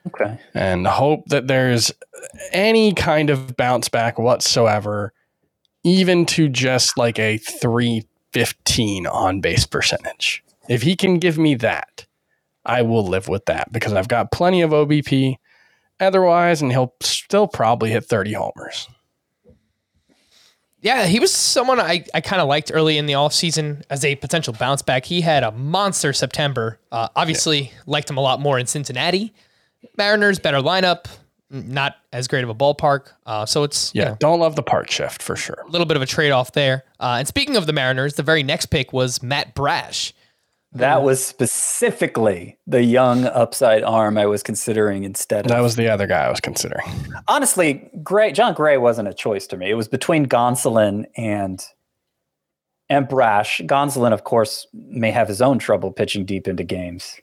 [0.09, 0.39] Okay.
[0.55, 1.93] and hope that there's
[2.53, 5.13] any kind of bounce back whatsoever,
[5.83, 10.45] even to just like a 315 on base percentage.
[10.69, 12.07] If he can give me that,
[12.65, 15.37] I will live with that because I've got plenty of OBP
[15.99, 18.89] otherwise, and he'll still probably hit 30 homers.
[20.83, 24.17] Yeah, he was someone I, I kind of liked early in the offseason as a
[24.17, 25.05] potential bounce back.
[25.05, 26.79] He had a monster September.
[26.91, 29.35] Uh, obviously, liked him a lot more in Cincinnati.
[29.99, 31.05] Mariners, better lineup,
[31.51, 33.09] not as great of a ballpark.
[33.27, 35.65] Uh, so it's you Yeah, know, don't love the part shift for sure.
[35.67, 36.85] a little bit of a trade off there.
[37.01, 40.15] Uh, and speaking of the Mariners, the very next pick was Matt Brash.
[40.73, 45.89] That was specifically the young upside arm I was considering instead of That was the
[45.89, 46.87] other guy I was considering.
[47.27, 49.69] honestly, Gray Jon Gray wasn't a choice to me.
[49.71, 51.65] It was between Gonsolin and
[52.89, 53.61] and Brash.
[53.65, 57.17] Gonsolin, of course, may have his own trouble pitching deep into games.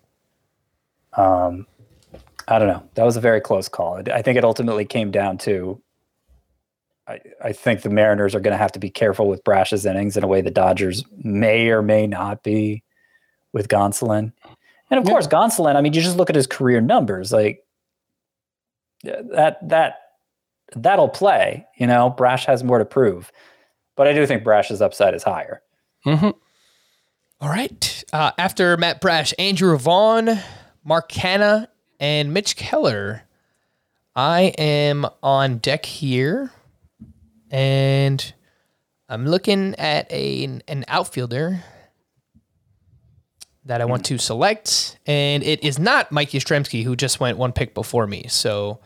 [1.15, 1.67] Um,
[2.47, 2.83] I don't know.
[2.95, 4.01] That was a very close call.
[4.11, 5.81] I think it ultimately came down to.
[7.07, 10.17] I, I think the Mariners are going to have to be careful with Brash's innings
[10.17, 12.83] in a way the Dodgers may or may not be
[13.53, 14.33] with Gonsolin.
[14.91, 15.11] And of Yeah.
[15.11, 17.31] course, Gonsolin, I mean, you just look at his career numbers.
[17.31, 17.63] Like
[19.03, 19.95] that that
[20.75, 21.65] that'll play.
[21.77, 23.31] You know, Brash has more to prove,
[23.95, 25.61] but I do think Brash's upside is higher.
[26.05, 26.29] Mm-hmm.
[27.39, 28.03] All right.
[28.11, 30.39] Uh, after Matt Brash, Andrew Vaughn,
[30.83, 31.67] Mark Canha,
[31.99, 33.23] and Mitch Keller.
[34.15, 36.51] I am on deck here,
[37.51, 38.33] and
[39.07, 41.63] I'm looking at a an outfielder
[43.65, 47.51] that I want to select, and it is not Mike Yastrzemski, who just went one
[47.51, 48.25] pick before me.
[48.29, 48.79] So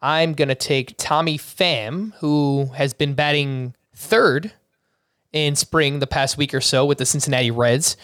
[0.00, 4.52] I'm gonna take Tommy Pham, who has been batting third
[5.32, 7.96] in spring the past week or so with the Cincinnati Reds.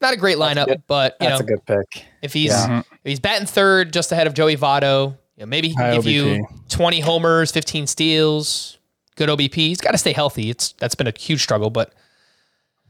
[0.00, 0.82] Not a great lineup, good.
[0.86, 2.04] but you That's know a good pick.
[2.22, 2.78] if he's Yeah.
[2.80, 5.94] if he's batting third, just ahead of Joey Votto, you know, maybe he can High
[5.96, 8.78] give you 20 homers, 15 steals,
[9.16, 9.54] good OBP.
[9.68, 10.48] He's got to stay healthy.
[10.50, 11.92] It's that's been a huge struggle, but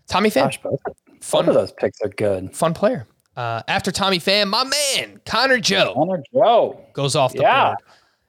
[0.07, 2.55] Tommy Pham, Gosh, both, both fun of those picks are good.
[2.55, 3.07] fun player.
[3.37, 6.81] Uh, after Tommy Pham, my man Connor Joe Connor Joe.
[6.93, 7.67] goes off the Yeah.
[7.69, 7.79] board.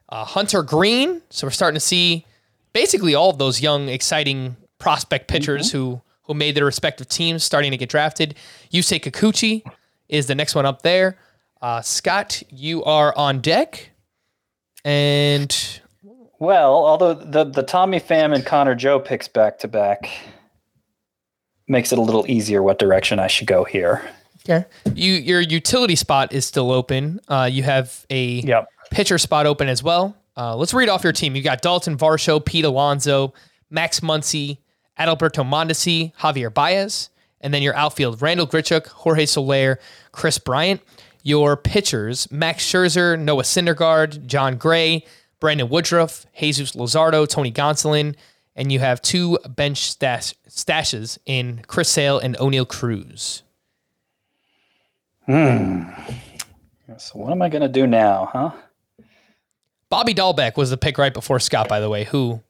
[0.09, 1.21] Uh, Hunter Greene.
[1.29, 2.25] So we're starting to see
[2.73, 5.77] basically all of those young, exciting prospect pitchers Mm-hmm.
[5.77, 6.01] who
[6.31, 8.35] who made their respective teams starting to get drafted.
[8.71, 9.63] Yusei Kikuchi
[10.07, 11.17] is the next one up there.
[11.61, 13.91] Uh, Scott, you are on deck,
[14.85, 15.79] and
[16.39, 20.09] Well, although the the Tommy Pham and Connor Joe picks back to back
[21.67, 24.01] makes it a little easier what direction I should go here.
[24.43, 27.19] okay, you your utility spot is still open.
[27.27, 28.67] Uh, you have a Yep.
[28.89, 30.15] pitcher spot open as well.
[30.35, 31.35] Uh, let's read off your team.
[31.35, 33.33] You got Dalton Varsho, Pete Alonso,
[33.69, 34.57] Max Muncy,
[35.01, 37.09] Adalberto Mondesi, Javier Baez,
[37.41, 39.79] and then your outfield, Randal Grichuk, Jorge Soler,
[40.11, 40.81] Kris Bryant.
[41.23, 45.05] Your pitchers, Max Scherzer, Noah Syndergaard, Jon Gray,
[45.39, 48.15] Brandon Woodruff, Jesus Luzardo, Tony Gonsolin,
[48.55, 53.43] and you have two bench stash, stashes in Chris Sale and Oneil Cruz.
[55.27, 55.83] Hmm.
[56.97, 58.51] So what am I going to do now, huh?
[59.89, 62.41] Bobby Dalbec was the pick right before Scott, by the way, who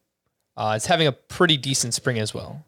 [0.62, 2.64] uh, having a pretty decent spring as well.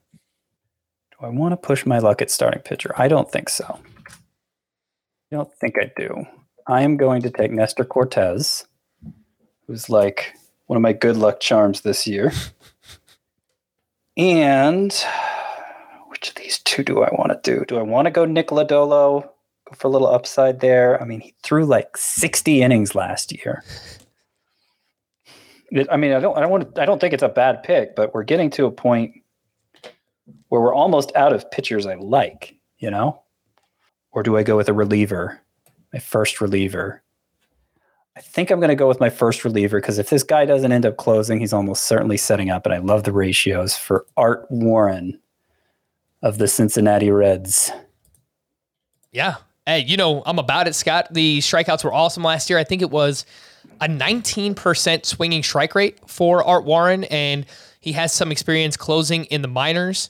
[1.12, 2.92] Do I want to push my luck at starting pitcher?
[2.98, 3.80] I don't think so.
[4.10, 6.26] I don't think I do.
[6.66, 8.66] I am going to take Nestor Cortes,
[9.68, 10.34] who's like
[10.66, 12.32] one of my good luck charms this year.
[14.18, 14.92] And
[16.08, 17.64] which of these two do I want to do?
[17.66, 19.22] Do I want to go Nick Lodolo?
[19.22, 21.00] Go for a little upside there.
[21.00, 23.64] I mean, he threw like 60 innings last year.
[25.90, 27.96] I mean, I don't, I don't want to, I don't think it's a bad pick,
[27.96, 29.14] but we're getting to a point
[30.50, 33.22] where we're almost out of pitchers I like, you know?
[34.12, 35.42] Or do I go with a reliever,
[35.92, 37.02] my first reliever?
[38.16, 40.72] I think I'm going to go with my first reliever because if this guy doesn't
[40.72, 42.66] end up closing, he's almost certainly setting up.
[42.66, 45.20] And I love the ratios for Art Warren
[46.22, 47.72] of the Cincinnati Reds.
[49.12, 49.38] Yeah.
[49.66, 51.08] Hey, you know, I'm about it, Scott.
[51.12, 52.60] The strikeouts were awesome last year.
[52.60, 53.26] I think it was
[53.82, 57.46] a 19% swinging strike rate for Art Warren, and
[57.80, 60.10] he has some experience closing in the minors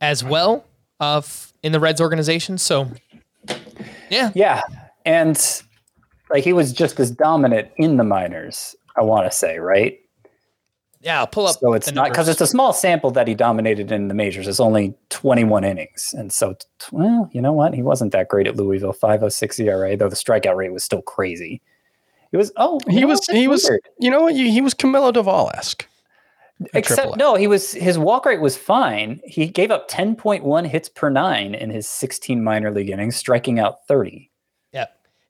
[0.00, 0.64] as well
[1.00, 2.58] uh, of in the Reds organization.
[2.58, 2.90] So,
[4.08, 4.62] yeah, Yeah.
[5.04, 5.62] And
[6.30, 9.98] like he was just as dominant in the minors, I want to say, right?
[11.02, 11.20] yeah.
[11.20, 11.56] I'll pull up.
[11.58, 14.46] So it's not because it's a small sample that he dominated in the majors.
[14.46, 16.14] It's only 21 innings.
[16.16, 16.56] And so,
[16.92, 17.74] well, you know what?
[17.74, 21.62] He wasn't that great at Louisville, 506 ERA, though the strikeout rate was still crazy.
[22.32, 25.52] It was, oh, He know was he was you know what he was Camilo Doval
[25.54, 25.86] esque.
[26.74, 29.20] Except, no, he was, his walk rate was fine.
[29.24, 33.86] He gave up 10.1 hits per nine in his 16 minor league innings, striking out
[33.86, 34.29] 30.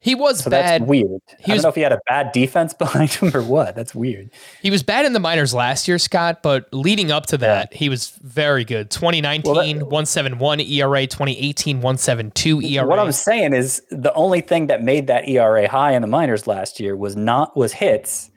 [0.02, 0.10] Yeah.
[0.10, 0.80] He was So bad.
[0.82, 1.20] that's weird.
[1.40, 3.74] He I was- don't know if he had a bad defense behind him or what.
[3.76, 4.30] That's weird.
[4.62, 7.88] He was bad in the minors last year, Scott, but leading up to that, he
[7.88, 8.90] was very good.
[8.90, 12.86] 2019, Well, that- 171 ERA, 2018, 172 ERA.
[12.86, 16.46] What I'm saying is the only thing that made that ERA high in the minors
[16.46, 18.30] last year was not was hits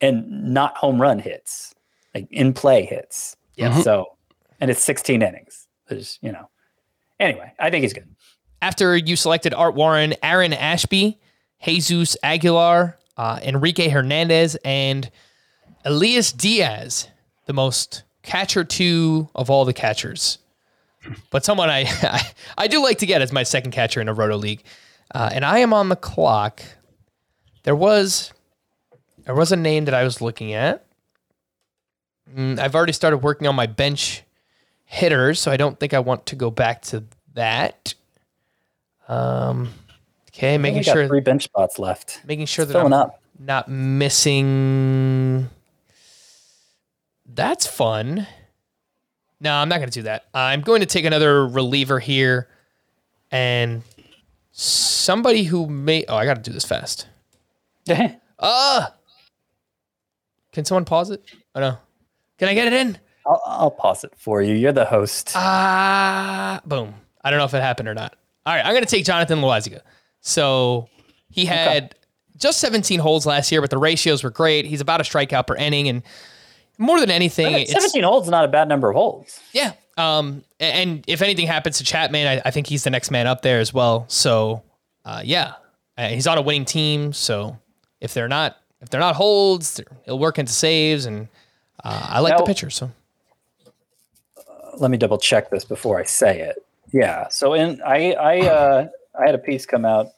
[0.00, 1.74] and not home run hits,
[2.14, 3.36] like in play hits.
[3.56, 3.80] Yeah.
[3.80, 4.54] So, mm-hmm.
[4.60, 5.66] and it's 16 innings.
[5.88, 6.50] There's, you know.
[7.18, 8.06] Anyway, I think he's good.
[8.66, 11.20] After you selected Art Warren, Aaron Ashby,
[11.62, 15.08] Jesus Aguilar, uh, Enrique Hernandez, and
[15.84, 17.06] Elias Diaz,
[17.44, 20.38] the most catcher two of all the catchers.
[21.30, 21.86] But someone I,
[22.58, 24.64] I, do like to get as my second catcher in a roto league.
[25.14, 26.60] Uh, and I am on the clock.
[27.62, 28.32] There was
[29.26, 30.84] there was a name that I was looking at.
[32.34, 34.24] Mm, I've already started working on my bench
[34.86, 37.94] hitters, so I don't think I want to go back to that.
[39.08, 39.72] Um,
[40.30, 42.20] okay, making sure three bench spots left.
[42.26, 43.20] making sure It's that I'm up.
[43.38, 45.48] not missing.
[47.26, 48.26] That's fun.
[49.40, 50.24] No, I'm not going to do that.
[50.32, 52.48] I'm going to take another reliever here,
[53.30, 53.82] and
[54.52, 56.04] somebody who may.
[56.08, 57.06] Oh, I got to do this fast.
[58.38, 58.86] Uh
[60.52, 61.22] Can someone pause it?
[61.54, 61.78] Oh no.
[62.38, 62.98] Can I get it in?
[63.26, 64.54] I'll, I'll pause it for you.
[64.54, 65.32] You're the host.
[65.34, 66.94] Ah, boom.
[67.22, 68.16] I don't know if it happened or not.
[68.46, 69.80] All right, I'm going to take Jonathan Loáisiga.
[70.20, 70.88] So
[71.30, 71.94] he had
[72.36, 74.64] just 17 holds last year, but the ratios were great.
[74.66, 76.02] He's about a strikeout per inning, and
[76.78, 79.40] more than anything, it's 17 holds is not a bad number of holds.
[79.52, 79.72] yeah.
[79.98, 83.40] Um, and if anything happens to Chapman, I, I think he's the next man up
[83.40, 84.04] there as well.
[84.08, 84.62] So,
[85.06, 85.54] uh, yeah,
[85.96, 87.14] Uh, he's on a winning team.
[87.14, 87.56] So
[88.02, 91.28] if they're not if they're not holds, they're- he'll work into saves, and
[91.82, 92.68] uh, I like the pitcher.
[92.68, 92.90] So
[94.78, 96.65] let me double check this before I say it.
[96.92, 97.28] Yeah.
[97.28, 98.88] So in I I uh,
[99.18, 100.08] I had a piece come out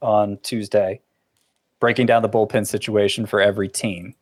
[0.00, 1.00] on Tuesday
[1.82, 4.14] breaking down the bullpen situation for every team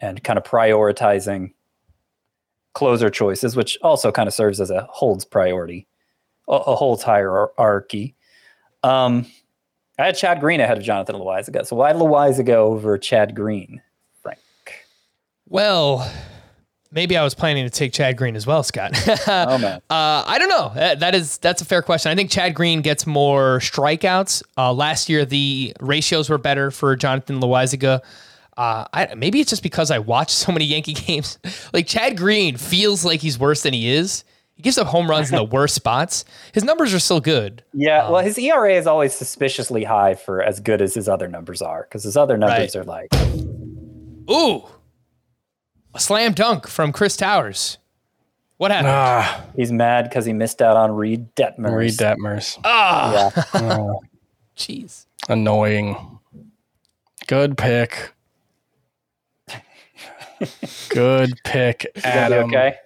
[0.00, 1.52] and kind of prioritizing
[2.72, 5.86] closer choices, which also kind of serves as a holds priority,
[6.48, 8.14] a, a holds hierarchy.
[8.82, 9.26] Um,
[9.98, 11.66] I had Chad Green ahead of Jonathan Loáisiga.
[11.66, 13.82] So why Loáisiga over Chad Green,
[14.22, 14.38] Frank?
[15.46, 16.10] well.
[16.92, 18.92] Maybe I was planning to take Chad Green as well, Scott.
[19.28, 19.80] Oh man.
[19.88, 20.72] Uh, I don't know.
[20.96, 22.10] That is that's a fair question.
[22.10, 24.42] I think Chad Green gets more strikeouts.
[24.56, 28.00] Uh, last year, the ratios were better for Jonathan Loáisiga.
[28.56, 31.38] Uh, I, maybe it's just because I watch so many Yankee games.
[31.72, 34.24] like Chad Green feels like he's worse than he is.
[34.54, 36.24] He gives up home runs in the worst spots.
[36.52, 37.62] His numbers are still good.
[37.72, 41.28] Yeah, Um, well, his ERA is always suspiciously high for as good as his other
[41.28, 42.76] numbers are, because his other numbers Right.
[42.76, 43.08] are like,
[44.30, 44.64] Ooh,
[45.94, 47.78] a slam dunk from Chris Towers.
[48.58, 48.88] What happened?
[48.88, 51.74] Ah, he's mad because he missed out on Reid Detmers.
[51.74, 52.58] Reid Detmers.
[52.62, 54.00] Ah, Yeah, Oh,
[54.56, 55.06] jeez.
[55.28, 56.18] annoying.
[57.26, 58.12] Good pick.
[60.88, 62.48] Good pick, Is that Adam.
[62.50, 62.76] okay?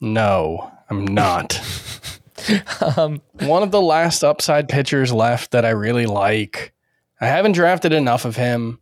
[0.00, 1.60] No, I'm not.
[2.96, 6.72] Um, One of the last upside pitchers left that I really like.
[7.20, 8.80] I haven't drafted enough of him.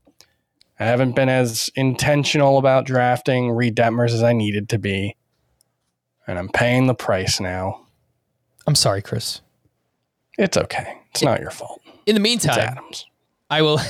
[0.80, 5.16] I haven't been as intentional about drafting Reid Detmers as I needed to be.
[6.26, 7.86] And I'm paying the price now.
[8.66, 9.40] I'm sorry, Chris.
[10.38, 10.98] It's okay.
[11.10, 11.80] It's not your fault.
[12.06, 13.06] In the It's meantime, Adams.
[13.50, 13.80] I will.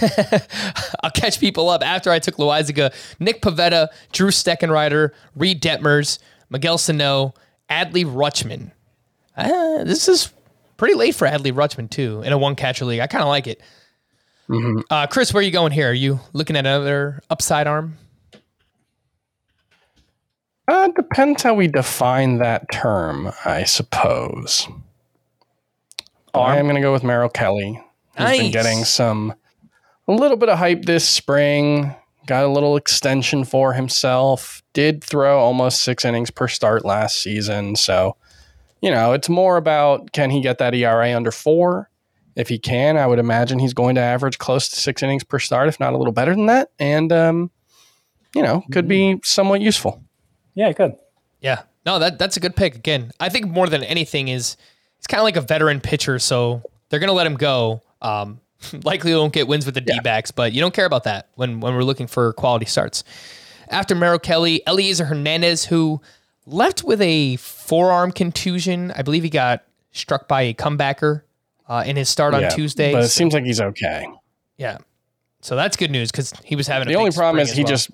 [1.02, 6.78] I'll catch people up after I took Loáisiga, Nick Pivetta, Drew Steckenrider, Reid Detmers, Miguel
[6.78, 7.34] Sano,
[7.68, 8.70] Adley Rutschman.
[9.36, 10.32] Uh, this is
[10.76, 13.00] pretty late for Adley Rutschman too in a one catcher league.
[13.00, 13.60] I kind of like it.
[14.90, 15.90] Uh, Chris, where are you going here?
[15.90, 17.98] Are you looking at another upside arm?
[20.66, 24.66] Uh, depends how we define that term, I suppose.
[26.34, 27.80] I am going to go with Merrill Kelly.
[28.16, 28.38] He's Nice.
[28.38, 29.34] been getting some,
[30.06, 31.94] a little bit of hype this spring.
[32.26, 34.62] Got a little extension for himself.
[34.74, 37.74] Did throw almost six innings per start last season.
[37.76, 38.16] So,
[38.82, 41.87] you know, it's more about can he get that ERA under four?
[42.38, 45.40] If he can, I would imagine he's going to average close to six innings per
[45.40, 46.70] start, if not a little better than that.
[46.78, 47.50] And, um,
[48.34, 50.02] you know, could be somewhat useful.
[50.54, 50.96] Yeah, good.
[51.40, 52.74] Yeah, no, that that's a good pick.
[52.76, 54.56] Again, I think more than anything is
[54.98, 57.82] it's kind of like a veteran pitcher, so they're gonna let him go.
[58.02, 58.40] Um,
[58.84, 61.74] likely won't get wins with the D-backs, but you don't care about that when when
[61.74, 63.04] we're looking for quality starts.
[63.68, 66.00] After Merrill Kelly, Elieser Hernandez, who
[66.48, 68.92] left with a forearm contusion.
[68.96, 71.22] I believe he got struck by a comebacker
[71.68, 72.92] uh, in his start on Yeah, Tuesday.
[72.92, 74.06] But it seems like he's okay.
[74.56, 74.78] yeah,
[75.40, 77.70] so that's good news because he was having a The only problem is he well.
[77.70, 77.90] just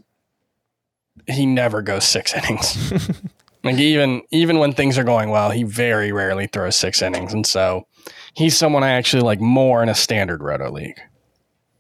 [1.27, 2.93] he never goes six innings.
[3.65, 7.47] like even even when things are going well, he very rarely throws six innings, and
[7.47, 7.87] so
[8.35, 10.99] he's someone I actually like more in a standard roto league.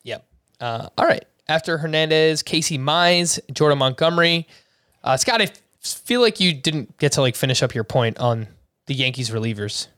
[0.05, 0.27] Yep.
[0.61, 1.25] Uh, all right.
[1.49, 4.49] After Hernandez, Casey Mize, Jordan Montgomery.
[5.03, 5.51] Uh, Scott, I
[5.81, 8.47] feel like you didn't get to like finish up your point on
[8.87, 9.89] the Yankees relievers.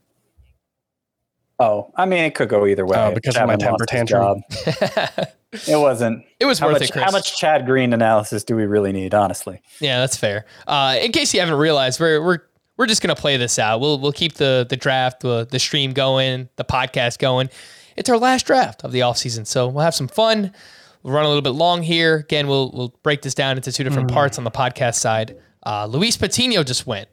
[1.59, 2.97] Oh, I mean, it could go either way.
[2.97, 4.43] Oh, because of my temper tantrum?
[4.49, 5.27] job.
[5.67, 6.23] it wasn't.
[6.39, 7.03] It was how worth much, it, Chris.
[7.03, 9.61] How much Chad Green analysis do we really need, honestly?
[9.79, 10.45] Yeah, that's fair.
[10.67, 12.39] Uh, in case you haven't realized, we're we're
[12.77, 13.81] we're just gonna play this out.
[13.81, 17.49] We'll we'll keep the the draft, the the stream going, the podcast going.
[17.95, 20.53] It's our last draft of the offseason, so we'll have some fun.
[21.01, 22.17] We'll run a little bit long here.
[22.17, 25.35] Again, we'll we'll break this down into two different parts on the podcast side.
[25.65, 27.07] Uh, Luis Patino just went.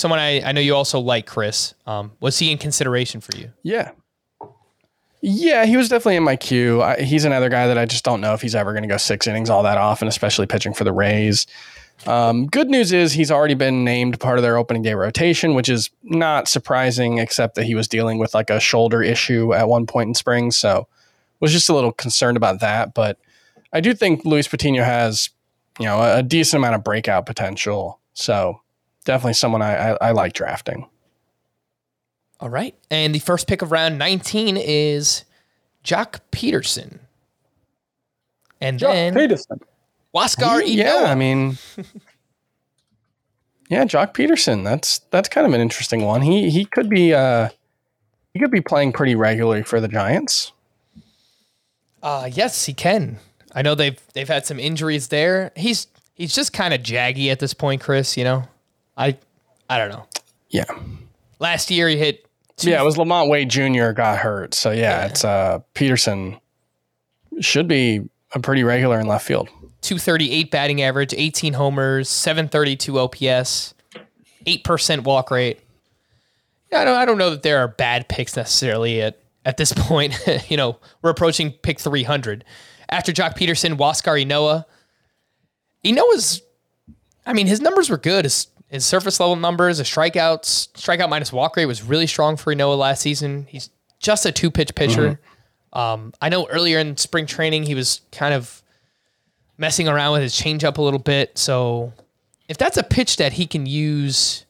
[0.00, 1.74] Someone I, I know you also like, Chris.
[1.86, 3.52] Um, was he in consideration for you?
[3.62, 3.90] Yeah.
[5.20, 6.80] Yeah, he was definitely in my queue.
[6.80, 8.96] I, he's another guy that I just don't know if he's ever going to go
[8.96, 11.46] six innings all that often, especially pitching for the Rays.
[12.06, 15.68] Um, good news is he's already been named part of their opening day rotation, which
[15.68, 19.86] is not surprising, except that he was dealing with like a shoulder issue at one
[19.86, 20.50] point in spring.
[20.50, 20.88] So
[21.40, 22.94] was just a little concerned about that.
[22.94, 23.18] But
[23.74, 25.28] I do think Luis Patino has,
[25.78, 28.00] you know, a, a decent amount of breakout potential.
[28.14, 28.62] So
[29.04, 30.88] definitely someone I, I, I like drafting.
[32.40, 32.74] All right.
[32.90, 35.24] And the first pick of round 19 is
[35.84, 37.00] Joc Pederson.
[38.60, 39.60] And then Pederson.
[40.14, 41.58] Huascar yeah, I mean,
[43.68, 44.64] yeah, Joc Pederson.
[44.64, 46.22] That's that's kind of an interesting one.
[46.22, 47.50] He he could be uh
[48.34, 50.52] he could be playing pretty regularly for the Giants.
[52.02, 53.18] Uh yes, he can.
[53.54, 55.52] I know they've they've had some injuries there.
[55.56, 58.16] He's he's just kind of jaggy at this point, Chris.
[58.16, 58.48] You know,
[59.00, 59.16] I
[59.68, 60.06] I don't know.
[60.50, 60.64] Yeah,
[61.38, 62.26] Last year he hit
[62.60, 62.80] yeah.
[62.80, 63.92] It was LaMonte Wade Jr.
[63.92, 65.06] got hurt, so yeah, Yeah.
[65.06, 66.38] it's uh Pederson
[67.40, 69.48] should be a pretty regular in left field.
[69.80, 73.72] 238 batting average, 18 homers, 732 OPS,
[74.46, 75.60] 8% walk rate.
[76.70, 79.72] Yeah, I don't, I don't know that there are bad picks necessarily at, at this
[79.76, 80.14] point.
[80.50, 82.44] you know, we're approaching pick 300.
[82.90, 84.66] After Joc Pederson, Huascar Ynoa.
[85.84, 86.42] Ynoa's,
[87.24, 88.26] I mean, his numbers were good.
[88.26, 92.54] His, his surface level numbers, his strikeouts, strikeout minus walk rate was really strong for
[92.54, 93.46] Ynoa last season.
[93.48, 95.20] He's just a two pitch pitcher.
[95.72, 98.62] Um, I know earlier in spring training, he was kind of
[99.58, 101.36] messing around with his changeup a little bit.
[101.36, 101.92] So
[102.48, 104.46] if that's a pitch that he can use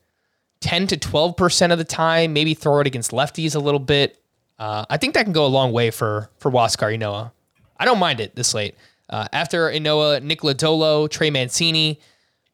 [0.61, 4.19] 10 to 12% of the time, maybe throw it against lefties a little bit,
[4.59, 7.33] uh, I think that can go a long way for, for Huascar Ynoa.
[7.79, 8.75] I don't mind it this late.
[9.09, 11.99] Uh, after Ynoa, Nick Lodolo, Trey Mancini,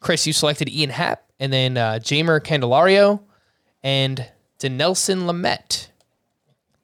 [0.01, 3.21] Chris, you selected Ian Happ, and then uh, Jeimer Candelario
[3.83, 4.27] and
[4.59, 5.89] Dinelson Lamet.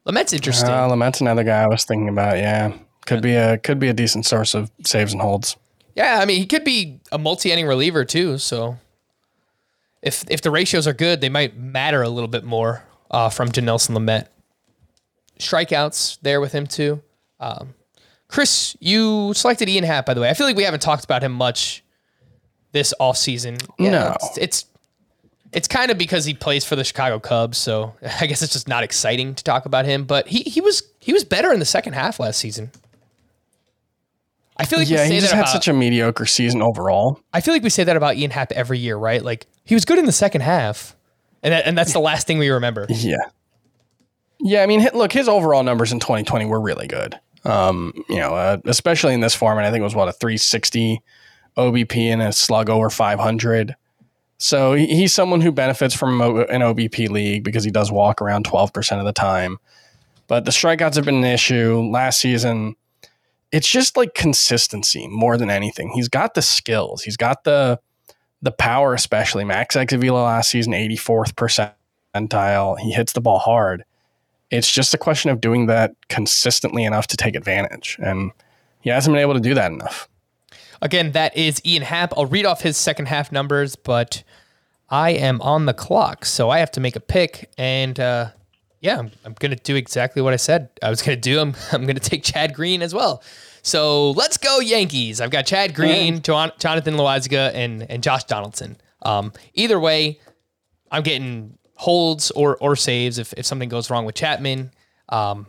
[0.06, 0.68] Lamet's interesting.
[0.68, 2.36] Uh, Lamet's another guy I was thinking about.
[2.36, 2.72] Yeah,
[3.06, 5.56] could be a could be a decent source of saves and holds.
[5.94, 8.38] Yeah, I mean he could be a multi-inning reliever too.
[8.38, 8.78] So
[10.02, 13.50] if if the ratios are good, they might matter a little bit more uh, from
[13.50, 14.28] Janelson Lamette.
[15.38, 17.02] Strikeouts there with him too.
[17.40, 17.74] Um,
[18.28, 20.28] Chris, you selected Ian Happ by the way.
[20.28, 21.81] I feel like we haven't talked about him much
[22.72, 23.58] this off season.
[23.78, 24.16] No.
[24.20, 24.66] it's, it's
[25.52, 28.68] it's kind of because he plays for the Chicago Cubs, so I guess it's just
[28.68, 30.04] not exciting to talk about him.
[30.04, 32.70] But he he was he was better in the second half last season.
[34.56, 36.62] I feel like yeah, we say he just that had about, such a mediocre season
[36.62, 37.20] overall.
[37.32, 39.22] I feel like we say that about Ian Happ every year, right?
[39.22, 40.94] Like he was good in the second half,
[41.42, 42.86] and that, and that's the last thing we remember.
[42.90, 43.16] Yeah.
[44.44, 47.16] Yeah, I mean, look, his overall numbers in 2020 were really good.
[47.44, 51.00] Um, you know, uh, especially in this format, I think it was what a 360
[51.56, 53.76] OBP and a slug over 500.
[54.38, 58.98] So he's someone who benefits from an OBP league because he does walk around 12%
[58.98, 59.58] of the time.
[60.26, 62.74] But the strikeouts have been an issue last season.
[63.52, 65.90] It's just like consistency more than anything.
[65.90, 67.02] He's got the skills.
[67.02, 67.78] He's got the
[68.42, 71.74] the power, especially max exit velo last season, 84th
[72.14, 72.78] percentile.
[72.78, 73.84] He hits the ball hard.
[74.50, 77.96] It's just a question of doing that consistently enough to take advantage.
[78.02, 78.32] And
[78.80, 80.08] he hasn't been able to do that enough.
[80.82, 82.12] Again, that is Ian Happ.
[82.16, 84.24] I'll read off his second half numbers, but
[84.90, 87.50] I am on the clock, so I have to make a pick.
[87.56, 88.30] And uh,
[88.80, 91.40] yeah, I'm, I'm going to do exactly what I said I was going to do.
[91.40, 93.22] I'm, I'm going to take Chad Green as well.
[93.62, 95.20] So let's go Yankees.
[95.20, 98.76] I've got Chad Green, Jon- Jonathan Loáisiga, and and Josh Donaldson.
[99.02, 100.18] Um, either way,
[100.90, 104.72] I'm getting holds or or saves if, if something goes wrong with Chapman.
[105.10, 105.46] Um,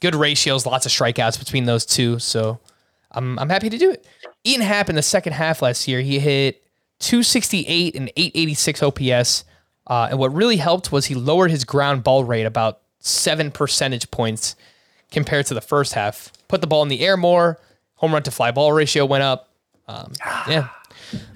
[0.00, 2.18] good ratios, lots of strikeouts between those two.
[2.18, 2.58] So
[3.12, 4.04] I'm I'm happy to do it.
[4.46, 6.62] Ian Happ in the second half last year, he hit
[7.00, 9.44] 268 and 886 OPS.
[9.86, 14.10] Uh, and what really helped was he lowered his ground ball rate about seven percentage
[14.10, 14.56] points
[15.10, 16.32] compared to the first half.
[16.48, 17.58] Put the ball in the air more.
[17.96, 19.48] Home run to fly ball ratio went up.
[19.88, 20.12] Um,
[20.48, 20.68] yeah,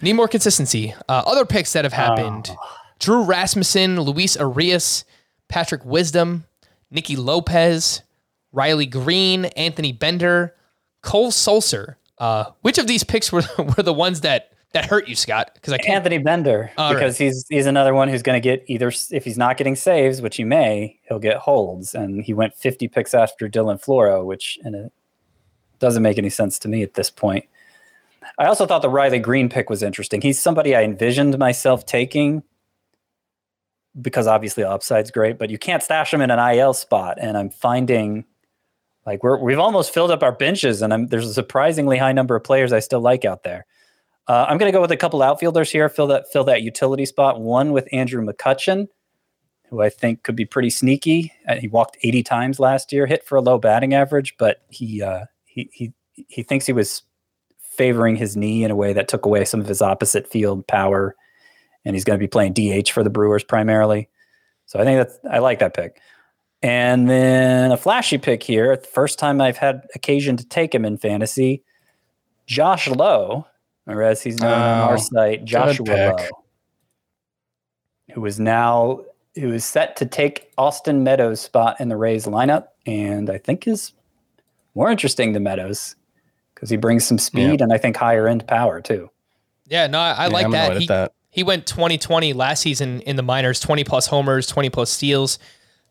[0.03, 0.95] need more consistency.
[1.09, 2.51] Uh, other picks that have happened:
[2.99, 5.05] Drew Rasmussen, Luis Arias,
[5.49, 6.45] Patrick Wisdom,
[6.91, 8.03] Nicky Lopez,
[8.53, 10.55] Riley Greene, Anthony Bender,
[11.03, 11.97] Cole Sulser.
[12.19, 15.51] Uh, which of these picks were were the ones that that hurt you, Scott?
[15.55, 15.97] Because I can't.
[15.97, 19.39] Anthony Bender, All because he's he's another one who's going to get either if he's
[19.39, 23.49] not getting saves, which he may, he'll get holds, and he went 50 picks after
[23.49, 24.93] Dylan Floro, which and it
[25.79, 27.45] doesn't make any sense to me at this point.
[28.39, 30.21] I also thought the Riley Greene pick was interesting.
[30.21, 32.43] He's somebody I envisioned myself taking
[34.01, 37.51] because obviously upside's great, but you can't stash him in an IL spot, and I'm
[37.51, 38.25] finding
[39.07, 42.35] like we're we've almost filled up our benches, and I'm, there's a surprisingly high number
[42.35, 43.65] of players I still like out there.
[44.29, 47.07] Uh, I'm going to go with a couple outfielders here, fill that fill that utility
[47.07, 47.41] spot.
[47.41, 48.89] One with Andrew McCutchen,
[49.71, 51.33] who I think could be pretty sneaky.
[51.49, 55.03] Uh, he walked 80 times last year, hit for a low batting average, but he
[55.03, 57.03] uh, he he he thinks he was
[57.61, 61.15] favoring his knee in a way that took away some of his opposite field power,
[61.85, 64.09] and he's going to be playing DH for the Brewers primarily.
[64.65, 66.01] So I think that's I like that pick.
[66.63, 68.77] And then a flashy pick here.
[68.77, 71.63] The first time I've had occasion to take him in fantasy,
[72.47, 73.47] Josh Lowe,
[73.87, 75.97] or as he's known on our Oh, site, Joshua pick.
[76.19, 76.29] Lowe,
[78.15, 79.01] who is now
[79.35, 83.69] who is set to take Austin Meadows' spot in the Rays lineup, and I think
[83.69, 83.93] is
[84.75, 85.95] more interesting than Meadows.
[86.55, 87.65] because he brings some speed Yeah.
[87.65, 89.11] and I think higher end power too.
[89.67, 90.77] Yeah, no, I, I Yeah, like that.
[90.79, 91.13] He, that.
[91.29, 95.39] he went 2020 last season in the minors, 20 plus homers, 20 plus steals.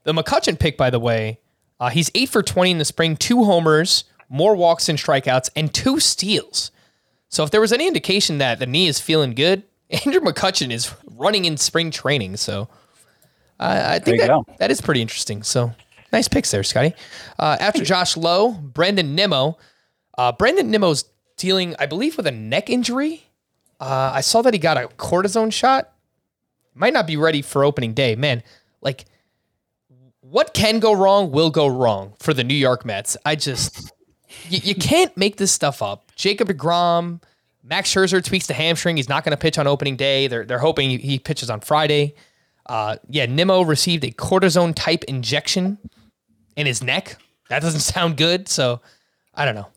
[0.05, 1.39] The McCutcheon pick, by the way,
[1.79, 5.73] uh, he's eight for 20 in the spring, two homers, more walks and strikeouts, and
[5.73, 6.71] two steals.
[7.29, 10.93] So if there was any indication that the knee is feeling good, Andrew McCutchen is
[11.05, 12.37] running in spring training.
[12.37, 12.69] So
[13.59, 14.45] I I think that, go.
[14.59, 15.43] that is pretty interesting.
[15.43, 15.73] So
[16.13, 16.93] nice picks there, Scotty.
[17.37, 19.57] Uh, after Josh Lowe, Brandon Nimmo.
[20.17, 21.03] Uh, Brandon Nimmo's
[21.35, 23.23] dealing, I believe, with a neck injury.
[23.81, 25.91] Uh, I saw that he got a cortisone shot.
[26.73, 28.15] Might not be ready for opening day.
[28.15, 28.43] Man,
[28.81, 29.05] like,
[30.35, 33.15] what can go wrong will go wrong for the New York Mets.
[33.25, 33.93] I just,
[34.49, 36.11] you, you can't make this stuff up.
[36.17, 37.23] Jacob deGrom,
[37.63, 38.97] Max Scherzer tweaks the hamstring.
[38.97, 40.27] He's not going to pitch on opening day.
[40.27, 42.15] They're, they're hoping he- he pitches on Friday.
[42.65, 45.77] Uh, yeah, Nimmo received a cortisone type injection
[46.57, 47.15] in his neck.
[47.47, 48.49] That doesn't sound good.
[48.49, 48.81] So
[49.35, 49.69] I don't know.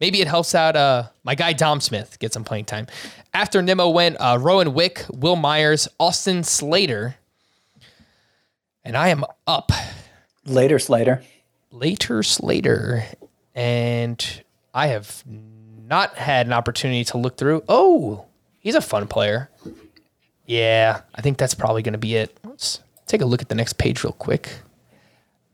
[0.00, 2.88] Maybe it helps out uh, my guy Dom Smith get some playing time.
[3.32, 7.14] After Nimmo went uh, Rowan Wick, Wil Myers, Austin Slater,
[8.84, 9.72] and I am up
[10.46, 11.22] Later, Slater.
[11.70, 13.04] later Slater,
[13.54, 14.42] and
[14.72, 17.62] I have not had an opportunity to look through.
[17.68, 18.24] Oh,
[18.58, 19.50] he's a fun player.
[20.46, 22.36] Yeah, I think that's probably going to be it.
[22.44, 24.50] Let's take a look at the next page real quick.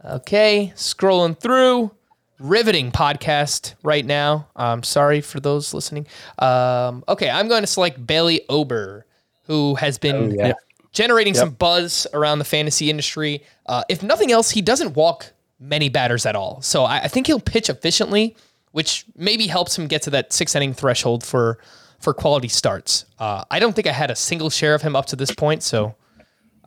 [0.05, 1.91] Okay, scrolling through.
[2.39, 4.47] Riveting podcast right now.
[4.55, 6.07] I'm sorry for those listening.
[6.39, 9.07] Um, okay, I'm going to select Bailey Ober,
[9.45, 10.53] who has been yeah.
[10.97, 13.45] Generating some buzz around the fantasy industry.
[13.67, 16.63] Uh, if nothing else, he doesn't walk many batters at all.
[16.63, 18.35] So I, I think he'll pitch efficiently,
[18.73, 21.59] which maybe helps him get to that six inning threshold for
[21.99, 23.05] for quality starts.
[23.19, 25.63] Uh, I don't think I had a single share of him up to this point,
[25.63, 25.95] so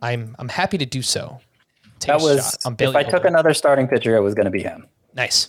[0.00, 1.40] I'm I'm happy to do so.
[1.98, 4.50] Take That was on if Bailey I took another starting pitcher, it was going to
[4.50, 4.86] be him.
[5.12, 5.48] Nice.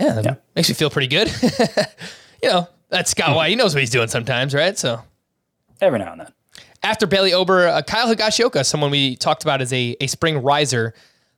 [0.00, 1.30] Yeah, that makes me feel pretty good.
[2.42, 3.50] you know, that's Scott White.
[3.50, 4.76] He knows what he's doing sometimes, right?
[4.76, 5.02] So
[5.80, 6.32] Every now and then.
[6.84, 10.94] After Bailey Ober, uh, Kyle Higashioka, someone we talked about as a, a spring riser,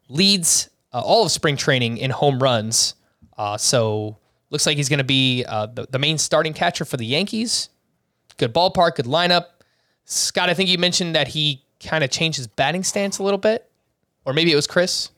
[0.08, 2.94] leads uh, all of spring training in home runs.
[3.38, 4.18] Uh, so
[4.50, 7.68] looks like he's going to be uh, the, the main starting catcher for the Yankees.
[8.38, 9.46] Good ballpark, good lineup.
[10.04, 13.38] Scott, I think you mentioned that he kind of changed his batting stance a little
[13.38, 13.68] bit,
[14.24, 15.10] or maybe it was Chris.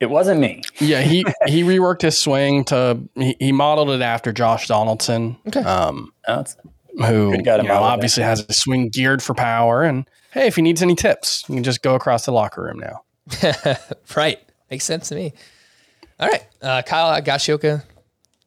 [0.00, 0.62] It wasn't me.
[0.80, 5.60] Yeah, he he reworked his swing to he, he modeled it after Josh Donaldson, Okay.
[5.62, 6.56] um, No, it's-
[6.98, 9.82] who Good guy to you know, obviously has a swing geared for power.
[9.82, 12.78] And hey, if he needs any tips, you can just go across the locker room
[12.78, 13.76] now.
[14.16, 14.40] Right.
[14.70, 15.32] Makes sense to me.
[16.20, 16.44] All right.
[16.60, 17.82] Uh, Kyle Higashioka,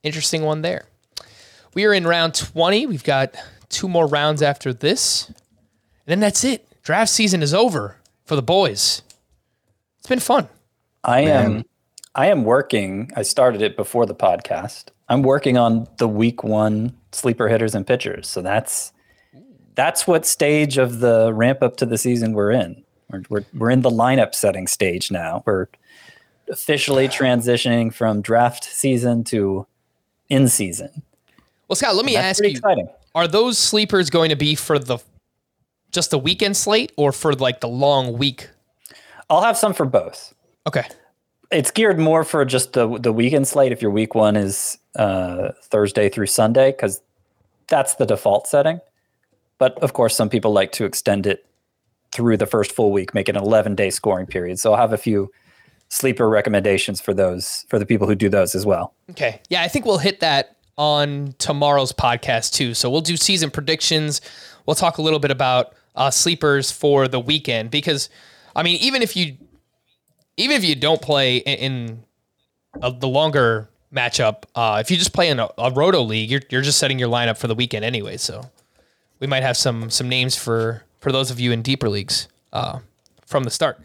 [0.04, 0.86] interesting one there.
[1.74, 2.86] We are in round 20.
[2.86, 3.36] We've got
[3.70, 5.28] two more rounds after this.
[5.28, 5.36] And
[6.08, 6.68] then that's it.
[6.84, 9.02] Draft season is over for the boys.
[10.00, 10.48] It's been fun.
[11.04, 11.64] I am
[12.14, 13.12] I am working.
[13.16, 14.86] I started it before the podcast.
[15.10, 18.28] I'm working on the week one sleeper hitters and pitchers.
[18.28, 18.92] So that's
[19.76, 22.84] that's what stage of the ramp up to the season we're in.
[23.12, 25.44] We're we're, we're in the lineup setting stage now.
[25.46, 25.68] We're
[26.50, 29.68] officially transitioning from draft season to
[30.30, 31.04] in season.
[31.68, 32.88] Well, Scott, let me ask you exciting.
[33.14, 35.00] are those sleepers going to be for the
[35.92, 38.50] just the weekend slate or for like the long week?
[39.30, 40.34] I'll have some for both.
[40.68, 40.86] Okay.
[41.52, 45.52] It's geared more for just the the weekend slate if your week one is uh,
[45.64, 47.02] Thursday through Sunday because
[47.68, 48.80] that's the default setting.
[49.58, 51.46] But of course, some people like to extend it
[52.12, 54.60] through the first full week, make it an 11 day scoring period.
[54.60, 55.32] So I'll have a few
[55.90, 58.94] sleeper recommendations for those for the people who do those as well.
[59.12, 59.42] Okay.
[59.50, 62.74] Yeah, I think we'll hit that on tomorrow's podcast too.
[62.74, 64.22] So we'll do season predictions.
[64.66, 68.10] We'll talk a little bit about uh, sleepers for the weekend because,
[68.56, 69.38] I mean, even if you,
[70.38, 72.04] even if you don't play in, in
[72.82, 76.42] a, the longer matchup, uh, if you just play in a, a roto league, you're
[76.50, 78.18] you're just setting your lineup for the weekend anyway.
[78.18, 78.50] So
[79.20, 82.80] we might have some some names for for those of you in deeper leagues uh,
[83.26, 83.80] from the start.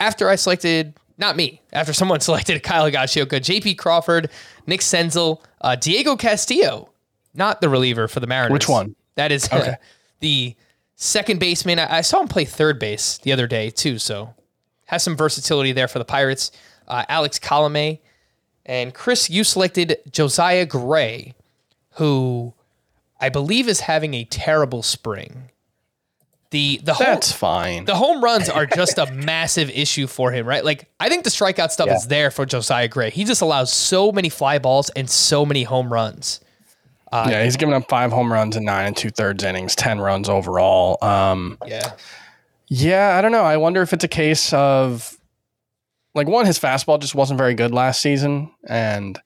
[0.00, 4.30] After I selected, not me, after someone selected Kyle Higashioka, JP Crawford,
[4.66, 6.90] Nick Senzel, uh, Diego Castillo,
[7.34, 8.52] not the reliever for the Mariners.
[8.52, 8.94] Which one?
[9.14, 9.76] That is okay.
[10.20, 10.56] the
[10.96, 11.78] second baseman.
[11.78, 14.34] I, I saw him play third base the other day too, so
[14.86, 16.50] has some versatility there for the Pirates.
[16.86, 17.98] Uh, Alex Colome
[18.66, 21.34] and Chris, you selected Josiah Gray,
[21.92, 22.52] who
[23.20, 25.50] I believe is having a terrible spring.
[26.50, 27.84] The the home, That's fine.
[27.84, 30.64] the home runs are just a massive issue for him, right?
[30.64, 31.96] Like I think the strikeout stuff Yeah.
[31.96, 33.10] is there for Josiah Gray.
[33.10, 36.40] He just allows so many fly balls and so many home runs.
[37.12, 40.28] yeah, he's given up five home runs in nine and two thirds innings, ten runs
[40.28, 40.98] overall.
[41.04, 41.92] Um, Yeah.
[42.68, 43.42] Yeah, I don't know.
[43.42, 45.18] I wonder if it's a case of
[46.14, 49.18] like one, his fastball just wasn't very good last season, and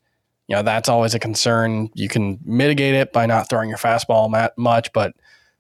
[0.49, 1.91] you know, that's always a concern.
[1.95, 5.13] You can mitigate it by not throwing your fastball much, but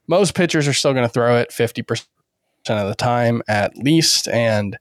[0.09, 2.07] most pitchers are still going to throw it 50%
[2.71, 4.27] of the time at least.
[4.29, 4.79] And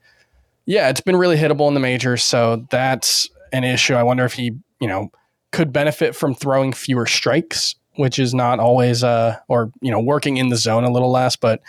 [0.66, 2.24] yeah, it's been really hittable in the majors.
[2.24, 3.96] So that's an issue.
[3.96, 5.12] I wonder if he, you know,
[5.52, 10.38] could benefit from throwing fewer strikes, which is not always, uh, or, you know, working
[10.38, 11.36] in the zone a little less.
[11.36, 11.62] But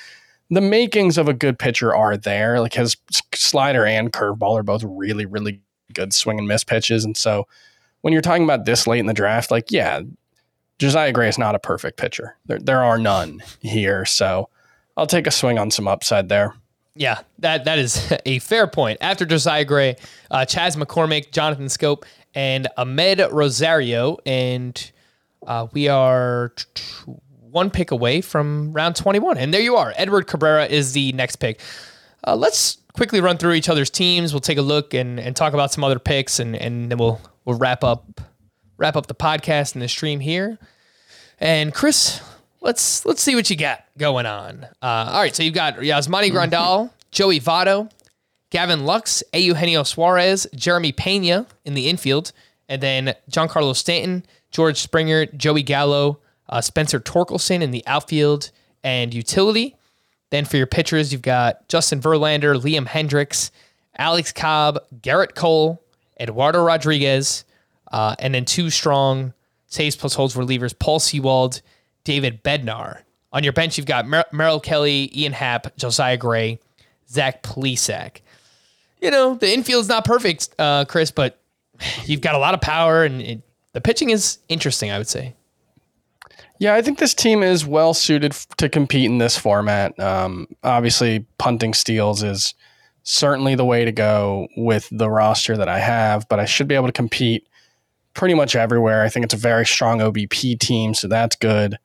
[0.50, 2.60] the makings of a good pitcher are there.
[2.60, 2.96] Like his
[3.34, 5.60] slider and curveball are both really, really
[5.92, 7.04] good swing and miss pitches.
[7.04, 7.46] And so
[8.00, 10.00] when you're talking about this late in the draft, like, yeah,
[10.78, 12.36] Josiah Gray is not a perfect pitcher.
[12.46, 14.04] There, there are none here.
[14.04, 14.48] So
[14.96, 16.54] I'll take a swing on some upside there.
[16.94, 18.98] Yeah, that that is a fair point.
[19.00, 19.96] After Josiah Gray,
[20.32, 22.02] uh, Chas McCormick, Jonathan Schoop,
[22.34, 24.90] and Amed Rosario, and
[25.46, 26.52] uh, we are
[27.50, 29.38] one pick away from round 21.
[29.38, 29.92] And there you are.
[29.96, 31.60] Edward Cabrera is the next pick.
[32.26, 34.32] Uh, let's quickly run through each other's teams.
[34.32, 37.20] We'll take a look and, and talk about some other picks, and, and then we'll
[37.44, 38.20] we'll wrap up
[38.76, 40.58] wrap up the podcast and the stream here.
[41.38, 42.20] And Chris,
[42.60, 44.64] let's let's see what you got going on.
[44.82, 47.90] Uh, all right, so you've got Yasmani Grandal, Joey Votto,
[48.50, 52.32] Gavin Lux, Eugenio Suarez, Jeremy Pena in the infield,
[52.68, 58.50] and then Giancarlo Stanton, George Springer, Joey Gallo, uh, Spencer Torkelson in the outfield
[58.82, 59.76] and utility.
[60.30, 63.50] Then for your pitchers, you've got Justin Verlander, Liam Hendriks,
[63.96, 65.82] Alex Cobb, Gerrit Cole,
[66.20, 67.44] Eduardo Rodriguez,
[67.92, 69.32] uh, and then two strong
[69.66, 71.62] saves plus holds relievers, Paul Sewald,
[72.04, 73.02] David Bednar.
[73.32, 76.58] On your bench, you've got Mer- Merrill Kelly, Ian Happ, Josiah Gray,
[77.08, 78.20] Zach Plesac.
[79.00, 81.38] You know, the infield's not perfect, uh, Chris, but
[82.04, 83.42] you've got a lot of power and it,
[83.72, 85.34] the pitching is interesting, I would say.
[86.58, 89.98] Yeah, I think this team is well suited to compete in this format.
[90.00, 92.54] Um, obviously, punting steals is
[93.04, 96.74] certainly the way to go with the roster that I have, but I should be
[96.74, 97.46] able to compete
[98.12, 99.02] pretty much everywhere.
[99.02, 101.78] I think it's a very strong OBP team, so that's good.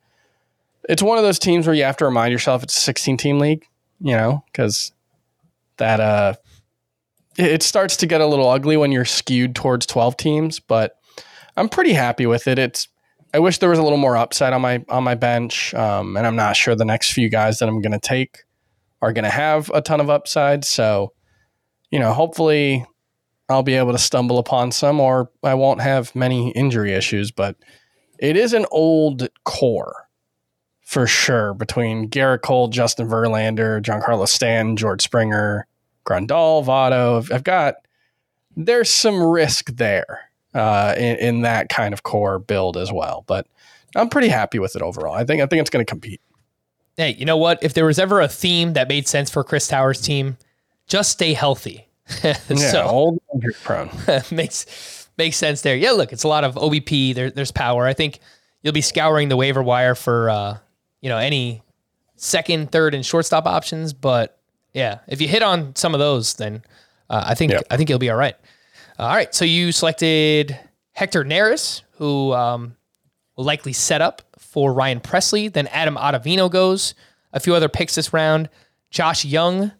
[0.90, 3.40] It's one of those teams where you have to remind yourself it's a 16 team
[3.40, 3.66] league,
[4.02, 4.92] you know, because
[5.78, 6.34] that uh,
[7.38, 10.98] it starts to get a little ugly when you're skewed towards 12 teams, but
[11.56, 12.58] I'm pretty happy with it.
[12.60, 12.88] It's
[13.34, 16.28] I wish there was a little more upside on my on my bench, um, and
[16.28, 18.44] I'm not sure the next few guys that I'm going to take
[19.02, 20.64] are going to have a ton of upside.
[20.64, 21.14] So,
[21.90, 22.86] you know, hopefully
[23.50, 27.32] I'll be able to stumble upon some, or I won't have many injury issues.
[27.32, 27.56] But
[28.20, 30.08] it is an old core
[30.82, 35.66] for sure between Gerrit Cole, Justin Verlander, Giancarlo Stanton, George Springer,
[36.06, 37.32] Grandal, Votto.
[37.32, 37.76] I've got
[38.56, 43.24] there's some risk there uh, in, in that kind of core build as well.
[43.28, 43.48] But
[43.96, 45.14] I'm pretty happy with it overall.
[45.14, 46.22] I think I think it's going to compete.
[46.98, 47.60] Hey, you know what?
[47.64, 50.38] If there was ever a theme that made sense for Chris Towers' team,
[50.88, 51.88] just stay healthy.
[52.24, 53.90] yeah, so, old injury prone
[54.32, 55.76] makes makes sense there.
[55.76, 57.16] Yeah, look, it's a lot of OBP.
[57.16, 57.86] There, there's power.
[57.86, 58.20] I think
[58.62, 60.58] you'll be scouring the waiver wire for uh,
[61.02, 61.64] you know any
[62.16, 63.94] second, third, and shortstop options.
[63.94, 64.38] But
[64.74, 66.64] yeah, if you hit on some of those, then
[67.10, 67.64] uh, I think yep.
[67.72, 68.36] I think you'll be all right.
[69.00, 70.58] Uh, all right, so you selected
[70.92, 72.76] Hector Neris, who um,
[73.36, 75.52] will likely set up for Ryan Pressly.
[75.52, 76.94] Then Adam Ottavino goes.
[77.34, 78.50] A few other picks this round.
[78.92, 79.72] Josh Jung,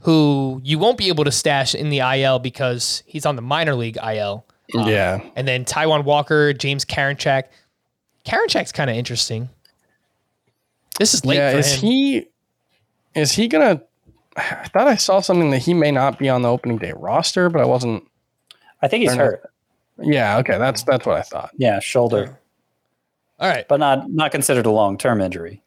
[0.00, 3.74] who you won't be able to stash in the IL because he's on the minor
[3.74, 4.44] league IL.
[4.76, 5.20] Um, yeah.
[5.36, 7.44] And then Taijuan Walker, James Karinchak.
[8.24, 9.48] Karinchak's kind of interesting.
[10.98, 11.88] This is late yeah, is him.
[11.88, 12.26] he
[13.14, 13.80] is he gonna
[14.36, 17.48] I thought I saw something that he may not be on the opening day roster,
[17.48, 18.04] but I wasn't
[18.82, 19.50] I think he's hurt.
[19.98, 21.50] Yeah, okay, that's that's what I thought.
[21.56, 22.38] Yeah, shoulder.
[23.38, 25.62] All right, but not not considered a long term injury.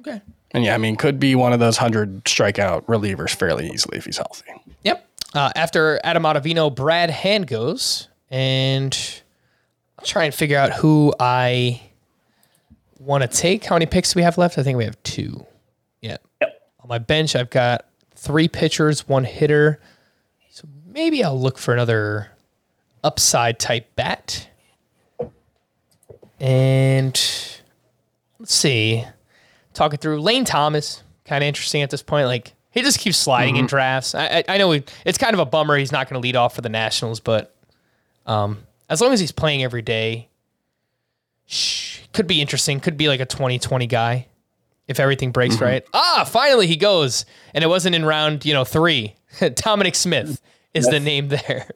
[0.00, 0.20] Okay.
[0.50, 4.04] And yeah, I mean, could be one of those hundred strikeout relievers fairly easily if
[4.04, 4.44] he's healthy.
[4.84, 5.08] Yep.
[5.34, 8.96] Uh, after Adam Ottavino, Brad Hand goes, and
[9.98, 11.82] I'll try and figure out who I
[13.00, 13.64] want to take.
[13.64, 14.58] How many picks do we have left?
[14.58, 15.44] I think we have two.
[16.00, 16.18] Yeah.
[16.40, 16.62] Yep.
[16.80, 19.80] On my bench, I've got three pitchers, one hitter.
[20.50, 22.30] So maybe I'll look for another
[23.04, 24.48] upside type bat.
[26.40, 27.12] And
[28.38, 29.04] let's see.
[29.72, 32.26] Talking through Lane Thomas, kind of interesting at this point.
[32.26, 33.60] Like he just keeps sliding mm-hmm.
[33.60, 34.14] in drafts.
[34.14, 36.54] I, I, I know it's kind of a bummer he's not going to lead off
[36.56, 37.54] for the Nationals, but
[38.26, 38.58] um,
[38.88, 40.28] as long as he's playing every day,
[41.46, 42.80] shh, could be interesting.
[42.80, 44.26] Could be like a 2020 guy
[44.88, 45.64] if everything breaks mm-hmm.
[45.64, 45.84] right.
[45.92, 49.14] Ah, finally he goes, and it wasn't in round you know three.
[49.54, 50.40] Dominic Smith
[50.72, 51.68] is That's, the name there.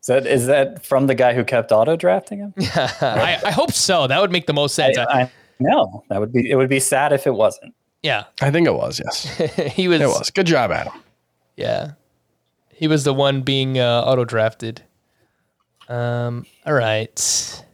[0.00, 2.54] Is that is that from the guy who kept auto drafting him?
[2.58, 4.06] I, I, hope so.
[4.06, 4.96] That would make the most sense.
[4.96, 6.56] I, I, no, that would be it.
[6.56, 7.74] Would be sad if it wasn't.
[8.02, 8.98] Yeah, I think it was.
[9.04, 9.24] Yes,
[9.74, 10.00] he was.
[10.00, 10.30] It was.
[10.30, 10.94] Good job, Adam.
[11.56, 11.92] Yeah,
[12.70, 14.82] he was the one being uh, auto drafted.
[15.90, 17.64] Um, all right.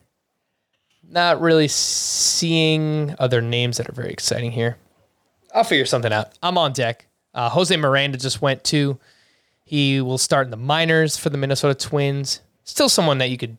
[1.09, 4.79] Not really seeing other names that are very exciting here.
[5.55, 6.37] I'll figure something out.
[6.43, 7.07] I'm on deck.
[7.35, 8.99] Uh, Jose Miranda just went too.
[9.67, 12.41] He will start in the minors for the Minnesota Twins.
[12.63, 13.59] Still someone that you could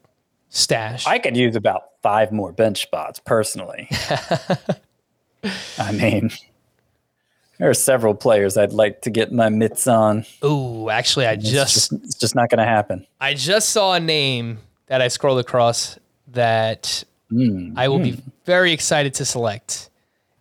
[0.50, 1.06] stash.
[1.06, 3.90] I could use about five more bench spots personally.
[5.78, 6.32] I mean,
[7.60, 10.26] there are several players I'd like to get my mitts on.
[10.46, 13.06] Ooh, actually, I It's just just, it's just not going to happen.
[13.20, 18.30] I just saw a name that I scrolled across that hmm, I will be hmm.
[18.46, 19.90] very excited to select.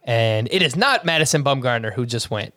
[0.05, 2.55] And it is not Madison Bumgarner who just went.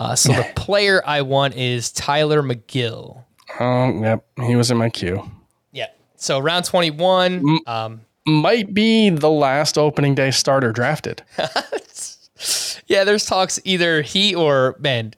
[0.00, 3.22] Uh, so the player I want is Tylor Megill.
[3.60, 4.24] Oh, yep.
[4.46, 5.30] He was in my queue.
[5.72, 5.88] Yeah.
[6.16, 7.60] So round 21.
[7.66, 11.22] Um, Might be the last opening day starter drafted.
[12.86, 15.12] yeah, there's talks either he or, man,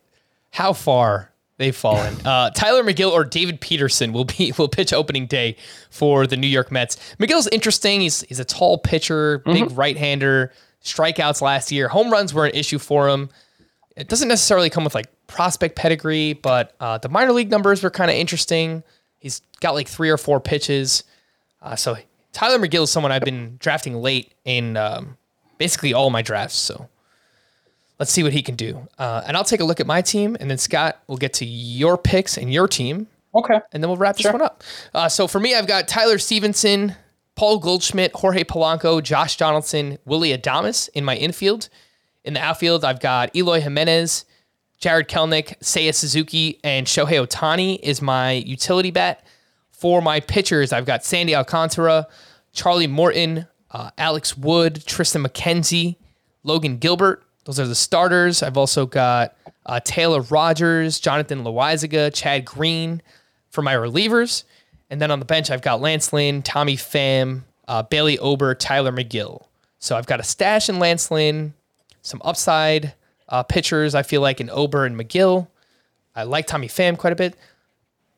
[0.50, 2.16] how far they've fallen.
[2.24, 5.56] Uh, Tylor Megill or David Peterson will be will pitch opening day
[5.90, 6.96] for the New York Mets.
[7.18, 8.00] Megill's interesting.
[8.00, 10.52] He's he's a tall pitcher, big right hander.
[10.82, 13.28] Strikeouts last year, home runs were an issue for him.
[13.96, 17.90] It doesn't necessarily come with like prospect pedigree, but uh, the minor league numbers were
[17.90, 18.82] kind of interesting.
[19.18, 21.04] He's got like three or four pitches.
[21.60, 21.96] Uh, so
[22.32, 25.16] Tylor Megill is someone I've been drafting late in um,
[25.58, 26.56] basically all my drafts.
[26.56, 26.88] So
[27.98, 28.88] let's see what he can do.
[28.98, 31.44] Uh, and I'll take a look at my team, and then Scott will get to
[31.44, 33.60] your picks and your team, Okay.
[33.72, 34.62] and then we'll wrap this one up.
[34.94, 36.96] Uh, so for me, I've got Tyler Stephenson,
[37.34, 41.68] Paul Goldschmidt, Jorge Polanco, Josh Donaldson, Willy Adames in my infield.
[42.24, 44.24] In the outfield, I've got Eloy Jimenez,
[44.78, 49.24] Jarred Kelenic, Seiya Suzuki, and Shohei Ohtani is my utility bat.
[49.70, 52.06] For my pitchers, I've got Sandy Alcantara,
[52.52, 55.96] Charlie Morton, uh, Alex Wood, Triston McKenzie,
[56.44, 57.24] Logan Gilbert.
[57.44, 58.42] Those are the starters.
[58.42, 59.36] I've also got
[59.66, 63.02] uh, Taylor Rogers, Jonathan Loaisiga, Chad Green
[63.50, 64.44] for my relievers.
[64.90, 68.92] And then on the bench, I've got Lance Lynn, Tommy Pham, uh, Bailey Ober, Tylor
[68.92, 69.46] Megill.
[69.78, 71.54] So I've got a stash in Lance Lynn,
[72.02, 72.94] some upside
[73.28, 73.94] uh, pitchers.
[73.94, 75.48] I feel like in Ober and Megill.
[76.14, 77.36] I like Tommy Pham quite a bit.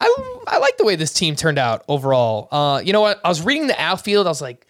[0.00, 2.48] I, I like the way this team turned out overall.
[2.50, 3.20] Uh, you know what?
[3.24, 4.26] I was reading the outfield.
[4.26, 4.66] I was like,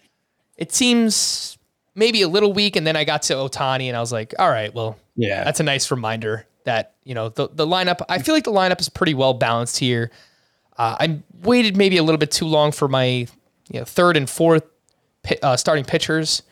[0.57, 1.57] it seems
[1.95, 2.75] maybe a little weak.
[2.75, 5.43] And then I got to Ohtani and I was like, all right, well, Yeah.
[5.43, 8.79] that's a nice reminder that, you know, the, the lineup, I feel like the lineup
[8.79, 10.11] is pretty well balanced here.
[10.77, 13.05] Uh, I waited maybe a little bit too long for my
[13.71, 14.63] you know, third and fourth
[15.23, 16.43] pi- uh, starting pitchers,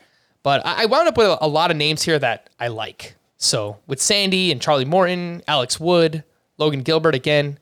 [0.43, 3.15] but I, I wound up with a, a lot of names here that I like.
[3.37, 6.23] So with Sandy and Charlie Morton, Alex Wood,
[6.57, 7.57] Logan Gilbert again,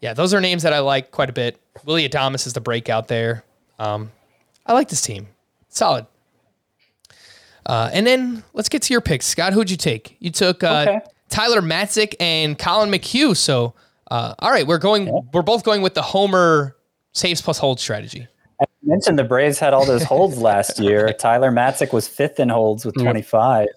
[0.00, 1.60] yeah, those are names that I like quite a bit.
[1.84, 3.44] Willy Adames is the breakout there.
[3.78, 4.10] Um,
[4.66, 5.28] I like this team,
[5.68, 6.06] solid.
[7.66, 9.52] Uh, and then let's get to your picks, Scott.
[9.52, 10.16] Who'd you take?
[10.20, 11.00] You took uh, Okay.
[11.28, 13.36] Tyler Matzek and Collin McHugh.
[13.36, 13.74] So,
[14.10, 15.10] uh, all right, we're going.
[15.32, 16.76] We're both going with the Homer
[17.12, 18.26] saves plus hold strategy.
[18.82, 21.12] Mentioned the Braves had all those holds last year.
[21.12, 23.68] Tyler Matzek was fifth in holds with 25.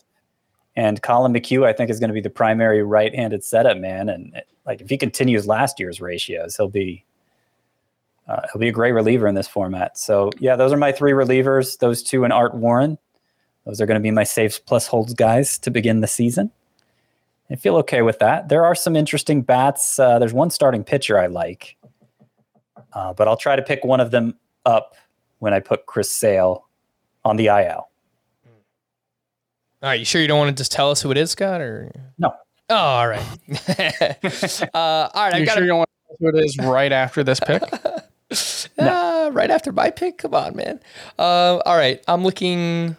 [0.76, 4.10] And Collin McHugh, I think, is going to be the primary right-handed setup man.
[4.10, 7.04] And it- like, if he continues last year's ratios, he'll be
[8.28, 9.98] uh, he'll be a great reliever in this format.
[9.98, 11.80] So yeah, those are my three relievers.
[11.80, 13.00] Those two and Art Warren.
[13.66, 16.52] Those are going to be my saves plus holds guys to begin the season.
[17.50, 18.50] I feel okay with that.
[18.50, 19.98] There are some interesting bats.
[19.98, 21.76] Uh, there's one starting pitcher I like,
[22.94, 24.36] uh, but I'll try to pick one of them
[24.66, 24.96] up
[25.40, 26.66] when I put Chris Sale
[27.26, 27.88] on the IL.
[29.84, 31.60] All right, you sure you don't want to just tell us who it is, Scott?
[31.60, 32.34] Or No.
[32.70, 33.22] oh, all right.
[34.74, 36.44] uh, all right, I've You got sure a- you don't want to know who it
[36.46, 37.64] is right after this pick?
[38.80, 40.20] Ah, right after my pick.
[40.20, 40.80] Come on, man.
[41.18, 42.96] Uh, all right, I'm looking.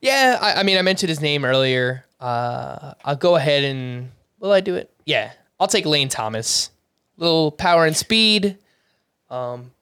[0.00, 2.04] Yeah, I, I mean, I mentioned his name earlier.
[2.20, 4.92] Uh, I'll go ahead and will I do it?
[5.06, 6.70] Yeah, I'll take Lane Thomas.
[7.16, 8.58] Little power and speed.
[9.28, 9.72] Um,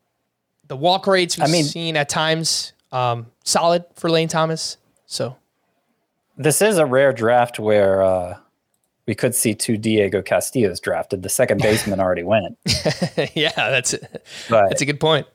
[0.68, 4.76] the walk rates we've I mean- seen at times um, solid for Lane Thomas.
[5.06, 5.36] So
[6.36, 8.38] This is a rare draft where uh,
[9.06, 11.22] we could see two Diego Castillos drafted.
[11.22, 12.58] The second baseman already went,
[13.34, 13.94] yeah, that's
[14.48, 15.26] but that's a good point.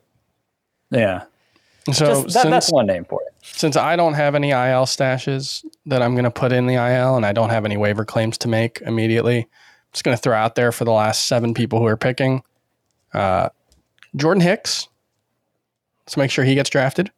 [0.90, 1.24] yeah,
[1.86, 3.34] So Just that, since, that's one name for it.
[3.42, 7.16] since I don't have any IL stashes that I'm going to put in the IL
[7.16, 9.48] and I don't have any waiver claims to make immediately, I'm
[9.94, 12.44] just going to throw out there for the last seven people who are picking
[13.14, 13.50] uh,
[14.16, 14.88] Jordan Hicks.
[16.06, 17.12] Let's make sure he gets drafted.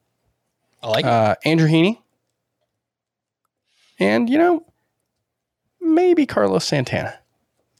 [0.81, 1.09] I like it.
[1.09, 1.99] Uh, Andrew Heaney.
[3.99, 4.65] And, you know,
[5.79, 7.17] maybe Carlos Santana.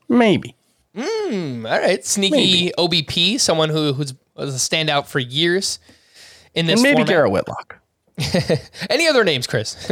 [0.08, 0.56] Maybe.
[0.96, 5.80] Hmm, all right, sneaky OBP, someone who who's was a standout for years
[6.54, 7.08] in this and maybe format.
[7.08, 7.80] Garrett Whitlock.
[8.92, 9.90] Any other names, Chris?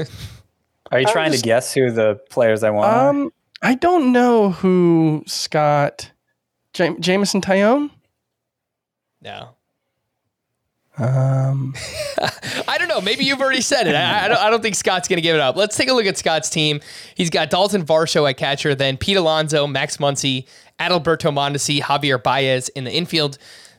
[0.92, 2.88] Are you trying just- to guess who the players I want?
[2.94, 3.10] are?
[3.10, 3.32] Um,
[3.64, 6.12] I don't know who Scott
[6.74, 7.90] Jam- Jameson Taillon.
[9.22, 9.50] no.
[11.02, 11.74] Um,
[12.68, 13.02] I don't know.
[13.02, 13.96] Maybe you've already said it.
[13.96, 15.56] I, I, don't, I don't think Scott's going to give it up.
[15.56, 16.80] Let's take a look at Scott's team.
[17.16, 20.46] He's got Dalton Varsho at catcher, then Pete Alonso, Max Muncy,
[20.80, 23.38] Adalberto Mondesi, Javier Baez in the infield,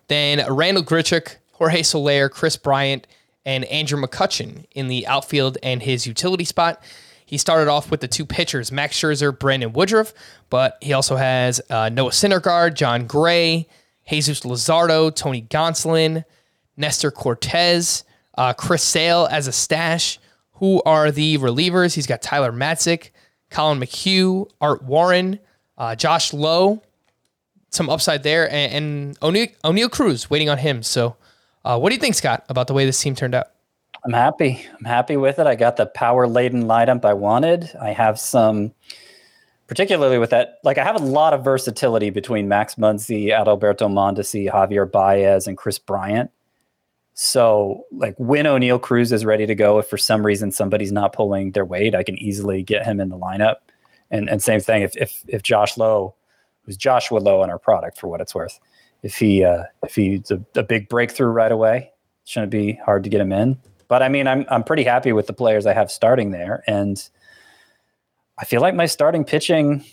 [0.09, 3.07] then Randal Grichuk, Jorge Soler, Kris Bryant,
[3.45, 6.83] and Andrew McCutchen in the outfield and his utility spot.
[7.25, 10.13] He started off with the two pitchers, Max Scherzer, Brandon Woodruff,
[10.51, 13.67] but he also has uh, Noah Syndergaard, Jon Gray,
[14.09, 16.25] Jesus Luzardo, Tony Gonsolin,
[16.77, 18.05] Nestor Cortes,
[18.37, 20.19] uh, Chris Sale as a stash.
[20.55, 21.95] Who are the relievers?
[21.95, 23.11] He's got Tyler Matzek,
[23.51, 25.39] Collin McHugh, Art Warren,
[25.77, 26.83] uh, Josh Lowe,
[27.71, 30.83] some upside there, and, and Oneil Cruz waiting on him.
[30.83, 31.17] So,
[31.65, 33.49] uh, what do you think, Scott, about the way this team turned out?
[34.05, 34.65] I'm happy.
[34.79, 35.47] I'm happy with it.
[35.47, 37.71] I got the power laden lineup I wanted.
[37.81, 38.73] I have some,
[39.69, 44.51] particularly with that, like I have a lot of versatility between Max Muncy, Adalberto Mondesi,
[44.51, 46.31] Javier Baez, and Kris Bryant.
[47.15, 51.13] So, like when Oneil Cruz is ready to go, if for some reason somebody's not
[51.13, 53.57] pulling their weight, I can easily get him in the lineup.
[54.11, 56.15] And and same thing if if if Josh Lowe,
[56.63, 58.59] who's Joshua Lowe on our product for what it's worth,
[59.03, 63.05] if he uh, if he's a, a big breakthrough right away, it shouldn't be hard
[63.05, 63.59] to get him in.
[63.89, 67.03] But I mean, I'm I'm pretty happy with the players I have starting there, and
[68.39, 69.85] I feel like my starting pitching,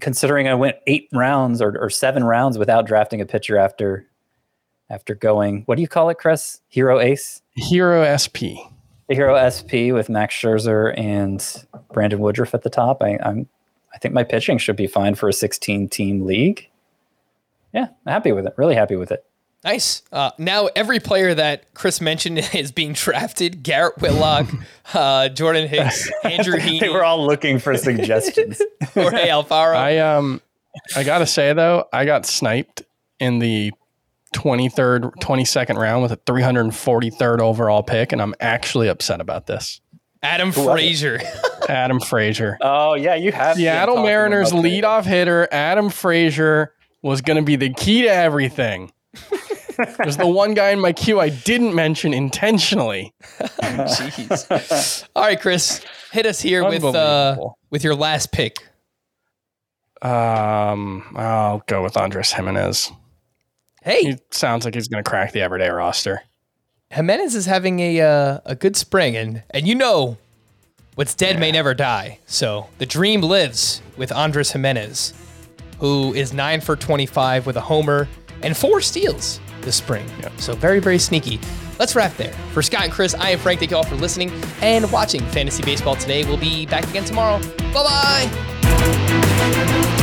[0.00, 4.06] considering I went eight rounds or, or seven rounds without drafting a pitcher after
[4.92, 6.60] after going, what do you call it, Chris?
[6.68, 7.40] Hero Ace?
[7.56, 8.60] Hero SP.
[9.08, 13.02] The Hero SP with Max Scherzer and Brandon Woodruff at the top.
[13.02, 13.48] I, I'm,
[13.92, 16.68] I think my pitching should be fine for a 16 team league.
[17.72, 18.52] Yeah, I'm happy with it.
[18.58, 19.24] Really happy with it.
[19.64, 20.02] Nice.
[20.12, 24.46] Uh, now every player that Chris mentioned is being drafted: Garrett Whitlock,
[24.94, 26.80] uh, Jordan Hicks, Andrew Heaney.
[26.80, 28.60] they were all looking for suggestions.
[28.92, 29.76] Jorge Alfaro.
[29.76, 30.42] I um,
[30.96, 32.82] I gotta say though, I got sniped
[33.20, 33.72] in the
[34.32, 39.80] 23rd, 22nd round with a 343rd overall pick, and I'm actually upset about this.
[40.22, 41.20] Adam Frazier.
[41.68, 42.58] Adam Frazier.
[42.60, 43.56] Oh yeah, you have.
[43.56, 48.92] Seattle Mariners leadoff hitter Adam Frazier was going to be the key to everything.
[49.98, 53.14] There's the one guy in my queue I didn't mention intentionally.
[53.62, 55.08] Jeez.
[55.16, 57.36] All right, Chris, hit us here with uh,
[57.70, 58.56] with your last pick.
[60.02, 62.92] Um, I'll go with Andres Gimenez.
[63.82, 66.22] Hey, he sounds like he's going to crack the everyday roster.
[66.90, 70.18] Gimenez is having a uh, a good spring, and and you know,
[70.94, 71.40] what's dead yeah.
[71.40, 72.18] may never die.
[72.26, 75.14] So the dream lives with Andres Gimenez,
[75.78, 78.08] who is nine for twenty five with a homer
[78.42, 80.06] and four steals this spring.
[80.20, 80.32] Yep.
[80.38, 81.40] So very very sneaky.
[81.78, 82.34] Let's wrap there.
[82.52, 83.58] For Scott and Chris, I am Frank.
[83.58, 84.30] Thank you all for listening
[84.60, 86.24] and watching Fantasy Baseball today.
[86.24, 87.40] We'll be back again tomorrow.
[87.72, 88.28] Bye
[88.68, 89.98] bye.